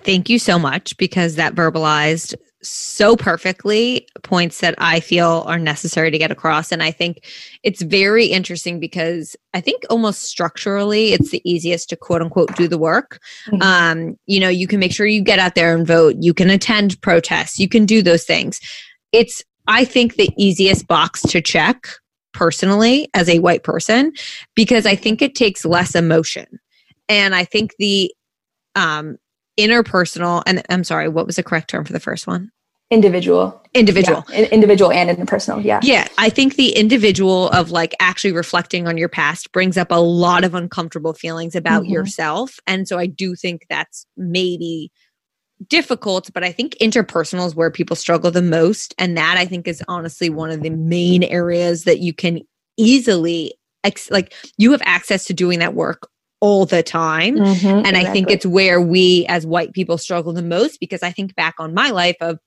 Thank 0.00 0.28
you 0.28 0.40
so 0.40 0.58
much 0.58 0.96
because 0.96 1.36
that 1.36 1.54
verbalized 1.54 2.34
so 2.62 3.16
perfectly 3.16 4.06
points 4.22 4.60
that 4.60 4.74
I 4.78 5.00
feel 5.00 5.44
are 5.46 5.58
necessary 5.58 6.10
to 6.10 6.18
get 6.18 6.30
across. 6.30 6.70
And 6.70 6.82
I 6.82 6.90
think 6.90 7.26
it's 7.62 7.82
very 7.82 8.26
interesting 8.26 8.78
because 8.78 9.36
I 9.54 9.60
think 9.60 9.82
almost 9.90 10.22
structurally 10.22 11.12
it's 11.12 11.30
the 11.30 11.42
easiest 11.44 11.88
to 11.90 11.96
quote 11.96 12.22
unquote 12.22 12.54
do 12.56 12.68
the 12.68 12.78
work. 12.78 13.20
Mm-hmm. 13.48 13.62
Um, 13.62 14.16
you 14.26 14.40
know, 14.40 14.48
you 14.48 14.66
can 14.66 14.80
make 14.80 14.92
sure 14.92 15.06
you 15.06 15.22
get 15.22 15.38
out 15.38 15.54
there 15.54 15.74
and 15.76 15.86
vote, 15.86 16.16
you 16.20 16.32
can 16.34 16.50
attend 16.50 17.00
protests, 17.02 17.58
you 17.58 17.68
can 17.68 17.84
do 17.84 18.02
those 18.02 18.24
things. 18.24 18.60
It's, 19.12 19.42
I 19.66 19.84
think, 19.84 20.14
the 20.14 20.30
easiest 20.36 20.86
box 20.86 21.22
to 21.22 21.40
check 21.40 21.86
personally 22.32 23.08
as 23.14 23.28
a 23.28 23.40
white 23.40 23.62
person 23.62 24.12
because 24.54 24.86
I 24.86 24.94
think 24.94 25.20
it 25.20 25.34
takes 25.34 25.64
less 25.64 25.94
emotion. 25.94 26.58
And 27.08 27.34
I 27.34 27.44
think 27.44 27.74
the 27.78 28.12
um, 28.74 29.18
interpersonal 29.58 30.42
and 30.46 30.62
I'm 30.68 30.84
sorry, 30.84 31.08
what 31.08 31.26
was 31.26 31.36
the 31.36 31.42
correct 31.42 31.70
term 31.70 31.84
for 31.84 31.92
the 31.92 32.00
first 32.00 32.26
one? 32.26 32.50
Individual. 32.90 33.62
Individual. 33.72 34.22
Yeah. 34.28 34.48
Individual 34.48 34.92
and 34.92 35.08
interpersonal. 35.08 35.64
Yeah. 35.64 35.80
Yeah. 35.82 36.08
I 36.18 36.28
think 36.28 36.56
the 36.56 36.76
individual 36.76 37.48
of 37.48 37.70
like 37.70 37.94
actually 38.00 38.32
reflecting 38.32 38.86
on 38.86 38.98
your 38.98 39.08
past 39.08 39.50
brings 39.52 39.78
up 39.78 39.90
a 39.90 40.00
lot 40.00 40.44
of 40.44 40.54
uncomfortable 40.54 41.14
feelings 41.14 41.54
about 41.54 41.84
mm-hmm. 41.84 41.92
yourself. 41.92 42.58
And 42.66 42.86
so 42.86 42.98
I 42.98 43.06
do 43.06 43.34
think 43.34 43.62
that's 43.70 44.06
maybe 44.18 44.92
difficult, 45.68 46.30
but 46.34 46.44
I 46.44 46.52
think 46.52 46.76
interpersonal 46.82 47.46
is 47.46 47.54
where 47.54 47.70
people 47.70 47.96
struggle 47.96 48.30
the 48.30 48.42
most. 48.42 48.94
And 48.98 49.16
that 49.16 49.38
I 49.38 49.46
think 49.46 49.66
is 49.66 49.82
honestly 49.88 50.28
one 50.28 50.50
of 50.50 50.62
the 50.62 50.70
main 50.70 51.22
areas 51.22 51.84
that 51.84 52.00
you 52.00 52.12
can 52.12 52.40
easily 52.76 53.54
ex- 53.84 54.10
like 54.10 54.34
you 54.58 54.70
have 54.72 54.82
access 54.84 55.24
to 55.26 55.34
doing 55.34 55.60
that 55.60 55.74
work 55.74 56.08
all 56.42 56.66
the 56.66 56.82
time. 56.82 57.36
Mm-hmm, 57.36 57.66
and 57.66 57.86
exactly. 57.86 58.10
I 58.10 58.12
think 58.12 58.30
it's 58.30 58.44
where 58.44 58.80
we 58.80 59.24
as 59.28 59.46
white 59.46 59.72
people 59.72 59.96
struggle 59.96 60.32
the 60.32 60.42
most 60.42 60.80
because 60.80 61.00
I 61.00 61.12
think 61.12 61.36
back 61.36 61.54
on 61.60 61.72
my 61.72 61.90
life 61.90 62.16
of, 62.20 62.40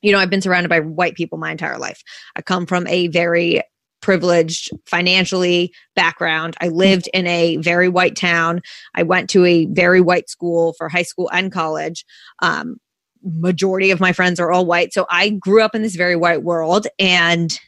you 0.00 0.10
know, 0.10 0.18
I've 0.18 0.30
been 0.30 0.40
surrounded 0.40 0.70
by 0.70 0.80
white 0.80 1.16
people 1.16 1.36
my 1.36 1.50
entire 1.50 1.78
life. 1.78 2.02
I 2.34 2.40
come 2.40 2.64
from 2.64 2.86
a 2.86 3.08
very 3.08 3.60
privileged 4.00 4.70
financially 4.86 5.70
background. 5.94 6.56
I 6.62 6.68
lived 6.68 7.10
in 7.12 7.26
a 7.26 7.58
very 7.58 7.88
white 7.88 8.16
town. 8.16 8.62
I 8.94 9.02
went 9.02 9.28
to 9.30 9.44
a 9.44 9.66
very 9.66 10.00
white 10.00 10.30
school 10.30 10.74
for 10.78 10.88
high 10.88 11.02
school 11.02 11.28
and 11.30 11.52
college. 11.52 12.06
Um, 12.40 12.76
majority 13.22 13.90
of 13.90 14.00
my 14.00 14.14
friends 14.14 14.40
are 14.40 14.50
all 14.50 14.64
white. 14.64 14.94
So 14.94 15.04
I 15.10 15.28
grew 15.28 15.60
up 15.60 15.74
in 15.74 15.82
this 15.82 15.96
very 15.96 16.16
white 16.16 16.42
world. 16.42 16.86
And 16.98 17.58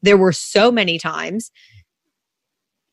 there 0.00 0.16
were 0.16 0.32
so 0.32 0.72
many 0.72 0.98
times 0.98 1.50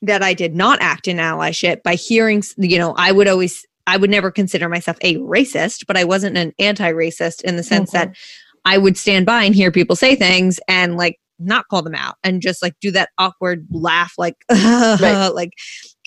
that 0.05 0.23
I 0.23 0.33
did 0.33 0.55
not 0.55 0.79
act 0.81 1.07
in 1.07 1.17
allyship 1.17 1.83
by 1.83 1.95
hearing, 1.95 2.43
you 2.57 2.77
know, 2.77 2.93
I 2.97 3.11
would 3.11 3.27
always, 3.27 3.65
I 3.87 3.97
would 3.97 4.09
never 4.09 4.31
consider 4.31 4.69
myself 4.69 4.97
a 5.01 5.17
racist, 5.17 5.85
but 5.87 5.97
I 5.97 6.03
wasn't 6.03 6.37
an 6.37 6.53
anti 6.59 6.91
racist 6.91 7.41
in 7.41 7.55
the 7.55 7.63
sense 7.63 7.91
mm-hmm. 7.91 8.11
that 8.11 8.17
I 8.65 8.77
would 8.77 8.97
stand 8.97 9.25
by 9.25 9.43
and 9.43 9.53
hear 9.53 9.71
people 9.71 9.95
say 9.95 10.15
things 10.15 10.59
and 10.67 10.97
like 10.97 11.19
not 11.37 11.67
call 11.67 11.81
them 11.81 11.95
out 11.95 12.15
and 12.23 12.41
just 12.41 12.61
like 12.61 12.73
do 12.79 12.91
that 12.91 13.09
awkward 13.17 13.67
laugh, 13.69 14.13
like, 14.17 14.35
right. 14.51 15.29
like, 15.33 15.51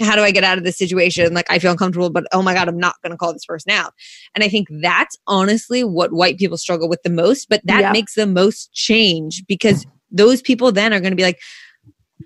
how 0.01 0.16
do 0.16 0.22
I 0.22 0.30
get 0.30 0.44
out 0.44 0.59
of 0.59 0.64
this 0.64 0.78
situation? 0.78 1.34
Like, 1.34 1.51
I 1.51 1.59
feel 1.59 1.70
uncomfortable, 1.70 2.11
but 2.11 2.24
oh 2.32 2.42
my 2.42 2.55
God, 2.55 2.68
I'm 2.68 2.78
not 2.78 2.96
going 3.03 3.12
to 3.12 3.16
call 3.16 3.32
this 3.32 3.44
person 3.44 3.72
out. 3.72 3.92
And 4.34 4.42
I 4.42 4.49
think 4.49 4.68
that's 4.80 5.16
honestly 5.26 5.84
what 5.84 6.12
white 6.12 6.38
people 6.38 6.57
struggle 6.57 6.88
with 6.88 7.03
the 7.03 7.11
most, 7.11 7.49
but 7.49 7.61
that 7.64 7.80
yeah. 7.80 7.92
makes 7.92 8.14
the 8.14 8.26
most 8.26 8.72
change 8.72 9.44
because 9.46 9.86
those 10.11 10.40
people 10.40 10.72
then 10.72 10.94
are 10.94 11.01
going 11.01 11.12
to 11.12 11.16
be 11.16 11.22
like, 11.22 11.40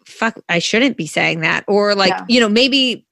fuck, 0.07 0.39
I 0.49 0.59
shouldn't 0.59 0.97
be 0.97 1.07
saying 1.07 1.41
that. 1.41 1.65
Or 1.69 1.95
like, 1.95 2.11
yeah. 2.11 2.25
you 2.29 2.41
know, 2.41 2.49
maybe 2.49 3.07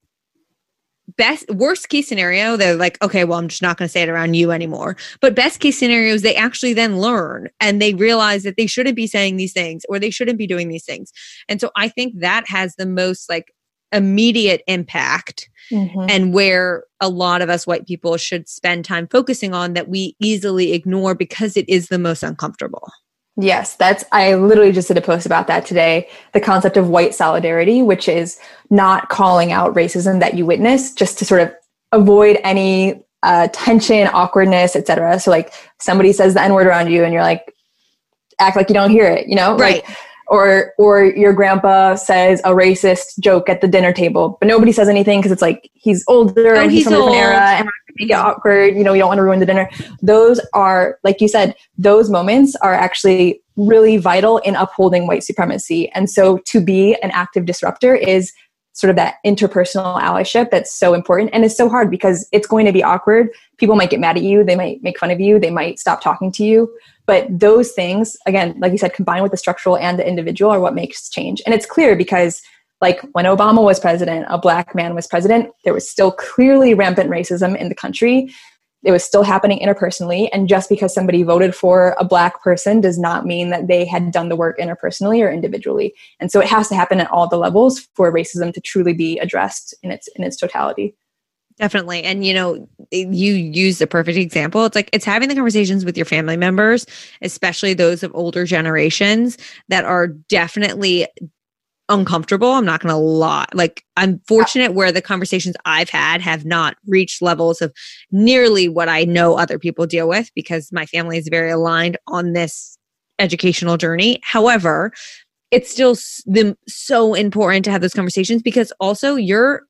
best 1.17 1.49
worst 1.49 1.89
case 1.89 2.07
scenario, 2.07 2.55
they're 2.57 2.75
like, 2.75 3.01
okay, 3.03 3.23
well, 3.23 3.39
I'm 3.39 3.47
just 3.47 3.61
not 3.61 3.77
going 3.77 3.87
to 3.87 3.91
say 3.91 4.01
it 4.01 4.09
around 4.09 4.33
you 4.33 4.51
anymore. 4.51 4.95
But 5.19 5.35
best 5.35 5.59
case 5.59 5.77
scenarios, 5.77 6.21
they 6.21 6.35
actually 6.35 6.73
then 6.73 6.99
learn 6.99 7.49
and 7.59 7.81
they 7.81 7.93
realize 7.93 8.43
that 8.43 8.57
they 8.57 8.67
shouldn't 8.67 8.95
be 8.95 9.07
saying 9.07 9.37
these 9.37 9.53
things 9.53 9.83
or 9.89 9.99
they 9.99 10.09
shouldn't 10.09 10.37
be 10.37 10.47
doing 10.47 10.69
these 10.69 10.85
things. 10.85 11.11
And 11.49 11.59
so 11.59 11.71
I 11.75 11.89
think 11.89 12.19
that 12.19 12.47
has 12.47 12.75
the 12.75 12.85
most 12.85 13.29
like 13.29 13.53
immediate 13.91 14.61
impact 14.67 15.49
mm-hmm. 15.71 16.05
and 16.09 16.33
where 16.33 16.85
a 16.99 17.09
lot 17.09 17.41
of 17.41 17.49
us 17.49 17.67
white 17.67 17.85
people 17.85 18.15
should 18.17 18.47
spend 18.47 18.85
time 18.85 19.07
focusing 19.07 19.53
on 19.53 19.73
that 19.73 19.89
we 19.89 20.15
easily 20.19 20.73
ignore 20.73 21.13
because 21.13 21.57
it 21.57 21.67
is 21.67 21.89
the 21.89 21.99
most 21.99 22.23
uncomfortable. 22.23 22.89
Yes, 23.37 23.75
that's, 23.75 24.03
I 24.11 24.35
literally 24.35 24.71
just 24.71 24.89
did 24.89 24.97
a 24.97 25.01
post 25.01 25.25
about 25.25 25.47
that 25.47 25.65
today. 25.65 26.09
The 26.33 26.41
concept 26.41 26.77
of 26.77 26.89
white 26.89 27.15
solidarity, 27.15 27.81
which 27.81 28.09
is 28.09 28.39
not 28.69 29.09
calling 29.09 29.51
out 29.51 29.73
racism 29.73 30.19
that 30.19 30.33
you 30.35 30.45
witness 30.45 30.93
just 30.93 31.17
to 31.19 31.25
sort 31.25 31.41
of 31.41 31.53
avoid 31.91 32.39
any 32.43 33.03
uh, 33.23 33.47
tension, 33.53 34.07
awkwardness, 34.07 34.75
etc. 34.75 35.19
So, 35.19 35.31
like, 35.31 35.53
somebody 35.79 36.11
says 36.11 36.33
the 36.33 36.41
N 36.41 36.53
word 36.53 36.67
around 36.67 36.91
you 36.91 37.03
and 37.03 37.13
you're 37.13 37.21
like, 37.21 37.53
act 38.39 38.57
like 38.57 38.69
you 38.69 38.73
don't 38.73 38.89
hear 38.89 39.05
it, 39.05 39.27
you 39.27 39.35
know? 39.35 39.55
Right. 39.55 39.83
Like, 39.85 39.97
or 40.31 40.73
or 40.77 41.03
your 41.03 41.33
grandpa 41.33 41.93
says 41.95 42.39
a 42.45 42.51
racist 42.51 43.19
joke 43.19 43.49
at 43.49 43.59
the 43.59 43.67
dinner 43.67 43.91
table, 43.91 44.37
but 44.39 44.47
nobody 44.47 44.71
says 44.71 44.87
anything 44.87 45.19
because 45.19 45.31
it's 45.31 45.41
like 45.41 45.69
he's 45.73 46.05
older 46.07 46.55
oh, 46.55 46.61
and 46.61 46.71
he's, 46.71 46.85
he's 46.85 46.87
from 46.87 46.93
a 46.93 46.97
different 46.97 47.17
era 47.17 47.49
and 47.49 47.67
it's 47.67 47.77
gonna 47.87 47.95
make 47.97 48.09
it 48.09 48.13
awkward. 48.13 48.75
You 48.77 48.83
know, 48.85 48.93
you 48.93 48.99
don't 48.99 49.09
want 49.09 49.17
to 49.17 49.23
ruin 49.23 49.39
the 49.41 49.45
dinner. 49.45 49.69
Those 50.01 50.39
are, 50.53 50.97
like 51.03 51.19
you 51.19 51.27
said, 51.27 51.53
those 51.77 52.09
moments 52.09 52.55
are 52.61 52.73
actually 52.73 53.41
really 53.57 53.97
vital 53.97 54.37
in 54.39 54.55
upholding 54.55 55.05
white 55.05 55.23
supremacy. 55.23 55.91
And 55.91 56.09
so 56.09 56.37
to 56.45 56.61
be 56.61 56.95
an 57.03 57.11
active 57.11 57.45
disruptor 57.45 57.93
is 57.93 58.31
sort 58.71 58.89
of 58.89 58.95
that 58.95 59.15
interpersonal 59.25 59.99
allyship 60.01 60.49
that's 60.49 60.73
so 60.73 60.93
important 60.93 61.29
and 61.33 61.43
it's 61.43 61.57
so 61.57 61.67
hard 61.67 61.91
because 61.91 62.25
it's 62.31 62.47
going 62.47 62.65
to 62.65 62.71
be 62.71 62.81
awkward 62.81 63.27
people 63.61 63.77
might 63.77 63.89
get 63.89 64.01
mad 64.01 64.17
at 64.17 64.23
you 64.23 64.43
they 64.43 64.57
might 64.57 64.83
make 64.83 64.99
fun 64.99 65.11
of 65.11 65.21
you 65.21 65.39
they 65.39 65.49
might 65.49 65.79
stop 65.79 66.01
talking 66.01 66.33
to 66.33 66.43
you 66.43 66.69
but 67.11 67.27
those 67.29 67.71
things, 67.71 68.15
again, 68.25 68.55
like 68.59 68.71
you 68.71 68.77
said, 68.77 68.93
combined 68.93 69.23
with 69.23 69.31
the 69.31 69.37
structural 69.37 69.77
and 69.77 69.97
the 69.97 70.07
individual 70.07 70.51
are 70.51 70.59
what 70.59 70.75
makes 70.75 71.09
change. 71.09 71.41
And 71.45 71.53
it's 71.53 71.65
clear 71.65 71.95
because 71.95 72.41
like 72.79 73.01
when 73.11 73.25
Obama 73.25 73.63
was 73.63 73.81
president, 73.81 74.25
a 74.29 74.37
black 74.37 74.73
man 74.73 74.95
was 74.95 75.07
president, 75.07 75.51
there 75.63 75.73
was 75.73 75.89
still 75.89 76.11
clearly 76.11 76.73
rampant 76.73 77.09
racism 77.09 77.57
in 77.57 77.69
the 77.69 77.75
country. 77.75 78.33
It 78.83 78.91
was 78.91 79.03
still 79.03 79.23
happening 79.23 79.59
interpersonally. 79.59 80.29
And 80.33 80.47
just 80.47 80.67
because 80.67 80.93
somebody 80.93 81.21
voted 81.21 81.53
for 81.53 81.95
a 81.99 82.05
black 82.05 82.41
person 82.41 82.81
does 82.81 82.97
not 82.97 83.25
mean 83.25 83.49
that 83.49 83.67
they 83.67 83.85
had 83.85 84.11
done 84.11 84.29
the 84.29 84.35
work 84.37 84.57
interpersonally 84.57 85.21
or 85.21 85.29
individually. 85.29 85.93
And 86.19 86.31
so 86.31 86.39
it 86.39 86.47
has 86.47 86.69
to 86.69 86.75
happen 86.75 86.99
at 86.99 87.11
all 87.11 87.27
the 87.27 87.37
levels 87.37 87.87
for 87.93 88.11
racism 88.11 88.53
to 88.53 88.61
truly 88.61 88.93
be 88.93 89.19
addressed 89.19 89.75
in 89.83 89.91
its 89.91 90.07
in 90.15 90.23
its 90.23 90.37
totality. 90.37 90.95
Definitely. 91.57 92.03
And 92.03 92.25
you 92.25 92.33
know, 92.33 92.67
you 92.91 93.33
use 93.33 93.77
the 93.79 93.87
perfect 93.87 94.17
example. 94.17 94.65
It's 94.65 94.75
like 94.75 94.89
it's 94.93 95.05
having 95.05 95.29
the 95.29 95.35
conversations 95.35 95.85
with 95.85 95.97
your 95.97 96.05
family 96.05 96.37
members, 96.37 96.85
especially 97.21 97.73
those 97.73 98.03
of 98.03 98.11
older 98.15 98.45
generations 98.45 99.37
that 99.69 99.85
are 99.85 100.07
definitely 100.07 101.07
uncomfortable. 101.89 102.51
I'm 102.53 102.65
not 102.65 102.81
going 102.81 102.93
to 102.93 102.97
lie. 102.97 103.47
Like, 103.53 103.83
I'm 103.97 104.21
fortunate 104.27 104.73
where 104.73 104.91
the 104.91 105.01
conversations 105.01 105.55
I've 105.65 105.89
had 105.89 106.21
have 106.21 106.45
not 106.45 106.77
reached 106.87 107.21
levels 107.21 107.61
of 107.61 107.73
nearly 108.11 108.69
what 108.69 108.87
I 108.87 109.03
know 109.03 109.37
other 109.37 109.59
people 109.59 109.85
deal 109.85 110.07
with 110.07 110.31
because 110.33 110.71
my 110.71 110.85
family 110.85 111.17
is 111.17 111.27
very 111.29 111.51
aligned 111.51 111.97
on 112.07 112.33
this 112.33 112.77
educational 113.19 113.77
journey. 113.77 114.19
However, 114.23 114.93
it's 115.51 115.69
still 115.69 115.95
so 116.67 117.13
important 117.13 117.65
to 117.65 117.71
have 117.71 117.81
those 117.81 117.93
conversations 117.93 118.41
because 118.41 118.71
also 118.79 119.15
you're 119.15 119.63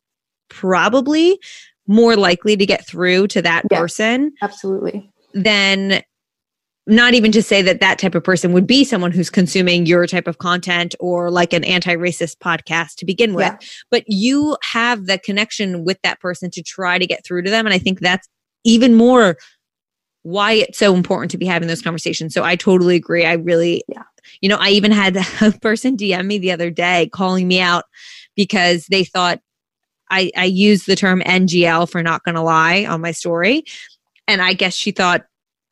probably 0.49 1.39
more 1.91 2.15
likely 2.15 2.55
to 2.55 2.65
get 2.65 2.87
through 2.87 3.27
to 3.27 3.41
that 3.41 3.69
person. 3.69 4.31
Absolutely. 4.41 5.11
Then 5.33 6.01
not 6.87 7.13
even 7.13 7.31
to 7.33 7.43
say 7.43 7.61
that 7.61 7.79
that 7.81 7.99
type 7.99 8.15
of 8.15 8.23
person 8.23 8.53
would 8.53 8.65
be 8.65 8.83
someone 8.83 9.11
who's 9.11 9.29
consuming 9.29 9.85
your 9.85 10.07
type 10.07 10.27
of 10.27 10.37
content 10.39 10.95
or 10.99 11.29
like 11.29 11.53
an 11.53 11.63
anti-racist 11.63 12.37
podcast 12.37 12.95
to 12.95 13.05
begin 13.05 13.35
with 13.35 13.45
yeah. 13.45 13.57
but 13.91 14.03
you 14.07 14.57
have 14.63 15.05
the 15.05 15.19
connection 15.19 15.83
with 15.83 15.99
that 16.01 16.19
person 16.19 16.49
to 16.49 16.63
try 16.63 16.97
to 16.97 17.05
get 17.05 17.23
through 17.23 17.43
to 17.43 17.51
them 17.51 17.67
and 17.67 17.73
i 17.73 17.77
think 17.77 17.99
that's 17.99 18.27
even 18.63 18.95
more 18.95 19.37
why 20.23 20.53
it's 20.53 20.79
so 20.79 20.95
important 20.95 21.29
to 21.29 21.37
be 21.37 21.45
having 21.45 21.67
those 21.67 21.83
conversations 21.83 22.33
so 22.33 22.43
i 22.43 22.55
totally 22.55 22.95
agree 22.95 23.25
i 23.25 23.33
really 23.33 23.83
yeah. 23.87 24.03
you 24.41 24.49
know 24.49 24.57
i 24.59 24.69
even 24.69 24.91
had 24.91 25.15
a 25.41 25.51
person 25.61 25.95
dm 25.95 26.25
me 26.25 26.39
the 26.39 26.51
other 26.51 26.71
day 26.71 27.07
calling 27.13 27.47
me 27.47 27.59
out 27.59 27.85
because 28.35 28.87
they 28.87 29.03
thought 29.03 29.39
I, 30.11 30.29
I 30.37 30.45
used 30.45 30.85
the 30.85 30.95
term 30.95 31.21
NGL 31.21 31.89
for 31.89 32.03
not 32.03 32.23
gonna 32.23 32.43
lie 32.43 32.85
on 32.85 33.01
my 33.01 33.11
story. 33.11 33.63
And 34.27 34.41
I 34.41 34.53
guess 34.53 34.75
she 34.75 34.91
thought 34.91 35.25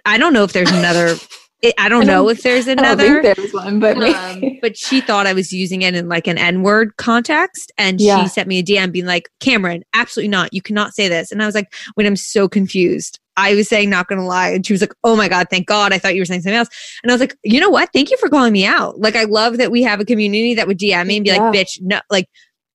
I 0.06 0.18
don't 0.18 0.34
know 0.34 0.44
if 0.44 0.54
there's 0.54 0.72
another. 0.72 1.16
I 1.62 1.68
don't, 1.68 1.74
I 1.78 1.90
don't 1.90 2.08
know 2.08 2.30
if 2.30 2.42
there's 2.42 2.68
another. 2.68 3.22
there's 3.22 3.54
one, 3.54 3.82
but 3.82 3.98
um, 3.98 4.58
but 4.62 4.78
she 4.78 5.02
thought 5.02 5.28
I 5.28 5.34
was 5.34 5.52
using 5.52 5.82
it 5.82 5.94
in 5.94 6.08
like 6.08 6.26
an 6.26 6.38
N 6.38 6.64
word 6.64 6.96
context, 6.96 7.72
and 7.78 8.00
yeah. 8.00 8.22
she 8.22 8.30
sent 8.30 8.48
me 8.48 8.60
a 8.60 8.64
DM 8.64 8.94
being 8.94 9.06
like, 9.06 9.30
"Cameron, 9.42 9.84
absolutely 9.94 10.30
not. 10.30 10.54
You 10.54 10.62
cannot 10.62 10.94
say 10.94 11.10
this." 11.10 11.32
And 11.34 11.44
I 11.44 11.46
was 11.46 11.56
like, 11.56 11.74
"When 11.96 12.06
I'm 12.06 12.16
so 12.16 12.48
confused." 12.48 13.20
I 13.36 13.56
was 13.56 13.68
saying 13.68 13.90
not 13.90 14.08
gonna 14.08 14.26
lie, 14.26 14.50
and 14.50 14.66
she 14.66 14.72
was 14.72 14.82
like, 14.82 14.94
"Oh 15.04 15.18
my 15.18 15.28
god, 15.28 15.48
thank 15.50 15.68
God! 15.68 15.92
I 15.92 16.00
thought 16.00 16.16
you 16.16 16.22
were 16.22 16.26
saying 16.26 16.42
something 16.42 16.58
else." 16.58 16.70
And 17.04 17.12
I 17.12 17.14
was 17.14 17.20
like, 17.20 17.36
"You 17.44 17.60
know 17.60 17.70
what? 17.70 17.90
Thank 17.92 18.10
you 18.10 18.18
for 18.18 18.30
calling 18.30 18.54
me 18.54 18.66
out. 18.66 18.98
Like, 19.00 19.18
I 19.18 19.26
love 19.26 19.58
that 19.58 19.70
we 19.70 19.84
have 19.84 20.00
a 20.00 20.06
community 20.06 20.56
that 20.56 20.68
would 20.68 20.80
DM 20.80 21.08
me 21.08 21.18
and 21.18 21.24
be 21.26 21.32
yeah. 21.32 21.40
like, 21.40 21.54
bitch, 21.54 21.82
no, 21.82 22.00
like 22.10 22.30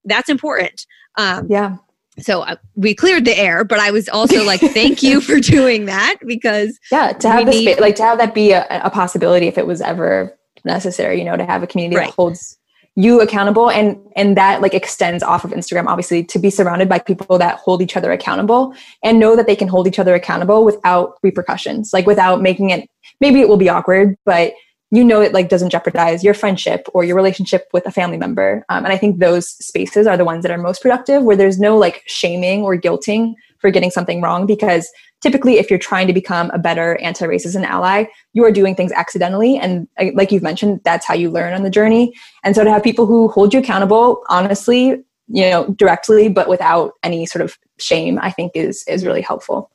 that's 0.04 0.28
important." 0.28 0.84
Um, 1.16 1.46
yeah 1.48 1.76
so 2.18 2.42
uh, 2.42 2.56
we 2.76 2.94
cleared 2.94 3.24
the 3.24 3.36
air 3.36 3.64
but 3.64 3.78
i 3.78 3.90
was 3.90 4.08
also 4.08 4.44
like 4.44 4.60
thank 4.60 5.02
you 5.02 5.20
for 5.20 5.40
doing 5.40 5.86
that 5.86 6.16
because 6.26 6.78
yeah 6.90 7.12
to 7.12 7.28
have 7.28 7.46
this 7.46 7.56
need- 7.56 7.80
like 7.80 7.96
to 7.96 8.02
have 8.02 8.18
that 8.18 8.34
be 8.34 8.52
a, 8.52 8.66
a, 8.70 8.90
possibility 8.90 9.46
if 9.46 9.58
it 9.58 9.66
was 9.66 9.80
ever 9.80 10.36
necessary 10.64 11.18
you 11.18 11.24
know 11.24 11.36
to 11.36 11.44
have 11.44 11.62
a 11.62 11.66
community 11.66 11.96
right. 11.96 12.06
that 12.06 12.14
holds 12.14 12.58
you 12.96 13.20
accountable 13.20 13.70
and 13.70 13.98
and 14.14 14.36
that 14.36 14.62
like 14.62 14.72
extends 14.72 15.22
off 15.22 15.44
of 15.44 15.50
instagram 15.50 15.86
obviously 15.86 16.22
to 16.22 16.38
be 16.38 16.50
surrounded 16.50 16.88
by 16.88 16.98
people 16.98 17.38
that 17.38 17.56
hold 17.56 17.82
each 17.82 17.96
other 17.96 18.12
accountable 18.12 18.72
and 19.02 19.18
know 19.18 19.34
that 19.34 19.46
they 19.46 19.56
can 19.56 19.66
hold 19.66 19.88
each 19.88 19.98
other 19.98 20.14
accountable 20.14 20.64
without 20.64 21.18
repercussions 21.22 21.92
like 21.92 22.06
without 22.06 22.40
making 22.40 22.70
it 22.70 22.88
maybe 23.20 23.40
it 23.40 23.48
will 23.48 23.56
be 23.56 23.68
awkward 23.68 24.16
but 24.24 24.52
you 24.94 25.02
know 25.02 25.20
it 25.20 25.32
like 25.32 25.48
doesn't 25.48 25.70
jeopardize 25.70 26.22
your 26.22 26.34
friendship 26.34 26.86
or 26.94 27.02
your 27.02 27.16
relationship 27.16 27.68
with 27.72 27.84
a 27.84 27.90
family 27.90 28.16
member. 28.16 28.64
Um, 28.68 28.84
and 28.84 28.92
i 28.92 28.96
think 28.96 29.18
those 29.18 29.48
spaces 29.48 30.06
are 30.06 30.16
the 30.16 30.24
ones 30.24 30.42
that 30.42 30.52
are 30.52 30.58
most 30.58 30.82
productive 30.82 31.22
where 31.22 31.36
there's 31.36 31.58
no 31.58 31.76
like 31.76 32.02
shaming 32.06 32.62
or 32.62 32.76
guilting 32.76 33.34
for 33.58 33.70
getting 33.70 33.90
something 33.90 34.20
wrong 34.20 34.46
because 34.46 34.90
typically 35.20 35.54
if 35.58 35.70
you're 35.70 35.78
trying 35.78 36.06
to 36.06 36.12
become 36.12 36.50
a 36.50 36.58
better 36.58 36.96
anti-racist 37.00 37.60
ally 37.64 38.04
you 38.34 38.44
are 38.44 38.52
doing 38.52 38.74
things 38.74 38.92
accidentally. 38.92 39.56
And 39.56 39.88
uh, 39.98 40.06
like 40.14 40.30
you've 40.30 40.42
mentioned 40.42 40.80
that's 40.84 41.06
how 41.06 41.14
you 41.14 41.30
learn 41.30 41.54
on 41.54 41.62
the 41.62 41.70
journey. 41.70 42.14
And 42.44 42.54
so 42.54 42.62
to 42.62 42.70
have 42.70 42.82
people 42.82 43.06
who 43.06 43.28
hold 43.28 43.52
you 43.52 43.60
accountable 43.60 44.22
honestly 44.28 45.02
you 45.28 45.50
know 45.50 45.66
directly 45.78 46.28
but 46.28 46.48
without 46.48 46.92
any 47.02 47.24
sort 47.24 47.42
of 47.42 47.56
shame 47.78 48.18
i 48.20 48.30
think 48.30 48.52
is 48.54 48.84
is 48.86 49.04
really 49.04 49.22
helpful. 49.22 49.70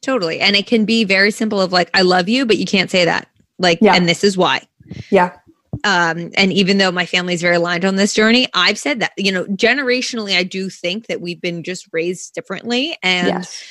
Totally. 0.00 0.38
And 0.40 0.54
it 0.54 0.66
can 0.66 0.84
be 0.84 1.04
very 1.04 1.30
simple 1.30 1.60
of 1.60 1.72
like 1.72 1.90
i 1.94 2.02
love 2.02 2.28
you 2.28 2.44
but 2.44 2.58
you 2.58 2.66
can't 2.66 2.90
say 2.90 3.04
that 3.04 3.28
like, 3.58 3.78
yeah. 3.80 3.94
and 3.94 4.08
this 4.08 4.24
is 4.24 4.36
why. 4.36 4.66
Yeah. 5.10 5.36
Um, 5.84 6.30
and 6.34 6.52
even 6.52 6.78
though 6.78 6.90
my 6.90 7.06
family 7.06 7.34
is 7.34 7.42
very 7.42 7.56
aligned 7.56 7.84
on 7.84 7.96
this 7.96 8.14
journey, 8.14 8.48
I've 8.54 8.78
said 8.78 9.00
that, 9.00 9.12
you 9.16 9.30
know, 9.30 9.44
generationally, 9.46 10.36
I 10.36 10.42
do 10.42 10.70
think 10.70 11.06
that 11.06 11.20
we've 11.20 11.40
been 11.40 11.62
just 11.62 11.88
raised 11.92 12.34
differently. 12.34 12.96
And 13.02 13.28
yes. 13.28 13.62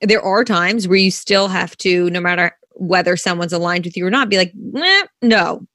there 0.00 0.20
are 0.20 0.44
times 0.44 0.88
where 0.88 0.98
you 0.98 1.10
still 1.10 1.48
have 1.48 1.76
to, 1.78 2.10
no 2.10 2.20
matter 2.20 2.56
whether 2.72 3.16
someone's 3.16 3.52
aligned 3.52 3.84
with 3.84 3.96
you 3.96 4.06
or 4.06 4.10
not, 4.10 4.28
be 4.28 4.36
like, 4.36 4.52
no, 5.22 5.66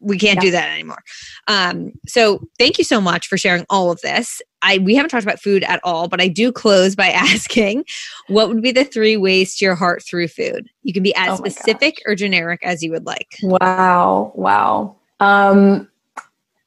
we 0.00 0.18
can't 0.18 0.36
yeah. 0.36 0.40
do 0.40 0.50
that 0.52 0.70
anymore. 0.70 1.02
Um, 1.46 1.92
so 2.06 2.40
thank 2.58 2.78
you 2.78 2.84
so 2.84 3.00
much 3.00 3.26
for 3.26 3.36
sharing 3.36 3.64
all 3.70 3.90
of 3.90 4.00
this. 4.00 4.40
I 4.62 4.78
we 4.78 4.94
haven't 4.94 5.10
talked 5.10 5.24
about 5.24 5.40
food 5.40 5.62
at 5.64 5.80
all, 5.84 6.08
but 6.08 6.20
I 6.20 6.28
do 6.28 6.50
close 6.50 6.96
by 6.96 7.08
asking 7.10 7.84
what 8.28 8.48
would 8.48 8.62
be 8.62 8.72
the 8.72 8.84
three 8.84 9.16
ways 9.16 9.56
to 9.56 9.64
your 9.64 9.74
heart 9.74 10.02
through 10.02 10.28
food? 10.28 10.68
You 10.82 10.92
can 10.92 11.02
be 11.02 11.14
as 11.14 11.30
oh 11.30 11.36
specific 11.36 11.96
gosh. 11.96 12.02
or 12.06 12.14
generic 12.14 12.60
as 12.62 12.82
you 12.82 12.90
would 12.90 13.06
like. 13.06 13.36
Wow. 13.42 14.32
Wow. 14.34 14.96
Um 15.20 15.88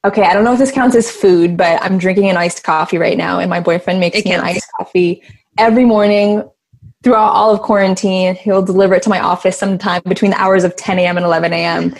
okay, 0.04 0.22
I 0.22 0.34
don't 0.34 0.44
know 0.44 0.52
if 0.52 0.58
this 0.58 0.72
counts 0.72 0.96
as 0.96 1.10
food, 1.10 1.56
but 1.56 1.82
I'm 1.82 1.98
drinking 1.98 2.28
an 2.28 2.36
iced 2.36 2.62
coffee 2.62 2.98
right 2.98 3.16
now 3.16 3.40
and 3.40 3.50
my 3.50 3.60
boyfriend 3.60 4.00
makes 4.00 4.18
it 4.18 4.24
me 4.24 4.32
counts. 4.32 4.42
an 4.42 4.56
iced 4.56 4.68
coffee 4.78 5.22
every 5.58 5.84
morning 5.84 6.48
throughout 7.02 7.32
all 7.32 7.52
of 7.52 7.60
quarantine. 7.60 8.34
He'll 8.34 8.62
deliver 8.62 8.94
it 8.94 9.02
to 9.04 9.10
my 9.10 9.20
office 9.20 9.58
sometime 9.58 10.02
between 10.06 10.30
the 10.30 10.40
hours 10.40 10.64
of 10.64 10.74
10 10.76 10.98
a.m. 10.98 11.16
and 11.16 11.24
11 11.24 11.52
a.m 11.52 11.94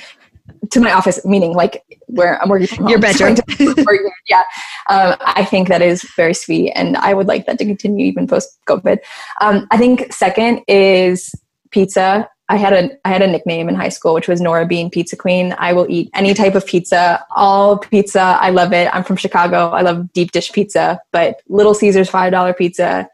to 0.70 0.80
my 0.80 0.92
office, 0.92 1.24
meaning 1.24 1.54
like 1.54 1.82
where 2.06 2.40
I'm 2.42 2.48
working 2.48 2.66
from 2.66 2.88
Your 2.88 2.98
bedroom. 3.00 3.36
yeah. 4.28 4.42
Um, 4.90 5.16
I 5.20 5.44
think 5.44 5.68
that 5.68 5.82
is 5.82 6.02
very 6.16 6.34
sweet. 6.34 6.72
And 6.72 6.96
I 6.98 7.14
would 7.14 7.26
like 7.26 7.46
that 7.46 7.58
to 7.58 7.64
continue 7.64 8.06
even 8.06 8.26
post 8.26 8.58
COVID. 8.66 8.98
Um, 9.40 9.66
I 9.70 9.78
think 9.78 10.12
second 10.12 10.62
is 10.68 11.34
pizza. 11.70 12.28
I 12.50 12.56
had 12.56 12.74
a 12.74 12.90
I 13.06 13.08
had 13.08 13.22
a 13.22 13.26
nickname 13.26 13.70
in 13.70 13.74
high 13.74 13.88
school, 13.88 14.12
which 14.12 14.28
was 14.28 14.38
Nora 14.40 14.66
Bean 14.66 14.90
Pizza 14.90 15.16
Queen. 15.16 15.54
I 15.58 15.72
will 15.72 15.86
eat 15.88 16.10
any 16.12 16.34
type 16.34 16.54
of 16.54 16.66
pizza, 16.66 17.24
all 17.34 17.78
pizza. 17.78 18.20
I 18.20 18.50
love 18.50 18.74
it. 18.74 18.94
I'm 18.94 19.02
from 19.02 19.16
Chicago. 19.16 19.70
I 19.70 19.80
love 19.80 20.12
deep 20.12 20.32
dish 20.32 20.52
pizza, 20.52 21.00
but 21.10 21.40
Little 21.48 21.72
Caesars 21.72 22.10
five 22.10 22.32
dollar 22.32 22.52
pizza, 22.52 23.08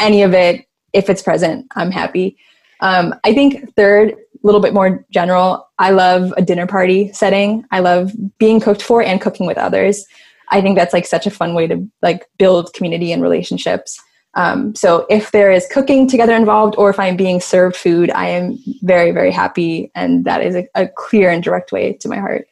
any 0.00 0.22
of 0.22 0.34
it, 0.34 0.66
if 0.92 1.08
it's 1.08 1.22
present, 1.22 1.66
I'm 1.76 1.90
happy. 1.90 2.36
Um, 2.80 3.14
I 3.24 3.32
think 3.32 3.74
third 3.74 4.16
little 4.46 4.60
bit 4.60 4.74
more 4.74 5.04
general, 5.10 5.68
I 5.78 5.90
love 5.90 6.32
a 6.36 6.42
dinner 6.42 6.66
party 6.66 7.12
setting. 7.12 7.64
I 7.70 7.80
love 7.80 8.12
being 8.38 8.60
cooked 8.60 8.82
for 8.82 9.02
and 9.02 9.20
cooking 9.20 9.46
with 9.46 9.58
others. 9.58 10.04
I 10.50 10.60
think 10.60 10.76
that's 10.76 10.92
like 10.92 11.06
such 11.06 11.26
a 11.26 11.30
fun 11.30 11.54
way 11.54 11.66
to 11.66 11.88
like 12.02 12.28
build 12.38 12.72
community 12.74 13.12
and 13.12 13.22
relationships. 13.22 14.00
Um, 14.34 14.74
so 14.74 15.06
if 15.08 15.30
there 15.30 15.50
is 15.50 15.66
cooking 15.70 16.08
together 16.08 16.34
involved 16.34 16.74
or 16.76 16.90
if 16.90 16.98
I'm 16.98 17.16
being 17.16 17.40
served 17.40 17.76
food, 17.76 18.10
I 18.10 18.28
am 18.28 18.58
very, 18.82 19.12
very 19.12 19.30
happy. 19.30 19.90
And 19.94 20.24
that 20.24 20.42
is 20.42 20.56
a, 20.56 20.68
a 20.74 20.88
clear 20.88 21.30
and 21.30 21.42
direct 21.42 21.72
way 21.72 21.92
to 21.94 22.08
my 22.08 22.18
heart. 22.18 22.46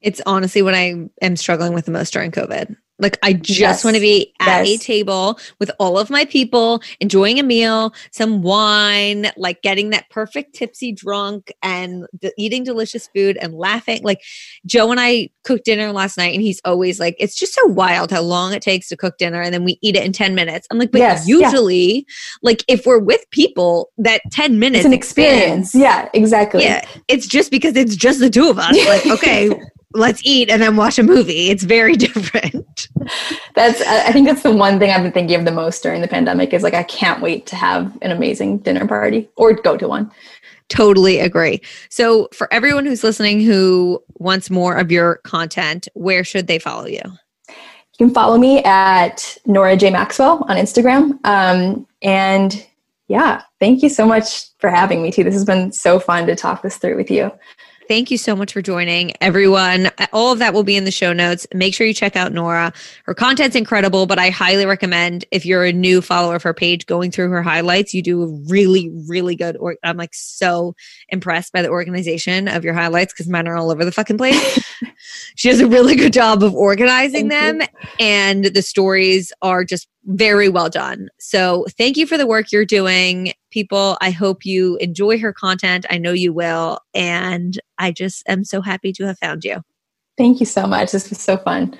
It's 0.00 0.20
honestly 0.26 0.62
what 0.62 0.74
I 0.74 1.08
am 1.22 1.36
struggling 1.36 1.74
with 1.74 1.84
the 1.84 1.92
most 1.92 2.12
during 2.12 2.32
COVID. 2.32 2.76
Like 3.02 3.18
I 3.22 3.32
just 3.32 3.60
yes. 3.60 3.84
want 3.84 3.96
to 3.96 4.00
be 4.00 4.32
at 4.40 4.66
yes. 4.66 4.80
a 4.80 4.84
table 4.84 5.38
with 5.58 5.70
all 5.78 5.98
of 5.98 6.08
my 6.08 6.24
people, 6.24 6.82
enjoying 7.00 7.38
a 7.38 7.42
meal, 7.42 7.92
some 8.12 8.42
wine, 8.42 9.30
like 9.36 9.60
getting 9.62 9.90
that 9.90 10.08
perfect 10.08 10.54
tipsy 10.54 10.92
drunk 10.92 11.52
and 11.62 12.06
d- 12.20 12.32
eating 12.38 12.64
delicious 12.64 13.08
food 13.08 13.36
and 13.36 13.54
laughing. 13.54 14.00
Like 14.02 14.22
Joe 14.64 14.90
and 14.90 15.00
I 15.00 15.30
cooked 15.42 15.64
dinner 15.64 15.92
last 15.92 16.16
night 16.16 16.34
and 16.34 16.42
he's 16.42 16.60
always 16.64 17.00
like, 17.00 17.16
it's 17.18 17.34
just 17.34 17.54
so 17.54 17.66
wild 17.66 18.12
how 18.12 18.22
long 18.22 18.52
it 18.54 18.62
takes 18.62 18.88
to 18.88 18.96
cook 18.96 19.18
dinner 19.18 19.42
and 19.42 19.52
then 19.52 19.64
we 19.64 19.78
eat 19.82 19.96
it 19.96 20.04
in 20.04 20.12
10 20.12 20.34
minutes. 20.34 20.66
I'm 20.70 20.78
like, 20.78 20.92
but 20.92 20.98
yes, 20.98 21.26
usually, 21.26 21.94
yeah. 21.94 22.02
like 22.42 22.64
if 22.68 22.86
we're 22.86 23.00
with 23.00 23.28
people, 23.30 23.90
that 23.98 24.22
10 24.30 24.58
minutes 24.58 24.80
it's 24.80 24.86
an 24.86 24.92
experience. 24.92 25.74
yeah, 25.74 26.08
exactly. 26.14 26.62
Yeah. 26.62 26.86
It's 27.08 27.26
just 27.26 27.50
because 27.50 27.76
it's 27.76 27.96
just 27.96 28.20
the 28.20 28.30
two 28.30 28.48
of 28.48 28.58
us. 28.58 28.76
like, 28.86 29.06
okay, 29.06 29.50
let's 29.94 30.20
eat 30.24 30.50
and 30.50 30.60
then 30.62 30.76
watch 30.76 30.98
a 30.98 31.02
movie. 31.02 31.50
It's 31.50 31.62
very 31.62 31.96
different. 31.96 32.88
That's 33.54 33.80
I 33.82 34.12
think 34.12 34.26
that's 34.26 34.42
the 34.42 34.54
one 34.54 34.78
thing 34.78 34.90
I've 34.90 35.02
been 35.02 35.12
thinking 35.12 35.38
of 35.38 35.44
the 35.44 35.52
most 35.52 35.82
during 35.82 36.00
the 36.00 36.08
pandemic 36.08 36.52
is 36.52 36.62
like 36.62 36.74
I 36.74 36.82
can't 36.84 37.20
wait 37.20 37.46
to 37.46 37.56
have 37.56 37.96
an 38.02 38.10
amazing 38.10 38.58
dinner 38.58 38.86
party 38.86 39.28
or 39.36 39.52
go 39.52 39.76
to 39.76 39.88
one. 39.88 40.10
Totally 40.68 41.18
agree. 41.18 41.60
So 41.90 42.28
for 42.32 42.52
everyone 42.52 42.86
who's 42.86 43.04
listening 43.04 43.42
who 43.42 44.02
wants 44.14 44.50
more 44.50 44.76
of 44.76 44.90
your 44.90 45.16
content, 45.24 45.88
where 45.94 46.24
should 46.24 46.46
they 46.46 46.58
follow 46.58 46.86
you? 46.86 47.02
You 47.48 48.06
can 48.06 48.14
follow 48.14 48.38
me 48.38 48.62
at 48.64 49.36
Nora 49.44 49.76
J 49.76 49.90
Maxwell 49.90 50.46
on 50.48 50.56
Instagram. 50.56 51.18
Um, 51.24 51.86
and 52.00 52.66
yeah, 53.08 53.42
thank 53.60 53.82
you 53.82 53.90
so 53.90 54.06
much 54.06 54.46
for 54.58 54.70
having 54.70 55.02
me 55.02 55.12
too. 55.12 55.24
This 55.24 55.34
has 55.34 55.44
been 55.44 55.72
so 55.72 56.00
fun 56.00 56.26
to 56.26 56.34
talk 56.34 56.62
this 56.62 56.78
through 56.78 56.96
with 56.96 57.10
you. 57.10 57.30
Thank 57.88 58.10
you 58.10 58.16
so 58.18 58.36
much 58.36 58.52
for 58.52 58.62
joining, 58.62 59.12
everyone. 59.20 59.90
All 60.12 60.32
of 60.32 60.38
that 60.38 60.54
will 60.54 60.62
be 60.62 60.76
in 60.76 60.84
the 60.84 60.90
show 60.90 61.12
notes. 61.12 61.46
Make 61.52 61.74
sure 61.74 61.86
you 61.86 61.92
check 61.92 62.16
out 62.16 62.32
Nora. 62.32 62.72
Her 63.04 63.14
content's 63.14 63.56
incredible, 63.56 64.06
but 64.06 64.18
I 64.18 64.30
highly 64.30 64.64
recommend 64.66 65.24
if 65.30 65.44
you're 65.44 65.64
a 65.64 65.72
new 65.72 66.00
follower 66.00 66.36
of 66.36 66.42
her 66.44 66.54
page, 66.54 66.86
going 66.86 67.10
through 67.10 67.30
her 67.30 67.42
highlights. 67.42 67.92
You 67.92 68.02
do 68.02 68.22
a 68.22 68.26
really, 68.48 68.90
really 69.08 69.34
good. 69.34 69.56
Or 69.56 69.76
I'm 69.82 69.96
like 69.96 70.14
so 70.14 70.74
impressed 71.08 71.52
by 71.52 71.60
the 71.60 71.70
organization 71.70 72.48
of 72.48 72.64
your 72.64 72.74
highlights 72.74 73.12
because 73.12 73.28
mine 73.28 73.48
are 73.48 73.56
all 73.56 73.70
over 73.70 73.84
the 73.84 73.92
fucking 73.92 74.18
place. 74.18 74.64
she 75.34 75.50
does 75.50 75.60
a 75.60 75.66
really 75.66 75.96
good 75.96 76.12
job 76.12 76.42
of 76.42 76.54
organizing 76.54 77.28
Thank 77.28 77.60
them 77.60 77.68
you. 77.82 77.88
and 77.98 78.44
the 78.46 78.62
stories 78.62 79.32
are 79.42 79.64
just 79.64 79.88
very 80.04 80.48
well 80.48 80.68
done. 80.68 81.08
So 81.18 81.66
thank 81.76 81.96
you 81.96 82.06
for 82.06 82.16
the 82.16 82.26
work 82.26 82.52
you're 82.52 82.64
doing. 82.64 83.34
People, 83.52 83.96
I 84.00 84.10
hope 84.10 84.44
you 84.44 84.76
enjoy 84.78 85.18
her 85.20 85.32
content. 85.32 85.86
I 85.88 85.98
know 85.98 86.12
you 86.12 86.32
will. 86.32 86.80
And 86.94 87.60
I 87.78 87.92
just 87.92 88.28
am 88.28 88.42
so 88.42 88.60
happy 88.60 88.92
to 88.94 89.06
have 89.06 89.18
found 89.18 89.44
you. 89.44 89.62
Thank 90.18 90.40
you 90.40 90.46
so 90.46 90.66
much. 90.66 90.90
This 90.90 91.08
was 91.08 91.20
so 91.20 91.36
fun. 91.36 91.78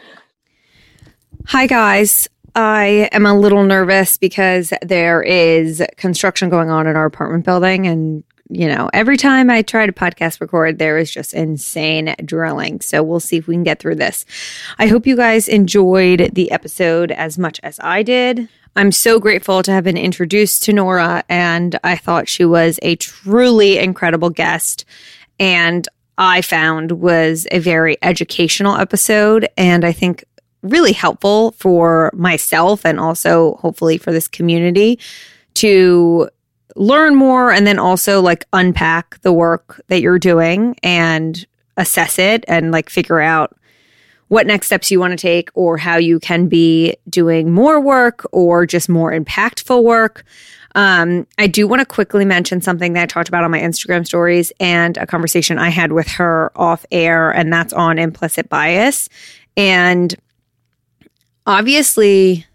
Hi, 1.47 1.67
guys. 1.67 2.29
I 2.55 3.09
am 3.13 3.27
a 3.27 3.37
little 3.37 3.65
nervous 3.65 4.19
because 4.19 4.73
there 4.83 5.23
is 5.23 5.83
construction 5.97 6.51
going 6.51 6.71
on 6.71 6.87
in 6.87 6.95
our 6.95 7.07
apartment 7.07 7.45
building. 7.45 7.87
And, 7.87 8.23
you 8.49 8.69
know, 8.69 8.91
every 8.93 9.17
time 9.17 9.49
I 9.49 9.63
try 9.63 9.87
to 9.87 9.93
podcast 9.93 10.41
record, 10.41 10.79
there 10.79 10.99
is 10.99 11.11
just 11.11 11.33
insane 11.33 12.15
drilling. 12.25 12.81
So 12.83 13.03
we'll 13.03 13.21
see 13.21 13.39
if 13.39 13.47
we 13.47 13.55
can 13.55 13.65
get 13.65 13.79
through 13.79 13.97
this. 13.97 14.27
I 14.79 14.87
hope 14.87 15.07
you 15.07 15.17
guys 15.17 15.49
enjoyed 15.49 16.31
the 16.35 16.51
episode 16.51 17.11
as 17.11 17.39
much 17.39 17.59
as 17.63 17.81
I 17.81 18.03
did. 18.03 18.49
I'm 18.75 18.93
so 18.93 19.21
grateful 19.21 19.63
to 19.63 19.73
have 19.73 19.85
been 19.85 19.99
introduced 19.99 20.63
to 20.65 20.73
Nora, 20.73 21.25
and 21.29 21.79
I 21.85 21.97
thought 21.97 22.29
she 22.29 22.45
was 22.45 22.79
a 22.83 22.97
truly 22.97 23.79
incredible 23.79 24.31
guest. 24.31 24.87
And 25.39 25.87
I 26.17 26.41
found 26.41 26.93
was 26.93 27.47
a 27.51 27.59
very 27.59 27.97
educational 28.03 28.77
episode. 28.77 29.49
And 29.57 29.85
I 29.85 29.93
think 29.93 30.25
really 30.63 30.93
helpful 30.93 31.53
for 31.53 32.11
myself 32.15 32.87
and 32.87 33.01
also 33.01 33.57
hopefully 33.57 33.99
for 33.99 34.13
this 34.13 34.29
community 34.29 34.99
to 35.55 36.29
learn 36.77 37.15
more 37.15 37.51
and 37.51 37.67
then 37.67 37.79
also 37.79 38.23
like 38.23 38.45
unpack 38.53 39.21
the 39.23 39.33
work 39.33 39.83
that 39.89 40.01
you're 40.01 40.19
doing 40.19 40.77
and 40.83 41.47
assess 41.77 42.19
it 42.19 42.45
and 42.49 42.71
like 42.71 42.89
figure 42.89 43.21
out 43.21 43.57
what 44.33 44.47
next 44.47 44.65
steps 44.65 44.91
you 44.91 44.99
want 44.99 45.11
to 45.11 45.17
take 45.19 45.51
or 45.53 45.77
how 45.77 45.99
you 45.99 46.19
can 46.19 46.49
be 46.49 46.97
doing 47.07 47.53
more 47.53 47.79
work 47.79 48.27
or 48.33 48.65
just 48.65 48.89
more 48.89 49.13
impactful 49.13 49.85
work. 49.85 50.25
Um, 50.75 51.27
I 51.37 51.47
do 51.47 51.69
want 51.69 51.81
to 51.81 51.85
quickly 51.85 52.25
mention 52.25 52.63
something 52.63 52.95
that 52.95 53.03
I 53.03 53.05
talked 53.05 53.29
about 53.29 53.45
on 53.45 53.51
my 53.51 53.61
Instagram 53.61 54.07
stories 54.07 54.51
and 54.59 54.97
a 54.97 55.07
conversation 55.07 55.59
I 55.59 55.69
had 55.69 55.93
with 55.93 56.09
her 56.13 56.51
off 56.57 56.87
air, 56.91 57.31
and 57.31 57.53
that's 57.53 57.75
on 57.75 57.99
implicit 57.99 58.49
bias. 58.49 59.11
And 59.55 60.15
obviously, 61.47 62.47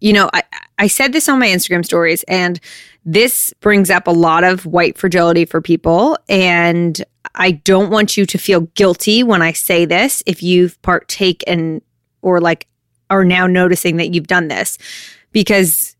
you 0.00 0.12
know, 0.12 0.28
I, 0.32 0.42
I 0.78 0.86
said 0.86 1.12
this 1.12 1.28
on 1.28 1.38
my 1.38 1.48
Instagram 1.48 1.84
stories, 1.84 2.22
and 2.24 2.60
this 3.04 3.54
brings 3.60 3.90
up 3.90 4.06
a 4.06 4.12
lot 4.12 4.44
of 4.44 4.66
white 4.66 4.98
fragility 4.98 5.44
for 5.44 5.60
people. 5.60 6.18
And 6.28 7.02
I 7.34 7.52
don't 7.52 7.90
want 7.90 8.16
you 8.16 8.26
to 8.26 8.38
feel 8.38 8.62
guilty 8.74 9.22
when 9.22 9.42
I 9.42 9.52
say 9.52 9.84
this 9.84 10.22
if 10.26 10.42
you've 10.42 10.80
partaken 10.82 11.82
or 12.22 12.40
like 12.40 12.66
are 13.08 13.24
now 13.24 13.46
noticing 13.46 13.96
that 13.96 14.12
you've 14.12 14.26
done 14.26 14.48
this, 14.48 14.78
because 15.32 15.94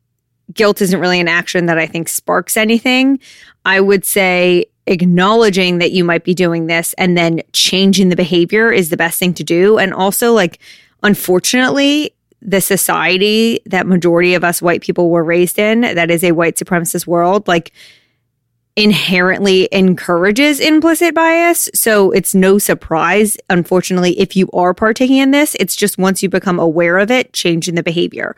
guilt 0.52 0.80
isn't 0.82 1.00
really 1.00 1.20
an 1.20 1.28
action 1.28 1.66
that 1.66 1.78
I 1.78 1.86
think 1.86 2.08
sparks 2.08 2.56
anything. 2.56 3.20
I 3.64 3.80
would 3.80 4.04
say 4.04 4.66
acknowledging 4.86 5.78
that 5.78 5.92
you 5.92 6.04
might 6.04 6.24
be 6.24 6.34
doing 6.34 6.66
this 6.66 6.94
and 6.94 7.16
then 7.16 7.42
changing 7.52 8.08
the 8.08 8.16
behavior 8.16 8.72
is 8.72 8.90
the 8.90 8.96
best 8.96 9.18
thing 9.18 9.34
to 9.34 9.44
do. 9.44 9.78
And 9.78 9.92
also, 9.92 10.32
like, 10.32 10.58
unfortunately, 11.02 12.12
the 12.42 12.60
society 12.60 13.60
that 13.66 13.86
majority 13.86 14.34
of 14.34 14.44
us 14.44 14.62
white 14.62 14.82
people 14.82 15.10
were 15.10 15.24
raised 15.24 15.58
in, 15.58 15.80
that 15.80 16.10
is 16.10 16.22
a 16.22 16.32
white 16.32 16.56
supremacist 16.56 17.06
world, 17.06 17.48
like 17.48 17.72
inherently 18.76 19.70
encourages 19.72 20.60
implicit 20.60 21.14
bias. 21.14 21.70
So 21.72 22.10
it's 22.10 22.34
no 22.34 22.58
surprise, 22.58 23.38
unfortunately, 23.48 24.18
if 24.20 24.36
you 24.36 24.50
are 24.52 24.74
partaking 24.74 25.16
in 25.16 25.30
this, 25.30 25.56
it's 25.58 25.74
just 25.74 25.96
once 25.96 26.22
you 26.22 26.28
become 26.28 26.60
aware 26.60 26.98
of 26.98 27.10
it, 27.10 27.32
changing 27.32 27.74
the 27.74 27.82
behavior. 27.82 28.36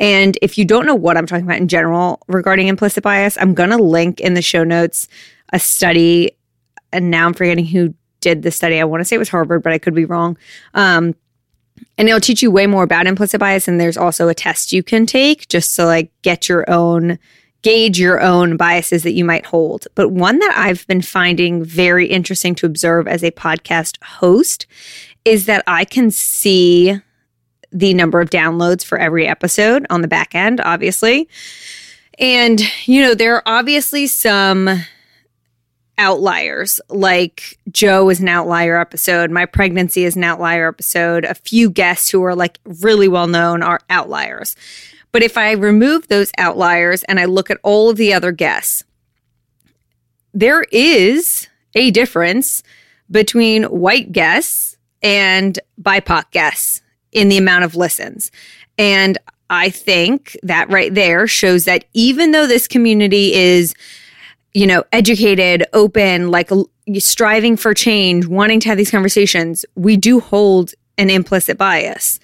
And 0.00 0.38
if 0.40 0.56
you 0.56 0.64
don't 0.64 0.86
know 0.86 0.94
what 0.94 1.18
I'm 1.18 1.26
talking 1.26 1.44
about 1.44 1.58
in 1.58 1.68
general 1.68 2.22
regarding 2.28 2.68
implicit 2.68 3.04
bias, 3.04 3.36
I'm 3.38 3.52
going 3.52 3.70
to 3.70 3.76
link 3.76 4.20
in 4.20 4.32
the 4.32 4.42
show 4.42 4.64
notes 4.64 5.06
a 5.52 5.58
study. 5.58 6.34
And 6.90 7.10
now 7.10 7.26
I'm 7.26 7.34
forgetting 7.34 7.66
who 7.66 7.94
did 8.20 8.42
the 8.42 8.50
study. 8.50 8.80
I 8.80 8.84
want 8.84 9.02
to 9.02 9.04
say 9.04 9.16
it 9.16 9.18
was 9.18 9.28
Harvard, 9.28 9.62
but 9.62 9.74
I 9.74 9.78
could 9.78 9.94
be 9.94 10.06
wrong. 10.06 10.38
Um, 10.72 11.14
and 11.96 12.08
it'll 12.08 12.20
teach 12.20 12.42
you 12.42 12.50
way 12.50 12.66
more 12.66 12.82
about 12.82 13.06
implicit 13.06 13.40
bias. 13.40 13.68
And 13.68 13.80
there's 13.80 13.96
also 13.96 14.28
a 14.28 14.34
test 14.34 14.72
you 14.72 14.82
can 14.82 15.06
take 15.06 15.48
just 15.48 15.74
to 15.76 15.84
like 15.84 16.10
get 16.22 16.48
your 16.48 16.68
own 16.70 17.18
gauge 17.62 17.98
your 17.98 18.20
own 18.20 18.58
biases 18.58 19.02
that 19.04 19.14
you 19.14 19.24
might 19.24 19.46
hold. 19.46 19.88
But 19.94 20.10
one 20.10 20.38
that 20.38 20.52
I've 20.54 20.86
been 20.86 21.00
finding 21.00 21.64
very 21.64 22.06
interesting 22.06 22.54
to 22.56 22.66
observe 22.66 23.08
as 23.08 23.24
a 23.24 23.30
podcast 23.30 23.96
host 24.04 24.66
is 25.24 25.46
that 25.46 25.64
I 25.66 25.86
can 25.86 26.10
see 26.10 27.00
the 27.72 27.94
number 27.94 28.20
of 28.20 28.28
downloads 28.28 28.84
for 28.84 28.98
every 28.98 29.26
episode 29.26 29.86
on 29.88 30.02
the 30.02 30.08
back 30.08 30.34
end, 30.34 30.60
obviously. 30.60 31.26
And, 32.18 32.60
you 32.86 33.00
know, 33.00 33.14
there 33.14 33.36
are 33.36 33.42
obviously 33.46 34.06
some 34.06 34.84
outliers, 35.98 36.80
like 36.88 37.58
Joe 37.70 38.08
is 38.10 38.20
an 38.20 38.28
outlier 38.28 38.78
episode, 38.80 39.30
my 39.30 39.46
pregnancy 39.46 40.04
is 40.04 40.16
an 40.16 40.24
outlier 40.24 40.68
episode, 40.68 41.24
a 41.24 41.34
few 41.34 41.70
guests 41.70 42.10
who 42.10 42.22
are 42.22 42.34
like 42.34 42.58
really 42.64 43.08
well 43.08 43.26
known 43.26 43.62
are 43.62 43.80
outliers. 43.90 44.56
But 45.12 45.22
if 45.22 45.38
I 45.38 45.52
remove 45.52 46.08
those 46.08 46.32
outliers 46.38 47.04
and 47.04 47.20
I 47.20 47.26
look 47.26 47.50
at 47.50 47.60
all 47.62 47.88
of 47.88 47.96
the 47.96 48.12
other 48.12 48.32
guests, 48.32 48.82
there 50.32 50.64
is 50.72 51.48
a 51.74 51.90
difference 51.92 52.62
between 53.10 53.64
white 53.64 54.10
guests 54.10 54.76
and 55.02 55.58
BIPOC 55.80 56.30
guests 56.32 56.82
in 57.12 57.28
the 57.28 57.38
amount 57.38 57.64
of 57.64 57.76
listens. 57.76 58.32
And 58.76 59.18
I 59.50 59.70
think 59.70 60.36
that 60.42 60.70
right 60.70 60.92
there 60.92 61.28
shows 61.28 61.64
that 61.66 61.84
even 61.92 62.32
though 62.32 62.46
this 62.46 62.66
community 62.66 63.34
is, 63.34 63.74
you 64.54 64.66
know, 64.66 64.84
educated, 64.92 65.66
open, 65.72 66.30
like 66.30 66.50
striving 66.98 67.56
for 67.56 67.74
change, 67.74 68.26
wanting 68.26 68.60
to 68.60 68.68
have 68.68 68.78
these 68.78 68.90
conversations, 68.90 69.64
we 69.74 69.96
do 69.96 70.20
hold 70.20 70.72
an 70.96 71.10
implicit 71.10 71.58
bias. 71.58 72.20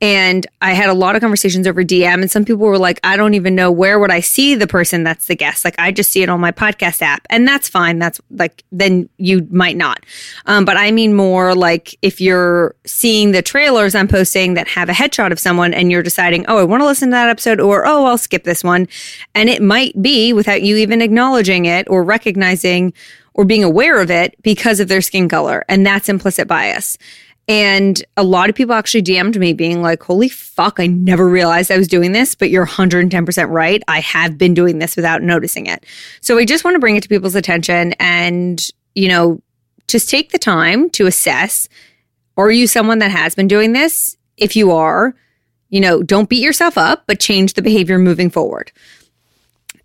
And 0.00 0.46
I 0.62 0.72
had 0.72 0.88
a 0.88 0.94
lot 0.94 1.14
of 1.14 1.20
conversations 1.20 1.66
over 1.66 1.84
DM, 1.84 2.22
and 2.22 2.30
some 2.30 2.44
people 2.44 2.66
were 2.66 2.78
like, 2.78 2.98
I 3.04 3.16
don't 3.16 3.34
even 3.34 3.54
know 3.54 3.70
where 3.70 3.98
would 3.98 4.10
I 4.10 4.20
see 4.20 4.54
the 4.54 4.66
person 4.66 5.04
that's 5.04 5.26
the 5.26 5.36
guest. 5.36 5.62
Like, 5.64 5.74
I 5.78 5.92
just 5.92 6.10
see 6.10 6.22
it 6.22 6.30
on 6.30 6.40
my 6.40 6.52
podcast 6.52 7.02
app, 7.02 7.26
and 7.28 7.46
that's 7.46 7.68
fine. 7.68 7.98
That's 7.98 8.20
like, 8.30 8.64
then 8.72 9.10
you 9.18 9.46
might 9.50 9.76
not. 9.76 10.06
Um, 10.46 10.64
but 10.64 10.78
I 10.78 10.90
mean 10.90 11.14
more 11.14 11.54
like 11.54 11.98
if 12.00 12.20
you're 12.20 12.74
seeing 12.86 13.32
the 13.32 13.42
trailers 13.42 13.94
I'm 13.94 14.08
posting 14.08 14.54
that 14.54 14.68
have 14.68 14.88
a 14.88 14.92
headshot 14.92 15.32
of 15.32 15.38
someone, 15.38 15.74
and 15.74 15.90
you're 15.90 16.02
deciding, 16.02 16.46
oh, 16.48 16.58
I 16.58 16.64
want 16.64 16.80
to 16.80 16.86
listen 16.86 17.10
to 17.10 17.12
that 17.12 17.28
episode, 17.28 17.60
or 17.60 17.86
oh, 17.86 18.06
I'll 18.06 18.18
skip 18.18 18.44
this 18.44 18.64
one. 18.64 18.88
And 19.34 19.50
it 19.50 19.62
might 19.62 20.00
be 20.00 20.32
without 20.32 20.62
you 20.62 20.76
even 20.76 21.02
acknowledging 21.02 21.66
it 21.66 21.86
or 21.90 22.02
recognizing 22.02 22.94
or 23.34 23.44
being 23.44 23.64
aware 23.64 24.00
of 24.00 24.10
it 24.10 24.34
because 24.42 24.80
of 24.80 24.88
their 24.88 25.00
skin 25.00 25.28
color. 25.28 25.64
And 25.68 25.86
that's 25.86 26.08
implicit 26.08 26.48
bias. 26.48 26.98
And 27.50 28.00
a 28.16 28.22
lot 28.22 28.48
of 28.48 28.54
people 28.54 28.76
actually 28.76 29.02
DM'd 29.02 29.36
me 29.36 29.52
being 29.52 29.82
like, 29.82 30.04
holy 30.04 30.28
fuck, 30.28 30.78
I 30.78 30.86
never 30.86 31.28
realized 31.28 31.72
I 31.72 31.78
was 31.78 31.88
doing 31.88 32.12
this, 32.12 32.36
but 32.36 32.48
you're 32.48 32.64
110% 32.64 33.50
right. 33.50 33.82
I 33.88 33.98
have 33.98 34.38
been 34.38 34.54
doing 34.54 34.78
this 34.78 34.94
without 34.94 35.20
noticing 35.20 35.66
it. 35.66 35.84
So 36.20 36.38
I 36.38 36.44
just 36.44 36.62
want 36.62 36.76
to 36.76 36.78
bring 36.78 36.94
it 36.94 37.02
to 37.02 37.08
people's 37.08 37.34
attention 37.34 37.94
and, 37.98 38.64
you 38.94 39.08
know, 39.08 39.42
just 39.88 40.08
take 40.08 40.30
the 40.30 40.38
time 40.38 40.90
to 40.90 41.08
assess 41.08 41.68
are 42.36 42.52
you 42.52 42.68
someone 42.68 43.00
that 43.00 43.10
has 43.10 43.34
been 43.34 43.48
doing 43.48 43.72
this? 43.72 44.16
If 44.36 44.54
you 44.54 44.70
are, 44.70 45.16
you 45.70 45.80
know, 45.80 46.04
don't 46.04 46.28
beat 46.28 46.44
yourself 46.44 46.78
up, 46.78 47.02
but 47.08 47.18
change 47.18 47.54
the 47.54 47.62
behavior 47.62 47.98
moving 47.98 48.30
forward. 48.30 48.70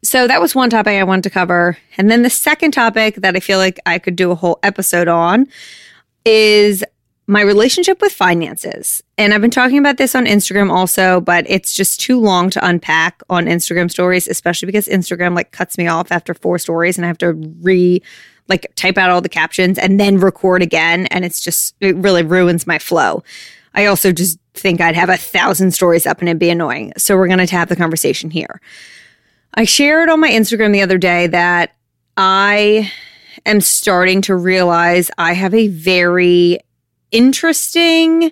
So 0.03 0.27
that 0.27 0.39
was 0.39 0.53
one 0.53 0.69
topic 0.69 0.93
I 0.93 1.03
wanted 1.03 1.23
to 1.23 1.31
cover. 1.31 1.79
And 1.97 2.11
then 2.11 2.21
the 2.21 2.29
second 2.29 2.73
topic 2.73 3.15
that 3.15 3.35
I 3.35 3.39
feel 3.39 3.57
like 3.57 3.79
I 3.87 3.97
could 3.97 4.15
do 4.15 4.29
a 4.29 4.35
whole 4.35 4.59
episode 4.61 5.07
on 5.07 5.47
is 6.23 6.83
my 7.27 7.41
relationship 7.41 8.01
with 8.01 8.11
finances. 8.11 9.01
And 9.17 9.33
I've 9.33 9.41
been 9.41 9.51
talking 9.51 9.79
about 9.79 9.97
this 9.97 10.13
on 10.13 10.25
Instagram 10.25 10.71
also, 10.71 11.21
but 11.21 11.45
it's 11.49 11.73
just 11.73 11.99
too 11.99 12.19
long 12.19 12.49
to 12.51 12.65
unpack 12.65 13.23
on 13.29 13.45
Instagram 13.45 13.89
stories, 13.89 14.27
especially 14.27 14.67
because 14.67 14.87
Instagram 14.87 15.35
like 15.35 15.51
cuts 15.51 15.77
me 15.77 15.87
off 15.87 16.11
after 16.11 16.33
four 16.33 16.59
stories 16.59 16.97
and 16.97 17.05
I 17.05 17.07
have 17.07 17.17
to 17.19 17.33
re 17.33 18.01
like 18.47 18.71
type 18.75 18.97
out 18.97 19.09
all 19.09 19.21
the 19.21 19.29
captions 19.29 19.79
and 19.79 19.99
then 19.99 20.19
record 20.19 20.61
again. 20.61 21.07
And 21.07 21.25
it's 21.25 21.41
just, 21.41 21.75
it 21.79 21.95
really 21.95 22.21
ruins 22.21 22.67
my 22.67 22.77
flow. 22.77 23.23
I 23.73 23.87
also 23.87 24.11
just 24.11 24.37
think 24.53 24.79
I'd 24.79 24.95
have 24.95 25.09
a 25.09 25.17
thousand 25.17 25.71
stories 25.71 26.05
up 26.05 26.19
and 26.19 26.29
it'd 26.29 26.39
be 26.39 26.51
annoying. 26.51 26.93
So 26.95 27.17
we're 27.17 27.27
going 27.27 27.45
to 27.45 27.55
have 27.55 27.69
the 27.69 27.75
conversation 27.75 28.29
here. 28.29 28.61
I 29.55 29.65
shared 29.65 30.09
on 30.09 30.19
my 30.19 30.29
Instagram 30.29 30.73
the 30.73 30.81
other 30.83 30.99
day 30.99 31.25
that 31.27 31.75
I 32.17 32.91
am 33.45 33.61
starting 33.61 34.21
to 34.23 34.35
realize 34.35 35.09
I 35.17 35.33
have 35.33 35.53
a 35.53 35.67
very 35.67 36.59
interesting 37.11 38.31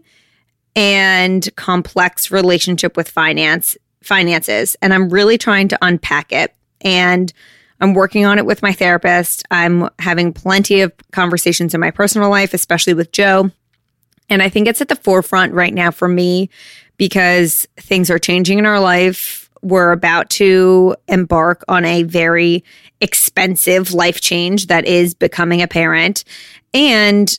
and 0.76 1.50
complex 1.56 2.32
relationship 2.32 2.98
with 2.98 3.10
finance 3.10 3.78
finances 4.02 4.76
and 4.82 4.94
I'm 4.94 5.10
really 5.10 5.38
trying 5.38 5.70
to 5.70 5.78
unpack 5.82 6.32
it 6.34 6.54
and 6.82 7.32
I'm 7.80 7.94
working 7.94 8.26
on 8.26 8.38
it 8.38 8.46
with 8.46 8.62
my 8.62 8.72
therapist. 8.72 9.44
I'm 9.52 9.90
having 10.00 10.32
plenty 10.32 10.82
of 10.82 10.94
conversations 11.12 11.74
in 11.74 11.82
my 11.82 11.92
personal 11.92 12.30
life, 12.30 12.54
especially 12.54 12.94
with 12.94 13.12
Joe. 13.12 13.52
And 14.30 14.42
I 14.42 14.50
think 14.50 14.68
it's 14.68 14.82
at 14.82 14.88
the 14.88 14.96
forefront 14.96 15.54
right 15.54 15.74
now 15.74 15.92
for 15.92 16.08
me 16.08 16.50
because 16.98 17.68
things 17.78 18.10
are 18.10 18.20
changing 18.20 18.58
in 18.58 18.66
our 18.66 18.80
life. 18.80 19.50
We're 19.62 19.92
about 19.92 20.30
to 20.32 20.96
embark 21.08 21.64
on 21.68 21.84
a 21.84 22.04
very 22.04 22.64
expensive 23.02 23.94
life 23.94 24.22
change 24.22 24.68
that 24.68 24.86
is 24.86 25.14
becoming 25.14 25.62
a 25.62 25.68
parent. 25.68 26.24
And 26.74 27.38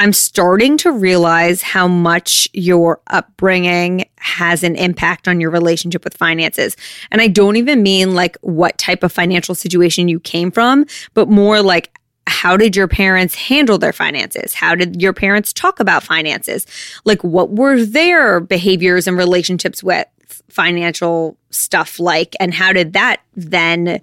I'm 0.00 0.14
starting 0.14 0.78
to 0.78 0.92
realize 0.92 1.60
how 1.60 1.86
much 1.86 2.48
your 2.54 3.02
upbringing 3.08 4.06
has 4.16 4.64
an 4.64 4.74
impact 4.74 5.28
on 5.28 5.42
your 5.42 5.50
relationship 5.50 6.04
with 6.04 6.16
finances. 6.16 6.74
And 7.10 7.20
I 7.20 7.28
don't 7.28 7.56
even 7.56 7.82
mean 7.82 8.14
like 8.14 8.38
what 8.40 8.78
type 8.78 9.02
of 9.02 9.12
financial 9.12 9.54
situation 9.54 10.08
you 10.08 10.18
came 10.18 10.50
from, 10.50 10.86
but 11.12 11.28
more 11.28 11.60
like 11.60 12.00
how 12.26 12.56
did 12.56 12.76
your 12.76 12.88
parents 12.88 13.34
handle 13.34 13.76
their 13.76 13.92
finances? 13.92 14.54
How 14.54 14.74
did 14.74 15.02
your 15.02 15.12
parents 15.12 15.52
talk 15.52 15.80
about 15.80 16.02
finances? 16.02 16.64
Like, 17.04 17.22
what 17.22 17.50
were 17.50 17.84
their 17.84 18.40
behaviors 18.40 19.06
and 19.06 19.18
relationships 19.18 19.82
with 19.82 20.06
financial 20.48 21.36
stuff 21.50 22.00
like? 22.00 22.34
And 22.40 22.54
how 22.54 22.72
did 22.72 22.94
that 22.94 23.20
then 23.36 24.00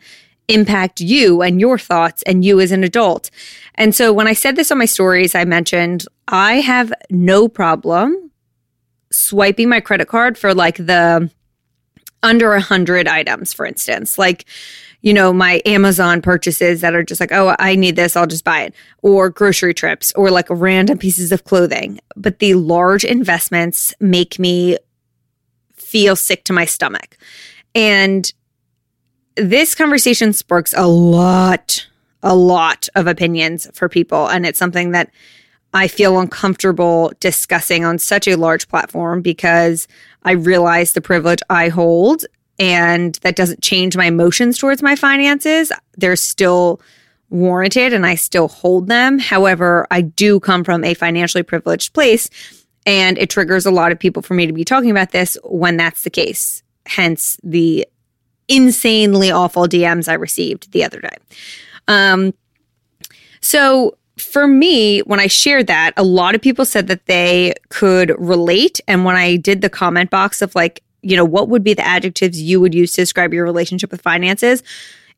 impact 0.47 0.99
you 0.99 1.41
and 1.41 1.59
your 1.59 1.77
thoughts 1.77 2.23
and 2.23 2.43
you 2.43 2.59
as 2.59 2.71
an 2.71 2.83
adult? 2.83 3.29
And 3.75 3.93
so, 3.93 4.11
when 4.13 4.27
I 4.27 4.33
said 4.33 4.55
this 4.55 4.71
on 4.71 4.77
my 4.77 4.85
stories, 4.85 5.35
I 5.35 5.45
mentioned 5.45 6.05
I 6.27 6.55
have 6.55 6.93
no 7.09 7.47
problem 7.47 8.31
swiping 9.11 9.69
my 9.69 9.79
credit 9.79 10.07
card 10.07 10.37
for 10.37 10.53
like 10.53 10.77
the 10.77 11.29
under 12.23 12.53
a 12.53 12.61
hundred 12.61 13.07
items, 13.07 13.53
for 13.53 13.65
instance. 13.65 14.17
Like, 14.17 14.45
you 15.01 15.13
know, 15.13 15.31
my 15.31 15.61
Amazon 15.65 16.21
purchases 16.21 16.81
that 16.81 16.95
are 16.95 17.03
just 17.03 17.21
like, 17.21 17.31
oh, 17.31 17.55
I 17.59 17.75
need 17.75 17.95
this, 17.95 18.15
I'll 18.15 18.27
just 18.27 18.43
buy 18.43 18.61
it, 18.63 18.73
or 19.03 19.29
grocery 19.29 19.73
trips, 19.73 20.11
or 20.13 20.31
like 20.31 20.47
random 20.49 20.97
pieces 20.97 21.31
of 21.31 21.43
clothing. 21.43 21.99
But 22.15 22.39
the 22.39 22.55
large 22.55 23.05
investments 23.05 23.93
make 23.99 24.39
me 24.39 24.77
feel 25.75 26.15
sick 26.15 26.43
to 26.45 26.53
my 26.53 26.65
stomach. 26.65 27.17
And 27.75 28.31
this 29.37 29.75
conversation 29.75 30.33
sparks 30.33 30.73
a 30.75 30.87
lot, 30.87 31.87
a 32.23 32.35
lot 32.35 32.89
of 32.95 33.07
opinions 33.07 33.69
for 33.73 33.87
people. 33.87 34.27
And 34.27 34.45
it's 34.45 34.59
something 34.59 34.91
that 34.91 35.11
I 35.73 35.87
feel 35.87 36.19
uncomfortable 36.19 37.11
discussing 37.19 37.85
on 37.85 37.99
such 37.99 38.27
a 38.27 38.35
large 38.35 38.67
platform 38.67 39.21
because 39.21 39.87
I 40.23 40.31
realize 40.31 40.93
the 40.93 41.01
privilege 41.01 41.39
I 41.49 41.69
hold 41.69 42.25
and 42.59 43.15
that 43.21 43.35
doesn't 43.35 43.61
change 43.61 43.95
my 43.95 44.05
emotions 44.05 44.57
towards 44.57 44.81
my 44.81 44.95
finances. 44.95 45.71
They're 45.95 46.15
still 46.15 46.81
warranted 47.29 47.93
and 47.93 48.05
I 48.05 48.15
still 48.15 48.47
hold 48.47 48.87
them. 48.87 49.19
However, 49.19 49.85
I 49.91 50.01
do 50.01 50.39
come 50.39 50.63
from 50.63 50.83
a 50.83 50.93
financially 50.93 51.43
privileged 51.43 51.93
place 51.93 52.29
and 52.85 53.17
it 53.17 53.29
triggers 53.29 53.65
a 53.65 53.71
lot 53.71 53.91
of 53.91 53.99
people 53.99 54.21
for 54.21 54.33
me 54.33 54.47
to 54.47 54.53
be 54.53 54.63
talking 54.63 54.89
about 54.89 55.11
this 55.11 55.37
when 55.43 55.77
that's 55.77 56.03
the 56.03 56.09
case. 56.09 56.63
Hence 56.85 57.37
the 57.43 57.85
insanely 58.47 59.31
awful 59.31 59.67
DMs 59.67 60.07
I 60.07 60.13
received 60.13 60.71
the 60.71 60.83
other 60.83 60.99
day. 60.99 61.15
Um, 61.87 62.33
so 63.41 63.97
for 64.17 64.47
me, 64.47 64.99
when 65.01 65.19
I 65.19 65.27
shared 65.27 65.67
that, 65.67 65.93
a 65.95 66.03
lot 66.03 66.35
of 66.35 66.41
people 66.41 66.65
said 66.65 66.87
that 66.87 67.05
they 67.05 67.53
could 67.69 68.13
relate. 68.17 68.79
And 68.87 69.05
when 69.05 69.15
I 69.15 69.37
did 69.37 69.61
the 69.61 69.69
comment 69.69 70.09
box 70.09 70.41
of 70.41 70.55
like, 70.55 70.83
you 71.01 71.15
know, 71.15 71.25
what 71.25 71.49
would 71.49 71.63
be 71.63 71.73
the 71.73 71.85
adjectives 71.85 72.41
you 72.41 72.59
would 72.59 72.73
use 72.73 72.93
to 72.93 73.01
describe 73.01 73.33
your 73.33 73.45
relationship 73.45 73.91
with 73.91 74.01
finances? 74.01 74.63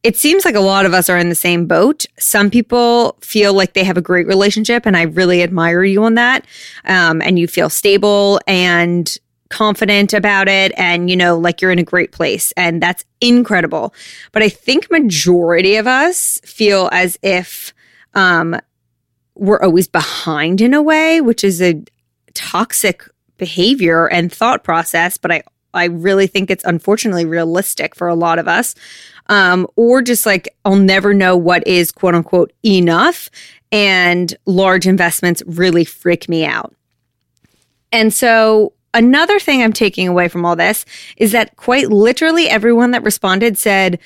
It 0.04 0.16
seems 0.16 0.46
like 0.46 0.56
a 0.56 0.62
lot 0.62 0.86
of 0.86 0.94
us 0.94 1.10
are 1.10 1.18
in 1.18 1.30
the 1.30 1.36
same 1.36 1.66
boat. 1.66 2.06
Some 2.18 2.50
people 2.50 3.18
feel 3.22 3.54
like 3.54 3.74
they 3.74 3.84
have 3.84 3.98
a 3.98 4.02
great 4.02 4.28
relationship, 4.28 4.86
and 4.86 4.96
I 4.96 5.04
really 5.04 5.44
admire 5.44 5.84
you 5.84 6.04
on 6.04 6.14
that. 6.14 6.46
Um, 6.86 7.22
and 7.22 7.38
you 7.38 7.48
feel 7.48 7.70
stable 7.70 8.40
and 8.48 9.18
confident 9.50 10.14
about 10.14 10.48
it 10.48 10.72
and 10.78 11.10
you 11.10 11.16
know 11.16 11.38
like 11.38 11.62
you're 11.62 11.72
in 11.72 11.80
a 11.80 11.84
great 11.84 12.12
place 12.12 12.52
and 12.56 12.82
that's 12.82 13.04
incredible 13.20 13.94
but 14.32 14.44
i 14.44 14.50
think 14.50 14.90
majority 14.92 15.76
of 15.76 15.88
us 15.88 16.40
feel 16.46 16.90
as 16.92 17.18
if 17.24 17.74
um 18.14 18.60
we're 19.36 19.62
always 19.62 19.88
behind 19.88 20.62
in 20.62 20.74
a 20.74 20.82
way 20.82 21.20
which 21.20 21.44
is 21.44 21.62
a 21.62 21.82
toxic 22.34 23.04
behavior 23.38 24.08
and 24.08 24.32
thought 24.32 24.64
process 24.64 25.18
but 25.18 25.32
i 25.32 25.42
I 25.74 25.86
really 25.86 26.28
think 26.28 26.50
it's 26.50 26.64
unfortunately 26.64 27.26
realistic 27.26 27.96
for 27.96 28.08
a 28.08 28.16
lot 28.16 28.40
of 28.40 28.48
us. 28.48 28.76
Um, 29.28 29.68
or 29.76 30.02
just 30.02 30.26
like, 30.26 30.56
I'll 30.66 30.76
never 30.76 31.14
know 31.14 31.38
what 31.38 31.66
is 31.68 31.92
quote 31.92 32.16
unquote 32.16 32.52
enough. 32.66 33.30
And 33.72 34.36
large 34.46 34.88
investments 34.88 35.44
really 35.46 35.86
freak 35.86 36.28
me 36.28 36.46
out. 36.46 36.76
And 37.92 38.14
so, 38.14 38.74
another 38.94 39.40
thing 39.40 39.62
I'm 39.62 39.74
taking 39.74 40.08
away 40.08 40.28
from 40.28 40.46
all 40.46 40.56
this 40.56 40.86
is 41.18 41.32
that 41.32 41.56
quite 41.56 41.90
literally 41.90 42.48
everyone 42.48 42.92
that 42.92 43.04
responded 43.04 43.58
said 43.58 44.00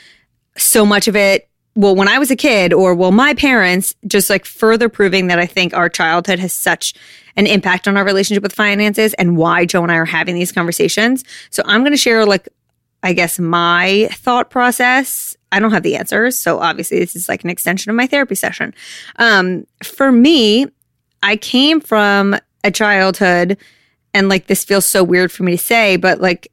so 0.57 0.85
much 0.85 1.07
of 1.07 1.15
it 1.15 1.49
well, 1.75 1.95
when 1.95 2.07
I 2.07 2.19
was 2.19 2.29
a 2.29 2.35
kid, 2.35 2.71
or 2.71 2.93
well, 2.93 3.11
my 3.11 3.33
parents, 3.33 3.95
just 4.05 4.29
like 4.29 4.45
further 4.45 4.89
proving 4.89 5.27
that 5.27 5.39
I 5.39 5.47
think 5.47 5.73
our 5.73 5.89
childhood 5.89 6.39
has 6.39 6.53
such 6.53 6.93
an 7.35 7.47
impact 7.47 7.87
on 7.87 7.97
our 7.97 8.05
relationship 8.05 8.43
with 8.43 8.53
finances 8.53 9.15
and 9.15 9.37
why 9.37 9.65
Joe 9.65 9.81
and 9.81 9.91
I 9.91 9.95
are 9.95 10.05
having 10.05 10.35
these 10.35 10.51
conversations. 10.51 11.23
So 11.49 11.63
I'm 11.65 11.81
going 11.81 11.93
to 11.93 11.97
share, 11.97 12.25
like, 12.25 12.47
I 13.01 13.13
guess, 13.13 13.39
my 13.39 14.07
thought 14.11 14.51
process. 14.51 15.35
I 15.51 15.59
don't 15.59 15.71
have 15.71 15.83
the 15.83 15.95
answers. 15.95 16.37
So 16.37 16.59
obviously, 16.59 16.99
this 16.99 17.15
is 17.15 17.27
like 17.27 17.43
an 17.43 17.49
extension 17.49 17.89
of 17.89 17.95
my 17.95 18.05
therapy 18.05 18.35
session. 18.35 18.73
Um, 19.15 19.65
for 19.83 20.11
me, 20.11 20.67
I 21.23 21.37
came 21.37 21.81
from 21.81 22.35
a 22.63 22.69
childhood, 22.69 23.57
and 24.13 24.29
like, 24.29 24.47
this 24.47 24.63
feels 24.63 24.85
so 24.85 25.03
weird 25.03 25.31
for 25.31 25.43
me 25.43 25.53
to 25.53 25.57
say, 25.57 25.95
but 25.97 26.21
like, 26.21 26.51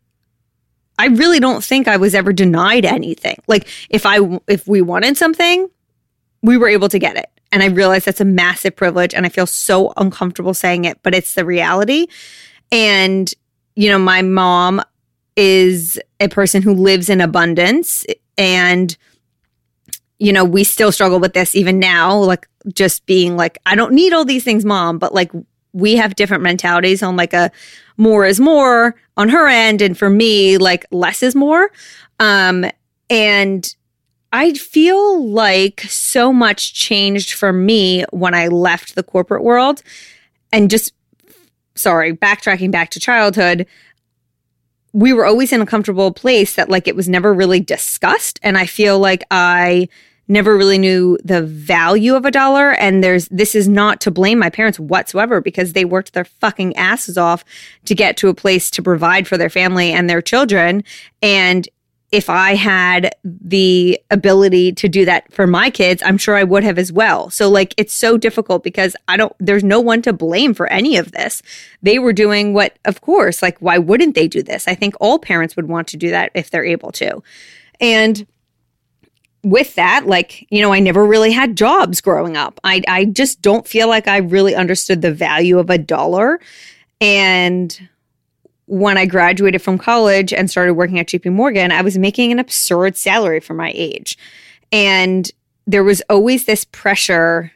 I 1.00 1.06
really 1.06 1.40
don't 1.40 1.64
think 1.64 1.88
I 1.88 1.96
was 1.96 2.14
ever 2.14 2.30
denied 2.30 2.84
anything. 2.84 3.38
Like 3.46 3.66
if 3.88 4.04
I 4.04 4.18
if 4.46 4.68
we 4.68 4.82
wanted 4.82 5.16
something, 5.16 5.66
we 6.42 6.58
were 6.58 6.68
able 6.68 6.90
to 6.90 6.98
get 6.98 7.16
it. 7.16 7.30
And 7.50 7.62
I 7.62 7.68
realize 7.68 8.04
that's 8.04 8.20
a 8.20 8.26
massive 8.26 8.76
privilege 8.76 9.14
and 9.14 9.24
I 9.24 9.30
feel 9.30 9.46
so 9.46 9.94
uncomfortable 9.96 10.52
saying 10.52 10.84
it, 10.84 11.02
but 11.02 11.14
it's 11.14 11.32
the 11.32 11.46
reality. 11.46 12.06
And 12.70 13.32
you 13.76 13.88
know, 13.88 13.98
my 13.98 14.20
mom 14.20 14.82
is 15.36 15.98
a 16.20 16.28
person 16.28 16.60
who 16.60 16.74
lives 16.74 17.08
in 17.08 17.22
abundance 17.22 18.04
and 18.36 18.94
you 20.18 20.34
know, 20.34 20.44
we 20.44 20.64
still 20.64 20.92
struggle 20.92 21.18
with 21.18 21.32
this 21.32 21.54
even 21.54 21.78
now, 21.78 22.14
like 22.18 22.46
just 22.74 23.06
being 23.06 23.38
like 23.38 23.56
I 23.64 23.74
don't 23.74 23.94
need 23.94 24.12
all 24.12 24.26
these 24.26 24.44
things, 24.44 24.66
mom, 24.66 24.98
but 24.98 25.14
like 25.14 25.32
we 25.72 25.96
have 25.96 26.16
different 26.16 26.42
mentalities 26.42 27.02
on 27.02 27.16
like 27.16 27.32
a 27.32 27.50
more 27.96 28.24
is 28.24 28.40
more 28.40 28.94
on 29.16 29.28
her 29.28 29.46
end 29.46 29.82
and 29.82 29.96
for 29.96 30.10
me 30.10 30.58
like 30.58 30.86
less 30.90 31.22
is 31.22 31.34
more. 31.34 31.70
Um 32.18 32.64
and 33.08 33.74
i 34.32 34.52
feel 34.54 35.28
like 35.28 35.80
so 35.82 36.32
much 36.32 36.72
changed 36.72 37.32
for 37.32 37.52
me 37.52 38.04
when 38.10 38.34
i 38.34 38.46
left 38.46 38.94
the 38.94 39.02
corporate 39.02 39.42
world. 39.42 39.82
And 40.52 40.70
just 40.70 40.92
sorry 41.74 42.14
backtracking 42.14 42.70
back 42.70 42.90
to 42.90 43.00
childhood 43.00 43.66
we 44.92 45.12
were 45.12 45.24
always 45.24 45.52
in 45.52 45.60
a 45.60 45.66
comfortable 45.66 46.12
place 46.12 46.56
that 46.56 46.68
like 46.68 46.88
it 46.88 46.96
was 46.96 47.08
never 47.08 47.32
really 47.32 47.60
discussed. 47.60 48.40
And 48.42 48.56
i 48.58 48.66
feel 48.66 48.98
like 48.98 49.24
i 49.30 49.88
never 50.30 50.56
really 50.56 50.78
knew 50.78 51.18
the 51.24 51.42
value 51.42 52.14
of 52.14 52.24
a 52.24 52.30
dollar. 52.30 52.70
And 52.70 53.02
there's, 53.02 53.28
this 53.28 53.54
is 53.54 53.68
not 53.68 54.00
to 54.02 54.10
blame 54.10 54.38
my 54.38 54.48
parents 54.48 54.78
whatsoever 54.78 55.40
because 55.40 55.72
they 55.72 55.84
worked 55.84 56.12
their 56.12 56.24
fucking 56.24 56.76
asses 56.76 57.18
off 57.18 57.44
to 57.86 57.94
get 57.94 58.16
to 58.18 58.28
a 58.28 58.34
place 58.34 58.70
to 58.70 58.82
provide 58.82 59.26
for 59.26 59.36
their 59.36 59.50
family 59.50 59.92
and 59.92 60.08
their 60.08 60.22
children. 60.22 60.84
And 61.20 61.68
if 62.12 62.28
I 62.28 62.54
had 62.54 63.14
the 63.22 64.00
ability 64.10 64.72
to 64.72 64.88
do 64.88 65.04
that 65.04 65.32
for 65.32 65.46
my 65.46 65.70
kids, 65.70 66.02
I'm 66.04 66.18
sure 66.18 66.34
I 66.34 66.44
would 66.44 66.64
have 66.64 66.78
as 66.78 66.92
well. 66.92 67.30
So, 67.30 67.48
like, 67.48 67.72
it's 67.76 67.92
so 67.92 68.16
difficult 68.16 68.64
because 68.64 68.96
I 69.06 69.16
don't, 69.16 69.32
there's 69.38 69.62
no 69.62 69.80
one 69.80 70.02
to 70.02 70.12
blame 70.12 70.54
for 70.54 70.66
any 70.68 70.96
of 70.96 71.12
this. 71.12 71.40
They 71.82 72.00
were 72.00 72.12
doing 72.12 72.52
what, 72.52 72.76
of 72.84 73.00
course, 73.00 73.42
like, 73.42 73.58
why 73.58 73.78
wouldn't 73.78 74.16
they 74.16 74.26
do 74.26 74.42
this? 74.42 74.66
I 74.66 74.74
think 74.74 74.94
all 75.00 75.20
parents 75.20 75.54
would 75.54 75.68
want 75.68 75.86
to 75.88 75.96
do 75.96 76.10
that 76.10 76.32
if 76.34 76.50
they're 76.50 76.64
able 76.64 76.90
to. 76.92 77.22
And 77.80 78.26
with 79.42 79.74
that, 79.76 80.06
like, 80.06 80.46
you 80.50 80.60
know, 80.60 80.72
I 80.72 80.80
never 80.80 81.04
really 81.06 81.32
had 81.32 81.56
jobs 81.56 82.00
growing 82.00 82.36
up. 82.36 82.60
I, 82.64 82.82
I 82.86 83.06
just 83.06 83.40
don't 83.40 83.66
feel 83.66 83.88
like 83.88 84.06
I 84.06 84.18
really 84.18 84.54
understood 84.54 85.02
the 85.02 85.12
value 85.12 85.58
of 85.58 85.70
a 85.70 85.78
dollar. 85.78 86.40
And 87.00 87.88
when 88.66 88.98
I 88.98 89.06
graduated 89.06 89.62
from 89.62 89.78
college 89.78 90.32
and 90.32 90.50
started 90.50 90.74
working 90.74 90.98
at 90.98 91.08
JP 91.08 91.32
Morgan, 91.32 91.72
I 91.72 91.82
was 91.82 91.98
making 91.98 92.32
an 92.32 92.38
absurd 92.38 92.96
salary 92.96 93.40
for 93.40 93.54
my 93.54 93.72
age. 93.74 94.18
And 94.70 95.30
there 95.66 95.84
was 95.84 96.02
always 96.10 96.44
this 96.44 96.64
pressure 96.64 97.52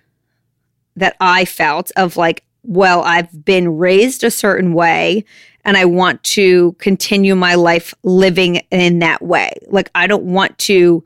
that 0.96 1.16
I 1.20 1.44
felt 1.44 1.90
of 1.96 2.16
like, 2.16 2.44
well, 2.62 3.02
I've 3.02 3.44
been 3.44 3.76
raised 3.76 4.24
a 4.24 4.30
certain 4.30 4.72
way 4.72 5.24
and 5.64 5.76
I 5.76 5.84
want 5.84 6.22
to 6.24 6.72
continue 6.74 7.34
my 7.34 7.54
life 7.54 7.94
living 8.02 8.56
in 8.70 8.98
that 9.00 9.22
way. 9.22 9.52
Like, 9.68 9.90
I 9.94 10.06
don't 10.06 10.24
want 10.24 10.58
to 10.58 11.04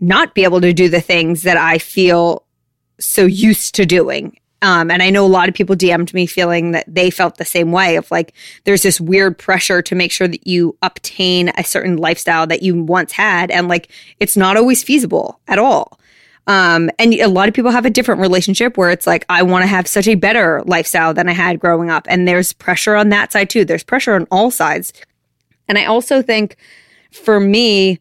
not 0.00 0.34
be 0.34 0.44
able 0.44 0.60
to 0.60 0.72
do 0.72 0.88
the 0.88 1.00
things 1.00 1.42
that 1.42 1.56
I 1.56 1.78
feel 1.78 2.44
so 2.98 3.24
used 3.24 3.74
to 3.76 3.86
doing. 3.86 4.38
Um, 4.62 4.90
and 4.90 5.02
I 5.02 5.08
know 5.08 5.24
a 5.24 5.28
lot 5.28 5.48
of 5.48 5.54
people 5.54 5.74
DM'd 5.74 6.12
me 6.12 6.26
feeling 6.26 6.72
that 6.72 6.84
they 6.86 7.10
felt 7.10 7.38
the 7.38 7.46
same 7.46 7.72
way 7.72 7.96
of 7.96 8.10
like, 8.10 8.34
there's 8.64 8.82
this 8.82 9.00
weird 9.00 9.38
pressure 9.38 9.80
to 9.80 9.94
make 9.94 10.12
sure 10.12 10.28
that 10.28 10.46
you 10.46 10.76
obtain 10.82 11.50
a 11.56 11.64
certain 11.64 11.96
lifestyle 11.96 12.46
that 12.46 12.62
you 12.62 12.82
once 12.82 13.12
had. 13.12 13.50
And 13.50 13.68
like, 13.68 13.90
it's 14.18 14.36
not 14.36 14.58
always 14.58 14.82
feasible 14.82 15.40
at 15.48 15.58
all. 15.58 15.98
Um, 16.46 16.90
and 16.98 17.14
a 17.14 17.28
lot 17.28 17.48
of 17.48 17.54
people 17.54 17.70
have 17.70 17.86
a 17.86 17.90
different 17.90 18.20
relationship 18.20 18.76
where 18.76 18.90
it's 18.90 19.06
like, 19.06 19.24
I 19.28 19.42
want 19.42 19.62
to 19.62 19.68
have 19.68 19.86
such 19.86 20.08
a 20.08 20.14
better 20.14 20.62
lifestyle 20.66 21.14
than 21.14 21.28
I 21.28 21.32
had 21.32 21.60
growing 21.60 21.90
up. 21.90 22.06
And 22.08 22.26
there's 22.26 22.52
pressure 22.52 22.96
on 22.96 23.10
that 23.10 23.32
side 23.32 23.48
too. 23.48 23.64
There's 23.64 23.84
pressure 23.84 24.14
on 24.14 24.26
all 24.30 24.50
sides. 24.50 24.92
And 25.68 25.78
I 25.78 25.84
also 25.84 26.20
think 26.20 26.56
for 27.12 27.40
me, 27.40 28.00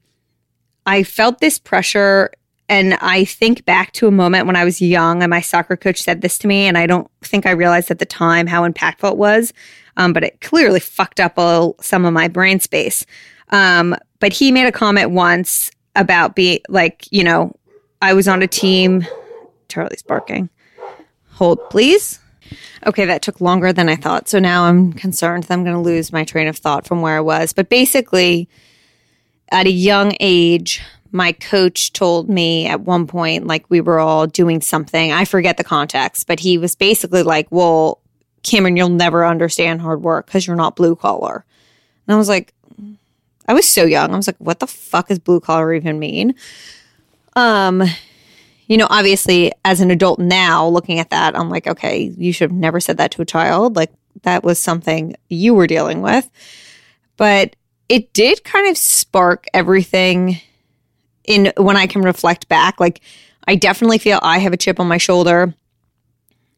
I 0.86 1.04
felt 1.04 1.40
this 1.40 1.60
pressure. 1.60 2.32
And 2.68 2.94
I 3.02 3.26
think 3.26 3.66
back 3.66 3.94
to 3.94 4.08
a 4.08 4.12
moment 4.12 4.46
when 4.46 4.56
I 4.56 4.64
was 4.64 4.80
young 4.80 5.24
and 5.24 5.30
my 5.32 5.42
soccer 5.42 5.76
coach 5.76 6.02
said 6.02 6.22
this 6.22 6.38
to 6.40 6.48
me. 6.48 6.68
And 6.68 6.78
I 6.78 6.86
don't 6.86 7.10
think 7.22 7.46
I 7.46 7.52
realized 7.52 7.90
at 7.90 7.98
the 7.98 8.06
time 8.06 8.46
how 8.46 8.68
impactful 8.68 9.12
it 9.12 9.18
was. 9.18 9.54
Um, 9.98 10.14
but 10.14 10.24
it 10.24 10.40
clearly 10.42 10.80
fucked 10.80 11.20
up 11.20 11.34
a, 11.38 11.72
some 11.82 12.06
of 12.06 12.14
my 12.14 12.28
brain 12.28 12.60
space. 12.60 13.06
Um, 13.50 13.96
but 14.20 14.34
he 14.34 14.52
made 14.52 14.68
a 14.68 14.72
comment 14.72 15.12
once 15.12 15.72
about 15.96 16.36
being 16.36 16.60
like, 16.70 17.08
you 17.12 17.24
know, 17.24 17.56
I 18.02 18.14
was 18.14 18.28
on 18.28 18.42
a 18.42 18.48
team. 18.48 19.06
Charlie's 19.68 20.04
barking. 20.04 20.50
Hold, 21.32 21.70
please. 21.70 22.20
Okay, 22.86 23.06
that 23.06 23.22
took 23.22 23.42
longer 23.42 23.74
than 23.74 23.90
I 23.90 23.96
thought. 23.96 24.30
So 24.30 24.40
now 24.40 24.66
I'm 24.66 24.94
concerned 24.94 25.44
that 25.44 25.54
I'm 25.54 25.64
going 25.64 25.76
to 25.76 25.82
lose 25.82 26.14
my 26.14 26.24
train 26.24 26.48
of 26.48 26.58
thought 26.58 26.88
from 26.88 27.02
where 27.02 27.18
I 27.18 27.22
was. 27.22 27.54
But 27.54 27.70
basically, 27.70 28.48
at 29.52 29.68
a 29.68 29.72
young 29.72 30.14
age, 30.20 30.82
my 31.12 31.32
coach 31.32 31.93
told 31.93 32.30
me 32.30 32.68
at 32.68 32.82
one 32.82 33.08
point, 33.08 33.47
like 33.47 33.66
we 33.70 33.82
were 33.82 34.00
all 34.00 34.28
doing 34.28 34.62
something. 34.62 35.12
I 35.12 35.26
forget 35.26 35.58
the 35.58 35.64
context, 35.64 36.28
but 36.28 36.39
he 36.39 36.58
was 36.58 36.76
basically 36.76 37.24
like, 37.24 37.47
Well, 37.52 38.00
Cameron, 38.43 38.78
you'll 38.78 38.89
never 38.89 39.26
understand 39.26 39.82
hard 39.82 40.02
work 40.02 40.28
because 40.28 40.45
you're 40.45 40.56
not 40.56 40.76
blue 40.76 40.95
collar. 40.95 41.45
And 42.08 42.14
I 42.14 42.18
was 42.18 42.30
like, 42.30 42.54
I 43.47 43.54
was 43.54 43.68
so 43.68 43.86
young. 43.86 44.14
I 44.14 44.18
was 44.18 44.28
like, 44.28 44.38
What 44.38 44.60
the 44.60 44.68
fuck 44.68 45.08
does 45.08 45.20
blue 45.20 45.39
collar 45.39 45.74
even 45.74 46.00
mean? 46.00 46.36
Um, 47.36 47.84
you 48.68 48.78
know, 48.78 48.88
obviously, 48.89 49.52
as 49.66 49.82
an 49.82 49.89
adult 49.89 50.20
now, 50.20 50.68
looking 50.68 51.00
at 51.00 51.10
that, 51.10 51.36
I'm 51.36 51.50
like, 51.50 51.66
okay, 51.66 52.14
you 52.18 52.32
should 52.32 52.52
have 52.52 52.58
never 52.58 52.80
said 52.80 52.97
that 52.97 53.12
to 53.12 53.22
a 53.24 53.26
child. 53.26 53.76
Like, 53.76 53.91
that 54.22 54.43
was 54.43 54.60
something 54.60 55.16
you 55.28 55.56
were 55.56 55.66
dealing 55.66 56.02
with. 56.02 56.30
But 57.18 57.56
it 57.90 58.14
did 58.14 58.44
kind 58.44 58.70
of 58.70 58.78
spark 58.78 59.48
everything 59.54 60.40
in 61.26 61.52
when 61.58 61.76
I 61.76 61.88
can 61.88 62.04
reflect 62.04 62.48
back. 62.48 62.80
Like, 62.80 63.02
I 63.48 63.56
definitely 63.56 63.98
feel 63.98 64.20
I 64.22 64.38
have 64.38 64.54
a 64.54 64.58
chip 64.58 64.80
on 64.80 64.88
my 64.88 64.98
shoulder. 64.98 65.54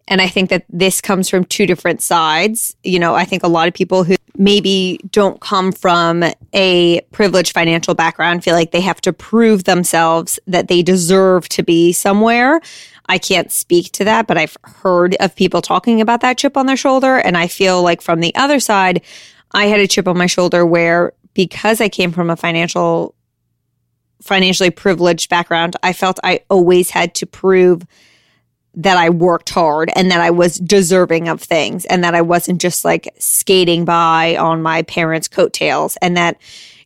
And 0.08 0.22
I 0.22 0.28
think 0.28 0.50
that 0.50 0.66
this 0.68 1.00
comes 1.00 1.30
from 1.30 1.46
two 1.46 1.66
different 1.66 2.02
sides. 2.02 2.76
You 2.84 3.00
know, 3.00 3.16
I 3.16 3.24
think 3.24 3.44
a 3.44 3.48
lot 3.48 3.70
of 3.70 3.74
people 3.74 4.04
who 4.04 4.16
maybe 4.36 5.00
don't 5.12 5.40
come 5.40 5.72
from 5.72 6.24
a 6.54 7.00
privileged 7.12 7.54
financial 7.54 7.94
background 7.94 8.44
feel 8.44 8.56
like 8.56 8.72
they 8.72 8.82
have 8.82 9.00
to 9.02 9.14
prove 9.14 9.64
themselves 9.64 10.38
that 10.48 10.68
they 10.68 10.82
deserve 10.82 11.48
to 11.50 11.64
be 11.64 11.94
somewhere. 11.94 12.60
I 13.08 13.18
can't 13.20 13.52
speak 13.52 13.92
to 13.94 14.04
that, 14.04 14.28
but 14.28 14.38
I've 14.38 14.58
heard 14.64 15.16
of 15.20 15.36
people 15.36 15.62
talking 15.62 16.02
about 16.02 16.22
that 16.22 16.38
chip 16.38 16.58
on 16.58 16.66
their 16.66 16.78
shoulder. 16.78 17.18
And 17.18 17.38
I 17.38 17.48
feel 17.48 17.82
like 17.82 18.02
from 18.02 18.20
the 18.20 18.36
other 18.36 18.60
side, 18.60 19.02
I 19.54 19.66
had 19.66 19.80
a 19.80 19.88
chip 19.88 20.08
on 20.08 20.18
my 20.18 20.28
shoulder 20.28 20.66
where 20.66 21.14
because 21.34 21.82
I 21.82 21.90
came 21.90 22.12
from 22.12 22.30
a 22.30 22.36
financial, 22.36 23.16
financially 24.22 24.70
privileged 24.70 25.30
background, 25.30 25.76
I 25.84 25.94
felt 25.94 26.20
I 26.24 26.42
always 26.50 26.90
had 26.90 27.16
to 27.16 27.26
prove 27.26 27.86
that 28.74 28.98
I 28.98 29.10
worked 29.10 29.50
hard 29.50 29.92
and 29.96 30.12
that 30.12 30.22
I 30.22 30.30
was 30.30 30.56
deserving 30.56 31.28
of 31.28 31.42
things 31.42 31.86
and 31.86 32.04
that 32.04 32.16
I 32.16 32.22
wasn't 32.22 32.62
just 32.62 32.86
like 32.86 33.14
skating 33.20 33.84
by 33.84 34.38
on 34.38 34.62
my 34.62 34.84
parents' 34.84 35.28
coattails 35.28 35.98
and 36.02 36.16
that, 36.16 36.38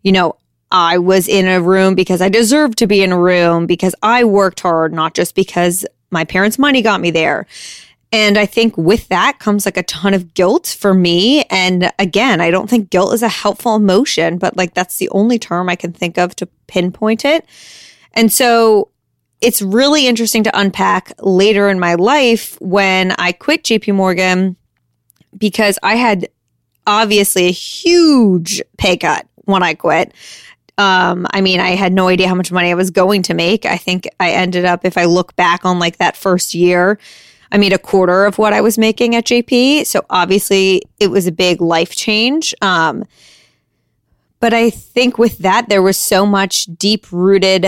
you 0.02 0.12
know, 0.12 0.36
I 0.72 0.98
was 0.98 1.28
in 1.28 1.48
a 1.48 1.62
room 1.62 1.94
because 1.94 2.22
I 2.22 2.30
deserved 2.30 2.80
to 2.80 2.88
be 2.88 3.04
in 3.04 3.12
a 3.12 3.20
room 3.20 3.68
because 3.68 3.94
I 4.02 4.24
worked 4.24 4.62
hard, 4.62 4.94
not 4.94 5.14
just 5.14 5.36
because 5.36 5.86
my 6.10 6.24
parents' 6.24 6.58
money 6.58 6.82
got 6.82 7.02
me 7.02 7.12
there. 7.12 7.46
And 8.16 8.38
I 8.38 8.46
think 8.46 8.78
with 8.78 9.10
that 9.10 9.40
comes 9.40 9.66
like 9.66 9.76
a 9.76 9.84
ton 9.84 10.14
of 10.14 10.34
guilt 10.34 10.74
for 10.80 10.94
me. 10.94 11.44
And 11.50 11.92
again, 12.00 12.40
I 12.40 12.50
don't 12.50 12.70
think 12.70 12.90
guilt 12.90 13.14
is 13.14 13.22
a 13.22 13.28
helpful 13.28 13.76
emotion, 13.76 14.38
but 14.38 14.56
like 14.56 14.74
that's 14.74 15.00
the 15.00 15.10
only 15.10 15.38
term 15.38 15.68
I 15.68 15.76
can 15.76 15.92
think 15.92 16.18
of 16.18 16.34
to 16.38 16.46
pinpoint 16.68 17.26
it. 17.26 17.46
And 18.14 18.32
so 18.32 18.90
it's 19.42 19.62
really 19.62 20.08
interesting 20.08 20.46
to 20.46 20.58
unpack 20.58 21.12
later 21.20 21.68
in 21.68 21.78
my 21.78 21.96
life 21.96 22.58
when 22.62 23.12
I 23.20 23.34
quit 23.34 23.66
JP 23.66 23.96
Morgan 23.96 24.56
because 25.38 25.78
I 25.84 25.96
had 25.96 26.30
obviously 26.88 27.48
a 27.48 27.52
huge 27.52 28.62
pay 28.78 28.96
cut 28.96 29.28
when 29.44 29.62
I 29.62 29.74
quit. 29.74 30.14
Um, 30.78 31.28
I 31.32 31.42
mean, 31.42 31.60
I 31.60 31.72
had 31.72 31.92
no 31.92 32.08
idea 32.08 32.30
how 32.30 32.36
much 32.36 32.50
money 32.50 32.72
I 32.72 32.76
was 32.76 32.92
going 32.92 33.24
to 33.24 33.34
make. 33.34 33.66
I 33.66 33.76
think 33.76 34.08
I 34.22 34.32
ended 34.32 34.64
up, 34.64 34.86
if 34.86 34.98
I 34.98 35.04
look 35.04 35.36
back 35.36 35.66
on 35.66 35.80
like 35.80 35.98
that 35.98 36.16
first 36.16 36.54
year, 36.54 36.98
I 37.52 37.58
made 37.58 37.74
a 37.74 37.80
quarter 37.80 38.26
of 38.26 38.38
what 38.38 38.54
I 38.54 38.62
was 38.62 38.78
making 38.78 39.16
at 39.16 39.26
JP. 39.26 39.86
So 39.86 40.06
obviously 40.10 40.82
it 41.00 41.08
was 41.08 41.28
a 41.28 41.32
big 41.32 41.62
life 41.62 41.96
change. 41.96 42.54
Um, 42.62 43.06
but 44.40 44.54
I 44.54 44.70
think 44.70 45.18
with 45.18 45.40
that, 45.40 45.70
there 45.70 45.82
was 45.82 45.98
so 45.98 46.26
much 46.26 46.66
deep 46.66 47.12
rooted 47.12 47.68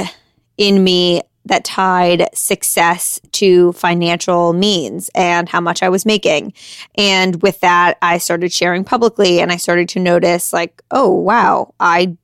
in 0.58 0.84
me 0.84 1.22
that 1.46 1.64
tied 1.64 2.28
success 2.34 3.20
to 3.32 3.72
financial 3.74 4.54
means 4.54 5.10
and 5.16 5.48
how 5.48 5.62
much 5.62 5.82
I 5.82 5.90
was 5.90 6.06
making. 6.06 6.54
And 6.96 7.42
with 7.42 7.60
that, 7.62 7.98
I 8.02 8.18
started 8.18 8.52
sharing 8.52 8.84
publicly 8.84 9.40
and 9.40 9.52
I 9.52 9.58
started 9.58 9.90
to 9.90 10.00
notice, 10.00 10.54
like, 10.54 10.82
oh, 10.92 11.10
wow, 11.10 11.74
I 11.80 12.18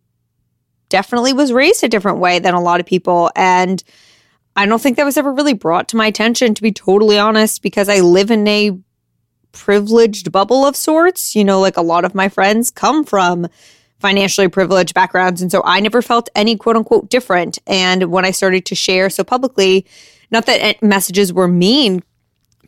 definitely 0.89 1.33
was 1.33 1.53
raised 1.53 1.83
a 1.83 1.89
different 1.89 2.19
way 2.19 2.39
than 2.39 2.53
a 2.53 2.61
lot 2.61 2.79
of 2.79 2.85
people. 2.85 3.31
And 3.35 3.83
I 4.55 4.65
don't 4.65 4.81
think 4.81 4.97
that 4.97 5.05
was 5.05 5.17
ever 5.17 5.33
really 5.33 5.53
brought 5.53 5.87
to 5.89 5.97
my 5.97 6.07
attention, 6.07 6.53
to 6.53 6.61
be 6.61 6.71
totally 6.71 7.17
honest, 7.17 7.61
because 7.61 7.89
I 7.89 7.99
live 8.01 8.29
in 8.31 8.47
a 8.47 8.77
privileged 9.51 10.31
bubble 10.31 10.65
of 10.65 10.75
sorts. 10.75 11.35
You 11.35 11.43
know, 11.43 11.59
like 11.59 11.77
a 11.77 11.81
lot 11.81 12.05
of 12.05 12.13
my 12.15 12.29
friends 12.29 12.69
come 12.69 13.03
from 13.03 13.47
financially 13.99 14.49
privileged 14.49 14.93
backgrounds. 14.93 15.41
And 15.41 15.49
so 15.49 15.61
I 15.63 15.79
never 15.79 16.01
felt 16.01 16.27
any 16.35 16.57
quote 16.57 16.75
unquote 16.75 17.09
different. 17.09 17.57
And 17.65 18.11
when 18.11 18.25
I 18.25 18.31
started 18.31 18.65
to 18.65 18.75
share 18.75 19.09
so 19.09 19.23
publicly, 19.23 19.85
not 20.29 20.45
that 20.47 20.61
eh, 20.61 20.73
messages 20.81 21.31
were 21.31 21.47
mean 21.47 22.03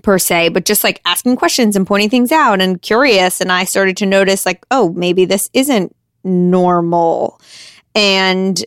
per 0.02 0.18
se, 0.18 0.50
but 0.50 0.66
just 0.66 0.84
like 0.84 1.02
asking 1.04 1.36
questions 1.36 1.76
and 1.76 1.86
pointing 1.86 2.10
things 2.10 2.32
out 2.32 2.62
and 2.62 2.82
curious. 2.82 3.42
And 3.42 3.52
I 3.52 3.66
started 3.66 3.98
to 3.98 4.06
notice, 4.06 4.46
like, 4.46 4.66
oh, 4.72 4.94
maybe 4.94 5.26
this 5.26 5.50
isn't 5.54 5.94
normal. 6.24 7.42
And 7.96 8.64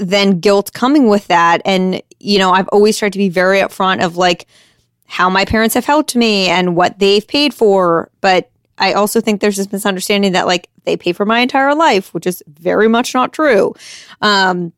then 0.00 0.40
guilt 0.40 0.72
coming 0.72 1.08
with 1.08 1.26
that. 1.28 1.62
And, 1.64 2.02
you 2.20 2.38
know, 2.38 2.52
I've 2.52 2.68
always 2.68 2.98
tried 2.98 3.12
to 3.12 3.18
be 3.18 3.28
very 3.28 3.60
upfront 3.60 4.04
of 4.04 4.16
like 4.16 4.46
how 5.06 5.30
my 5.30 5.44
parents 5.44 5.74
have 5.74 5.84
helped 5.84 6.16
me 6.16 6.48
and 6.48 6.76
what 6.76 6.98
they've 6.98 7.26
paid 7.26 7.54
for. 7.54 8.10
But 8.20 8.50
I 8.78 8.92
also 8.92 9.20
think 9.20 9.40
there's 9.40 9.56
this 9.56 9.72
misunderstanding 9.72 10.32
that 10.32 10.46
like 10.46 10.68
they 10.84 10.96
pay 10.96 11.12
for 11.12 11.24
my 11.24 11.40
entire 11.40 11.74
life, 11.74 12.12
which 12.12 12.26
is 12.26 12.42
very 12.46 12.88
much 12.88 13.14
not 13.14 13.32
true. 13.32 13.74
Um, 14.20 14.72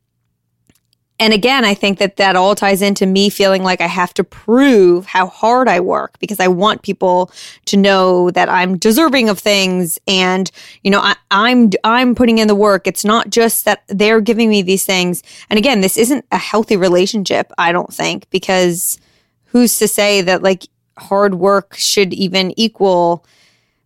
and 1.19 1.33
again, 1.33 1.65
I 1.65 1.73
think 1.73 1.99
that 1.99 2.15
that 2.15 2.37
all 2.37 2.55
ties 2.55 2.81
into 2.81 3.05
me 3.05 3.29
feeling 3.29 3.61
like 3.61 3.81
I 3.81 3.87
have 3.87 4.13
to 4.15 4.23
prove 4.23 5.05
how 5.05 5.27
hard 5.27 5.67
I 5.67 5.81
work 5.81 6.17
because 6.19 6.39
I 6.39 6.47
want 6.47 6.81
people 6.81 7.31
to 7.65 7.77
know 7.77 8.31
that 8.31 8.47
I'm 8.47 8.77
deserving 8.77 9.27
of 9.27 9.37
things 9.37 9.99
and, 10.07 10.49
you 10.81 10.89
know, 10.89 11.01
I, 11.01 11.15
I'm, 11.29 11.71
I'm 11.83 12.15
putting 12.15 12.37
in 12.37 12.47
the 12.47 12.55
work. 12.55 12.87
It's 12.87 13.03
not 13.03 13.29
just 13.29 13.65
that 13.65 13.83
they're 13.87 14.21
giving 14.21 14.49
me 14.49 14.61
these 14.61 14.85
things. 14.85 15.21
And 15.49 15.59
again, 15.59 15.81
this 15.81 15.97
isn't 15.97 16.25
a 16.31 16.37
healthy 16.37 16.77
relationship, 16.77 17.51
I 17.57 17.73
don't 17.73 17.93
think, 17.93 18.29
because 18.29 18.97
who's 19.45 19.77
to 19.79 19.87
say 19.87 20.21
that 20.21 20.41
like 20.41 20.67
hard 20.97 21.35
work 21.35 21.75
should 21.75 22.13
even 22.13 22.57
equal 22.57 23.25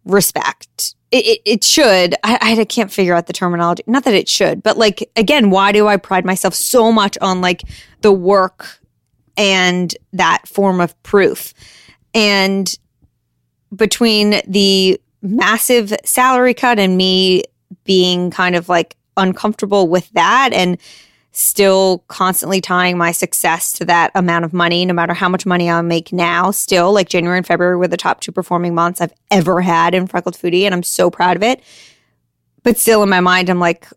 respect. 0.06 0.68
It, 1.16 1.42
it, 1.46 1.64
should. 1.64 2.16
I, 2.24 2.58
I 2.60 2.66
can't 2.66 2.92
figure 2.92 3.14
out 3.14 3.28
the 3.28 3.34
terminology. 3.34 3.84
Not 3.86 4.04
that 4.06 4.16
it 4.16 4.28
should, 4.28 4.64
but 4.64 4.80
like, 4.80 5.12
again, 5.16 5.52
why 5.52 5.72
do 5.72 5.88
I 5.88 5.98
pride 5.98 6.26
myself 6.26 6.56
so 6.56 6.92
much 6.92 7.20
on 7.22 7.40
like 7.40 7.62
the 8.02 8.12
work 8.12 8.80
and 9.38 9.96
that 10.14 10.48
form 10.48 10.82
of 10.82 11.02
proof? 11.04 11.54
And 12.16 12.76
between 13.76 14.42
the 14.48 15.00
massive 15.22 15.94
salary 16.04 16.56
cut 16.56 16.80
and 16.80 16.98
me 16.98 17.44
being 17.84 18.32
kind 18.32 18.56
of 18.56 18.68
like 18.68 18.96
uncomfortable 19.16 19.88
with 19.88 20.10
that 20.14 20.50
and 20.52 20.80
still 21.34 22.04
constantly 22.08 22.62
tying 22.62 22.98
my 22.98 23.12
success 23.12 23.72
to 23.72 23.86
that 23.86 24.12
amount 24.16 24.46
of 24.46 24.54
money, 24.54 24.86
no 24.86 24.94
matter 24.94 25.14
how 25.14 25.28
much 25.28 25.46
money 25.46 25.70
I 25.70 25.82
make 25.82 26.14
now. 26.14 26.52
Still, 26.52 26.94
like 26.94 27.10
January 27.10 27.38
and 27.38 27.46
February 27.46 27.76
were 27.76 27.88
the 27.88 27.98
top 27.98 28.22
two 28.22 28.32
performing 28.32 28.76
months 28.76 29.02
I've 29.02 29.14
ever 29.32 29.62
had 29.62 29.96
in 29.96 30.08
Freckled 30.08 30.36
Foodie, 30.36 30.64
and 30.64 30.74
I'm 30.74 30.84
so 30.84 31.10
proud 31.10 31.36
of 31.36 31.44
it. 31.44 31.62
But 32.62 32.78
still, 32.78 33.04
in 33.04 33.10
my 33.10 33.20
mind, 33.20 33.50
I'm 33.50 33.60
like, 33.60 33.88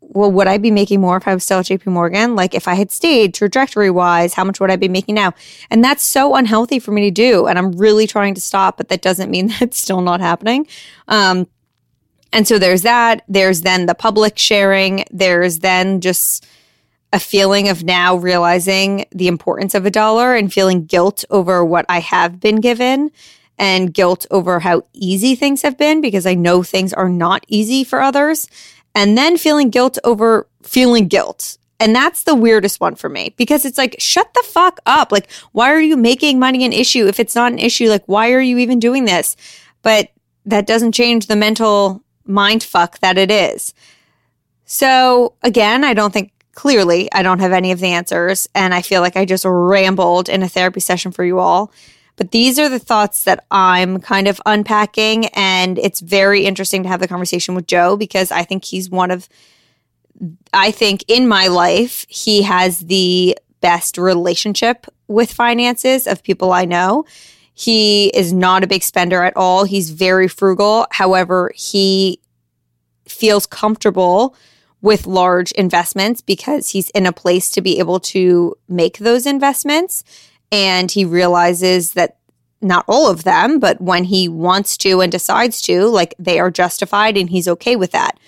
well, 0.00 0.30
would 0.30 0.46
I 0.46 0.58
be 0.58 0.70
making 0.70 1.00
more 1.00 1.16
if 1.16 1.26
I 1.26 1.34
was 1.34 1.44
still 1.44 1.60
at 1.60 1.66
JP 1.66 1.86
Morgan? 1.86 2.36
Like 2.36 2.54
if 2.54 2.68
I 2.68 2.74
had 2.74 2.90
stayed 2.90 3.34
trajectory 3.34 3.90
wise, 3.90 4.34
how 4.34 4.44
much 4.44 4.60
would 4.60 4.70
I 4.70 4.76
be 4.76 4.88
making 4.88 5.14
now? 5.14 5.34
And 5.70 5.82
that's 5.82 6.02
so 6.02 6.34
unhealthy 6.34 6.78
for 6.78 6.92
me 6.92 7.02
to 7.02 7.10
do. 7.10 7.46
And 7.46 7.58
I'm 7.58 7.72
really 7.72 8.06
trying 8.06 8.34
to 8.34 8.40
stop, 8.40 8.76
but 8.76 8.88
that 8.88 9.02
doesn't 9.02 9.30
mean 9.30 9.48
that's 9.60 9.78
still 9.80 10.00
not 10.00 10.20
happening. 10.20 10.66
Um, 11.08 11.48
and 12.36 12.46
so 12.46 12.58
there's 12.58 12.82
that. 12.82 13.22
There's 13.28 13.62
then 13.62 13.86
the 13.86 13.94
public 13.94 14.36
sharing. 14.36 15.06
There's 15.10 15.60
then 15.60 16.02
just 16.02 16.46
a 17.10 17.18
feeling 17.18 17.70
of 17.70 17.82
now 17.82 18.16
realizing 18.16 19.06
the 19.10 19.26
importance 19.26 19.74
of 19.74 19.86
a 19.86 19.90
dollar 19.90 20.34
and 20.34 20.52
feeling 20.52 20.84
guilt 20.84 21.24
over 21.30 21.64
what 21.64 21.86
I 21.88 22.00
have 22.00 22.38
been 22.38 22.56
given 22.56 23.10
and 23.56 23.94
guilt 23.94 24.26
over 24.30 24.60
how 24.60 24.82
easy 24.92 25.34
things 25.34 25.62
have 25.62 25.78
been 25.78 26.02
because 26.02 26.26
I 26.26 26.34
know 26.34 26.62
things 26.62 26.92
are 26.92 27.08
not 27.08 27.46
easy 27.48 27.84
for 27.84 28.02
others. 28.02 28.50
And 28.94 29.16
then 29.16 29.38
feeling 29.38 29.70
guilt 29.70 29.96
over 30.04 30.46
feeling 30.62 31.08
guilt. 31.08 31.56
And 31.80 31.96
that's 31.96 32.24
the 32.24 32.34
weirdest 32.34 32.80
one 32.80 32.96
for 32.96 33.08
me 33.08 33.32
because 33.38 33.64
it's 33.64 33.78
like, 33.78 33.96
shut 33.98 34.28
the 34.34 34.44
fuck 34.46 34.78
up. 34.84 35.10
Like, 35.10 35.32
why 35.52 35.72
are 35.72 35.80
you 35.80 35.96
making 35.96 36.38
money 36.38 36.66
an 36.66 36.74
issue 36.74 37.06
if 37.06 37.18
it's 37.18 37.34
not 37.34 37.52
an 37.52 37.58
issue? 37.58 37.88
Like, 37.88 38.04
why 38.04 38.32
are 38.32 38.42
you 38.42 38.58
even 38.58 38.78
doing 38.78 39.06
this? 39.06 39.36
But 39.80 40.10
that 40.44 40.66
doesn't 40.66 40.92
change 40.92 41.28
the 41.28 41.36
mental 41.36 42.02
mind 42.26 42.62
fuck 42.62 42.98
that 43.00 43.18
it 43.18 43.30
is. 43.30 43.74
So 44.64 45.34
again, 45.42 45.84
I 45.84 45.94
don't 45.94 46.12
think 46.12 46.32
clearly 46.56 47.08
I 47.12 47.22
don't 47.22 47.38
have 47.38 47.52
any 47.52 47.70
of 47.70 47.78
the 47.78 47.92
answers. 47.92 48.48
And 48.54 48.74
I 48.74 48.82
feel 48.82 49.00
like 49.00 49.16
I 49.16 49.24
just 49.24 49.44
rambled 49.46 50.28
in 50.28 50.42
a 50.42 50.48
therapy 50.48 50.80
session 50.80 51.12
for 51.12 51.24
you 51.24 51.38
all. 51.38 51.70
But 52.16 52.30
these 52.30 52.58
are 52.58 52.68
the 52.68 52.78
thoughts 52.78 53.24
that 53.24 53.44
I'm 53.50 54.00
kind 54.00 54.26
of 54.26 54.40
unpacking. 54.46 55.26
And 55.26 55.78
it's 55.78 56.00
very 56.00 56.46
interesting 56.46 56.82
to 56.82 56.88
have 56.88 57.00
the 57.00 57.08
conversation 57.08 57.54
with 57.54 57.66
Joe 57.66 57.96
because 57.96 58.32
I 58.32 58.42
think 58.42 58.64
he's 58.64 58.88
one 58.88 59.10
of, 59.10 59.28
I 60.52 60.70
think 60.70 61.04
in 61.08 61.28
my 61.28 61.46
life, 61.48 62.06
he 62.08 62.42
has 62.42 62.80
the 62.80 63.38
best 63.60 63.98
relationship 63.98 64.86
with 65.08 65.32
finances 65.32 66.06
of 66.06 66.22
people 66.22 66.52
I 66.52 66.64
know. 66.64 67.04
He 67.58 68.08
is 68.08 68.34
not 68.34 68.62
a 68.62 68.66
big 68.66 68.82
spender 68.82 69.22
at 69.22 69.34
all. 69.34 69.64
He's 69.64 69.88
very 69.88 70.28
frugal. 70.28 70.86
However, 70.90 71.50
he 71.54 72.20
feels 73.08 73.46
comfortable 73.46 74.36
with 74.82 75.06
large 75.06 75.52
investments 75.52 76.20
because 76.20 76.68
he's 76.68 76.90
in 76.90 77.06
a 77.06 77.12
place 77.12 77.48
to 77.52 77.62
be 77.62 77.78
able 77.78 77.98
to 77.98 78.54
make 78.68 78.98
those 78.98 79.24
investments. 79.24 80.04
And 80.52 80.90
he 80.90 81.06
realizes 81.06 81.92
that 81.94 82.18
not 82.60 82.84
all 82.86 83.08
of 83.08 83.24
them, 83.24 83.58
but 83.58 83.80
when 83.80 84.04
he 84.04 84.28
wants 84.28 84.76
to 84.78 85.00
and 85.00 85.10
decides 85.10 85.62
to, 85.62 85.86
like 85.86 86.14
they 86.18 86.38
are 86.38 86.50
justified 86.50 87.16
and 87.16 87.30
he's 87.30 87.48
okay 87.48 87.74
with 87.74 87.92
that. 87.92 88.18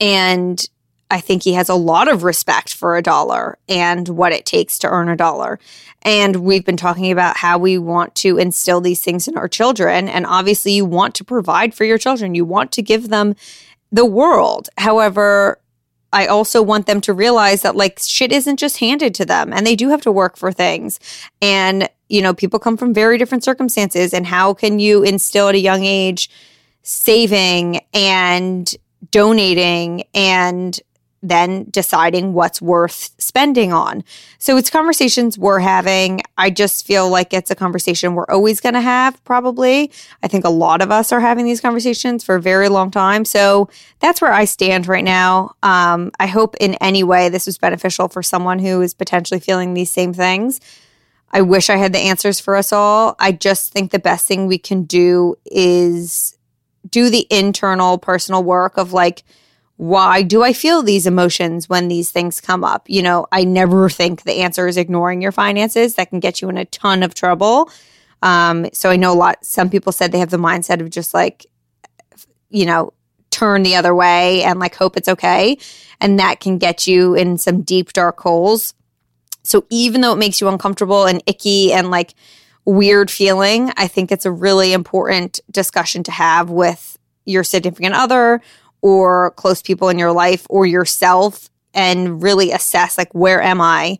And 0.00 0.66
I 1.10 1.20
think 1.20 1.44
he 1.44 1.52
has 1.52 1.68
a 1.68 1.74
lot 1.74 2.08
of 2.08 2.24
respect 2.24 2.74
for 2.74 2.96
a 2.96 3.02
dollar 3.02 3.58
and 3.68 4.08
what 4.08 4.32
it 4.32 4.44
takes 4.44 4.78
to 4.80 4.88
earn 4.88 5.08
a 5.08 5.16
dollar. 5.16 5.58
And 6.02 6.36
we've 6.36 6.64
been 6.64 6.76
talking 6.76 7.10
about 7.12 7.36
how 7.36 7.58
we 7.58 7.78
want 7.78 8.14
to 8.16 8.38
instill 8.38 8.80
these 8.80 9.00
things 9.00 9.28
in 9.28 9.36
our 9.36 9.48
children. 9.48 10.08
And 10.08 10.26
obviously, 10.26 10.72
you 10.72 10.84
want 10.84 11.14
to 11.16 11.24
provide 11.24 11.74
for 11.74 11.84
your 11.84 11.98
children, 11.98 12.34
you 12.34 12.44
want 12.44 12.72
to 12.72 12.82
give 12.82 13.08
them 13.08 13.36
the 13.92 14.04
world. 14.04 14.68
However, 14.78 15.60
I 16.12 16.26
also 16.26 16.62
want 16.62 16.86
them 16.86 17.00
to 17.02 17.12
realize 17.12 17.62
that 17.62 17.76
like 17.76 17.98
shit 18.00 18.32
isn't 18.32 18.58
just 18.58 18.78
handed 18.78 19.14
to 19.16 19.24
them 19.24 19.52
and 19.52 19.66
they 19.66 19.76
do 19.76 19.88
have 19.90 20.00
to 20.02 20.12
work 20.12 20.36
for 20.36 20.50
things. 20.50 20.98
And, 21.42 21.88
you 22.08 22.22
know, 22.22 22.32
people 22.32 22.58
come 22.58 22.76
from 22.76 22.94
very 22.94 23.18
different 23.18 23.44
circumstances. 23.44 24.14
And 24.14 24.26
how 24.26 24.54
can 24.54 24.78
you 24.78 25.02
instill 25.02 25.48
at 25.48 25.54
a 25.54 25.58
young 25.58 25.84
age 25.84 26.30
saving 26.82 27.80
and 27.92 28.74
donating 29.10 30.04
and 30.14 30.80
then 31.28 31.66
deciding 31.70 32.32
what's 32.32 32.62
worth 32.62 33.10
spending 33.18 33.72
on. 33.72 34.04
So 34.38 34.56
it's 34.56 34.70
conversations 34.70 35.38
we're 35.38 35.58
having. 35.58 36.22
I 36.38 36.50
just 36.50 36.86
feel 36.86 37.08
like 37.08 37.32
it's 37.32 37.50
a 37.50 37.54
conversation 37.54 38.14
we're 38.14 38.26
always 38.26 38.60
going 38.60 38.74
to 38.74 38.80
have, 38.80 39.22
probably. 39.24 39.90
I 40.22 40.28
think 40.28 40.44
a 40.44 40.50
lot 40.50 40.82
of 40.82 40.90
us 40.90 41.12
are 41.12 41.20
having 41.20 41.44
these 41.44 41.60
conversations 41.60 42.24
for 42.24 42.36
a 42.36 42.40
very 42.40 42.68
long 42.68 42.90
time. 42.90 43.24
So 43.24 43.68
that's 44.00 44.20
where 44.20 44.32
I 44.32 44.44
stand 44.44 44.86
right 44.86 45.04
now. 45.04 45.54
Um, 45.62 46.12
I 46.20 46.26
hope 46.26 46.56
in 46.60 46.74
any 46.74 47.02
way 47.02 47.28
this 47.28 47.46
was 47.46 47.58
beneficial 47.58 48.08
for 48.08 48.22
someone 48.22 48.58
who 48.58 48.80
is 48.82 48.94
potentially 48.94 49.40
feeling 49.40 49.74
these 49.74 49.90
same 49.90 50.12
things. 50.12 50.60
I 51.32 51.42
wish 51.42 51.68
I 51.68 51.76
had 51.76 51.92
the 51.92 51.98
answers 51.98 52.40
for 52.40 52.56
us 52.56 52.72
all. 52.72 53.16
I 53.18 53.32
just 53.32 53.72
think 53.72 53.90
the 53.90 53.98
best 53.98 54.28
thing 54.28 54.46
we 54.46 54.58
can 54.58 54.84
do 54.84 55.36
is 55.44 56.38
do 56.88 57.10
the 57.10 57.26
internal 57.30 57.98
personal 57.98 58.44
work 58.44 58.76
of 58.76 58.92
like, 58.92 59.24
why 59.76 60.22
do 60.22 60.42
I 60.42 60.52
feel 60.52 60.82
these 60.82 61.06
emotions 61.06 61.68
when 61.68 61.88
these 61.88 62.10
things 62.10 62.40
come 62.40 62.64
up? 62.64 62.88
You 62.88 63.02
know, 63.02 63.26
I 63.30 63.44
never 63.44 63.90
think 63.90 64.22
the 64.22 64.40
answer 64.40 64.66
is 64.66 64.76
ignoring 64.76 65.20
your 65.20 65.32
finances. 65.32 65.94
That 65.94 66.10
can 66.10 66.20
get 66.20 66.40
you 66.40 66.48
in 66.48 66.56
a 66.56 66.64
ton 66.64 67.02
of 67.02 67.14
trouble. 67.14 67.70
Um, 68.22 68.66
so 68.72 68.90
I 68.90 68.96
know 68.96 69.12
a 69.12 69.14
lot, 69.14 69.44
some 69.44 69.68
people 69.68 69.92
said 69.92 70.12
they 70.12 70.18
have 70.18 70.30
the 70.30 70.38
mindset 70.38 70.80
of 70.80 70.88
just 70.88 71.12
like, 71.12 71.46
you 72.48 72.64
know, 72.64 72.94
turn 73.30 73.62
the 73.62 73.76
other 73.76 73.94
way 73.94 74.42
and 74.42 74.58
like 74.58 74.74
hope 74.74 74.96
it's 74.96 75.08
okay. 75.08 75.58
And 76.00 76.18
that 76.18 76.40
can 76.40 76.56
get 76.56 76.86
you 76.86 77.14
in 77.14 77.36
some 77.36 77.60
deep, 77.60 77.92
dark 77.92 78.18
holes. 78.20 78.72
So 79.42 79.66
even 79.70 80.00
though 80.00 80.12
it 80.12 80.18
makes 80.18 80.40
you 80.40 80.48
uncomfortable 80.48 81.04
and 81.04 81.22
icky 81.26 81.72
and 81.72 81.90
like 81.90 82.14
weird 82.64 83.10
feeling, 83.10 83.72
I 83.76 83.88
think 83.88 84.10
it's 84.10 84.26
a 84.26 84.32
really 84.32 84.72
important 84.72 85.40
discussion 85.50 86.02
to 86.04 86.12
have 86.12 86.48
with 86.48 86.98
your 87.26 87.44
significant 87.44 87.94
other 87.94 88.40
or 88.86 89.32
close 89.32 89.62
people 89.62 89.88
in 89.88 89.98
your 89.98 90.12
life 90.12 90.46
or 90.48 90.64
yourself 90.64 91.50
and 91.74 92.22
really 92.22 92.52
assess 92.52 92.96
like 92.96 93.12
where 93.12 93.42
am 93.42 93.60
I? 93.60 93.98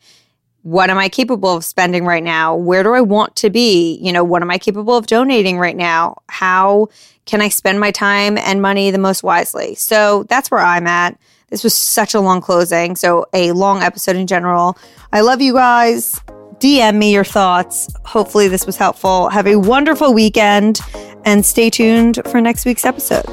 What 0.62 0.90
am 0.90 0.98
I 0.98 1.08
capable 1.08 1.56
of 1.56 1.64
spending 1.64 2.04
right 2.04 2.22
now? 2.22 2.54
Where 2.54 2.84
do 2.84 2.94
I 2.94 3.00
want 3.00 3.34
to 3.36 3.50
be? 3.50 3.98
You 4.00 4.12
know, 4.12 4.22
what 4.22 4.42
am 4.42 4.50
I 4.52 4.58
capable 4.58 4.96
of 4.96 5.08
donating 5.08 5.58
right 5.58 5.76
now? 5.76 6.18
How 6.28 6.86
can 7.24 7.40
I 7.40 7.48
spend 7.48 7.80
my 7.80 7.90
time 7.90 8.38
and 8.38 8.62
money 8.62 8.92
the 8.92 8.98
most 8.98 9.24
wisely? 9.24 9.74
So 9.74 10.22
that's 10.28 10.52
where 10.52 10.60
I'm 10.60 10.86
at. 10.86 11.18
This 11.48 11.64
was 11.64 11.74
such 11.74 12.14
a 12.14 12.20
long 12.20 12.40
closing, 12.40 12.94
so 12.94 13.26
a 13.32 13.50
long 13.52 13.82
episode 13.82 14.14
in 14.14 14.28
general. 14.28 14.78
I 15.12 15.22
love 15.22 15.40
you 15.40 15.52
guys. 15.52 16.20
DM 16.58 16.96
me 16.96 17.12
your 17.12 17.24
thoughts. 17.24 17.92
Hopefully, 18.04 18.46
this 18.46 18.66
was 18.66 18.76
helpful. 18.76 19.30
Have 19.30 19.48
a 19.48 19.56
wonderful 19.56 20.14
weekend 20.14 20.80
and 21.24 21.44
stay 21.44 21.70
tuned 21.70 22.20
for 22.26 22.40
next 22.40 22.64
week's 22.64 22.84
episode. 22.84 23.26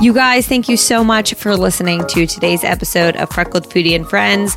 You 0.00 0.12
guys, 0.12 0.46
thank 0.46 0.68
you 0.68 0.76
so 0.76 1.02
much 1.02 1.34
for 1.34 1.56
listening 1.56 2.06
to 2.06 2.24
today's 2.24 2.62
episode 2.62 3.16
of 3.16 3.30
Freckled 3.30 3.68
Foodie 3.68 3.96
and 3.96 4.08
Friends. 4.08 4.56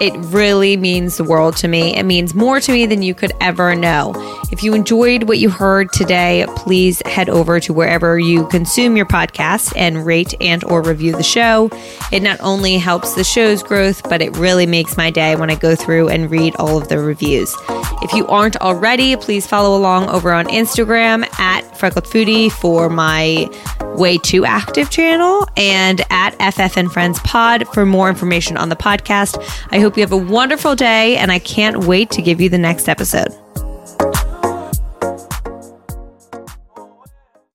It 0.00 0.14
really 0.32 0.76
means 0.76 1.16
the 1.16 1.24
world 1.24 1.56
to 1.56 1.66
me. 1.66 1.96
It 1.96 2.04
means 2.04 2.36
more 2.36 2.60
to 2.60 2.70
me 2.72 2.86
than 2.86 3.02
you 3.02 3.12
could 3.12 3.32
ever 3.40 3.74
know. 3.74 4.14
If 4.52 4.62
you 4.62 4.72
enjoyed 4.72 5.24
what 5.24 5.38
you 5.38 5.50
heard 5.50 5.92
today, 5.92 6.46
please 6.54 7.02
head 7.04 7.28
over 7.28 7.58
to 7.58 7.72
wherever 7.72 8.16
you 8.16 8.46
consume 8.46 8.96
your 8.96 9.06
podcast 9.06 9.72
and 9.76 10.06
rate 10.06 10.34
and 10.40 10.62
or 10.62 10.82
review 10.82 11.12
the 11.12 11.24
show. 11.24 11.68
It 12.12 12.22
not 12.22 12.40
only 12.40 12.78
helps 12.78 13.14
the 13.14 13.24
show's 13.24 13.64
growth, 13.64 14.08
but 14.08 14.22
it 14.22 14.36
really 14.36 14.66
makes 14.66 14.96
my 14.96 15.10
day 15.10 15.34
when 15.34 15.50
I 15.50 15.56
go 15.56 15.74
through 15.74 16.08
and 16.10 16.30
read 16.30 16.54
all 16.56 16.78
of 16.78 16.88
the 16.88 17.00
reviews. 17.00 17.54
If 18.02 18.12
you 18.12 18.26
aren't 18.28 18.56
already, 18.58 19.16
please 19.16 19.46
follow 19.48 19.76
along 19.76 20.08
over 20.08 20.32
on 20.32 20.46
Instagram 20.46 21.26
at 21.40 21.62
Freckled 21.76 22.04
Foodie 22.04 22.50
for 22.52 22.88
my 22.88 23.48
way 23.96 24.16
too 24.16 24.46
active 24.60 24.90
channel 24.90 25.46
and 25.56 26.02
at 26.10 26.32
FF 26.52 26.76
and 26.76 26.92
Friends 26.92 27.18
Pod 27.20 27.66
for 27.68 27.86
more 27.86 28.10
information 28.10 28.58
on 28.58 28.68
the 28.68 28.76
podcast. 28.76 29.42
I 29.70 29.80
hope 29.80 29.96
you 29.96 30.02
have 30.02 30.12
a 30.12 30.18
wonderful 30.18 30.74
day 30.76 31.16
and 31.16 31.32
I 31.32 31.38
can't 31.38 31.84
wait 31.86 32.10
to 32.10 32.20
give 32.20 32.42
you 32.42 32.50
the 32.50 32.58
next 32.58 32.86
episode. 32.86 33.32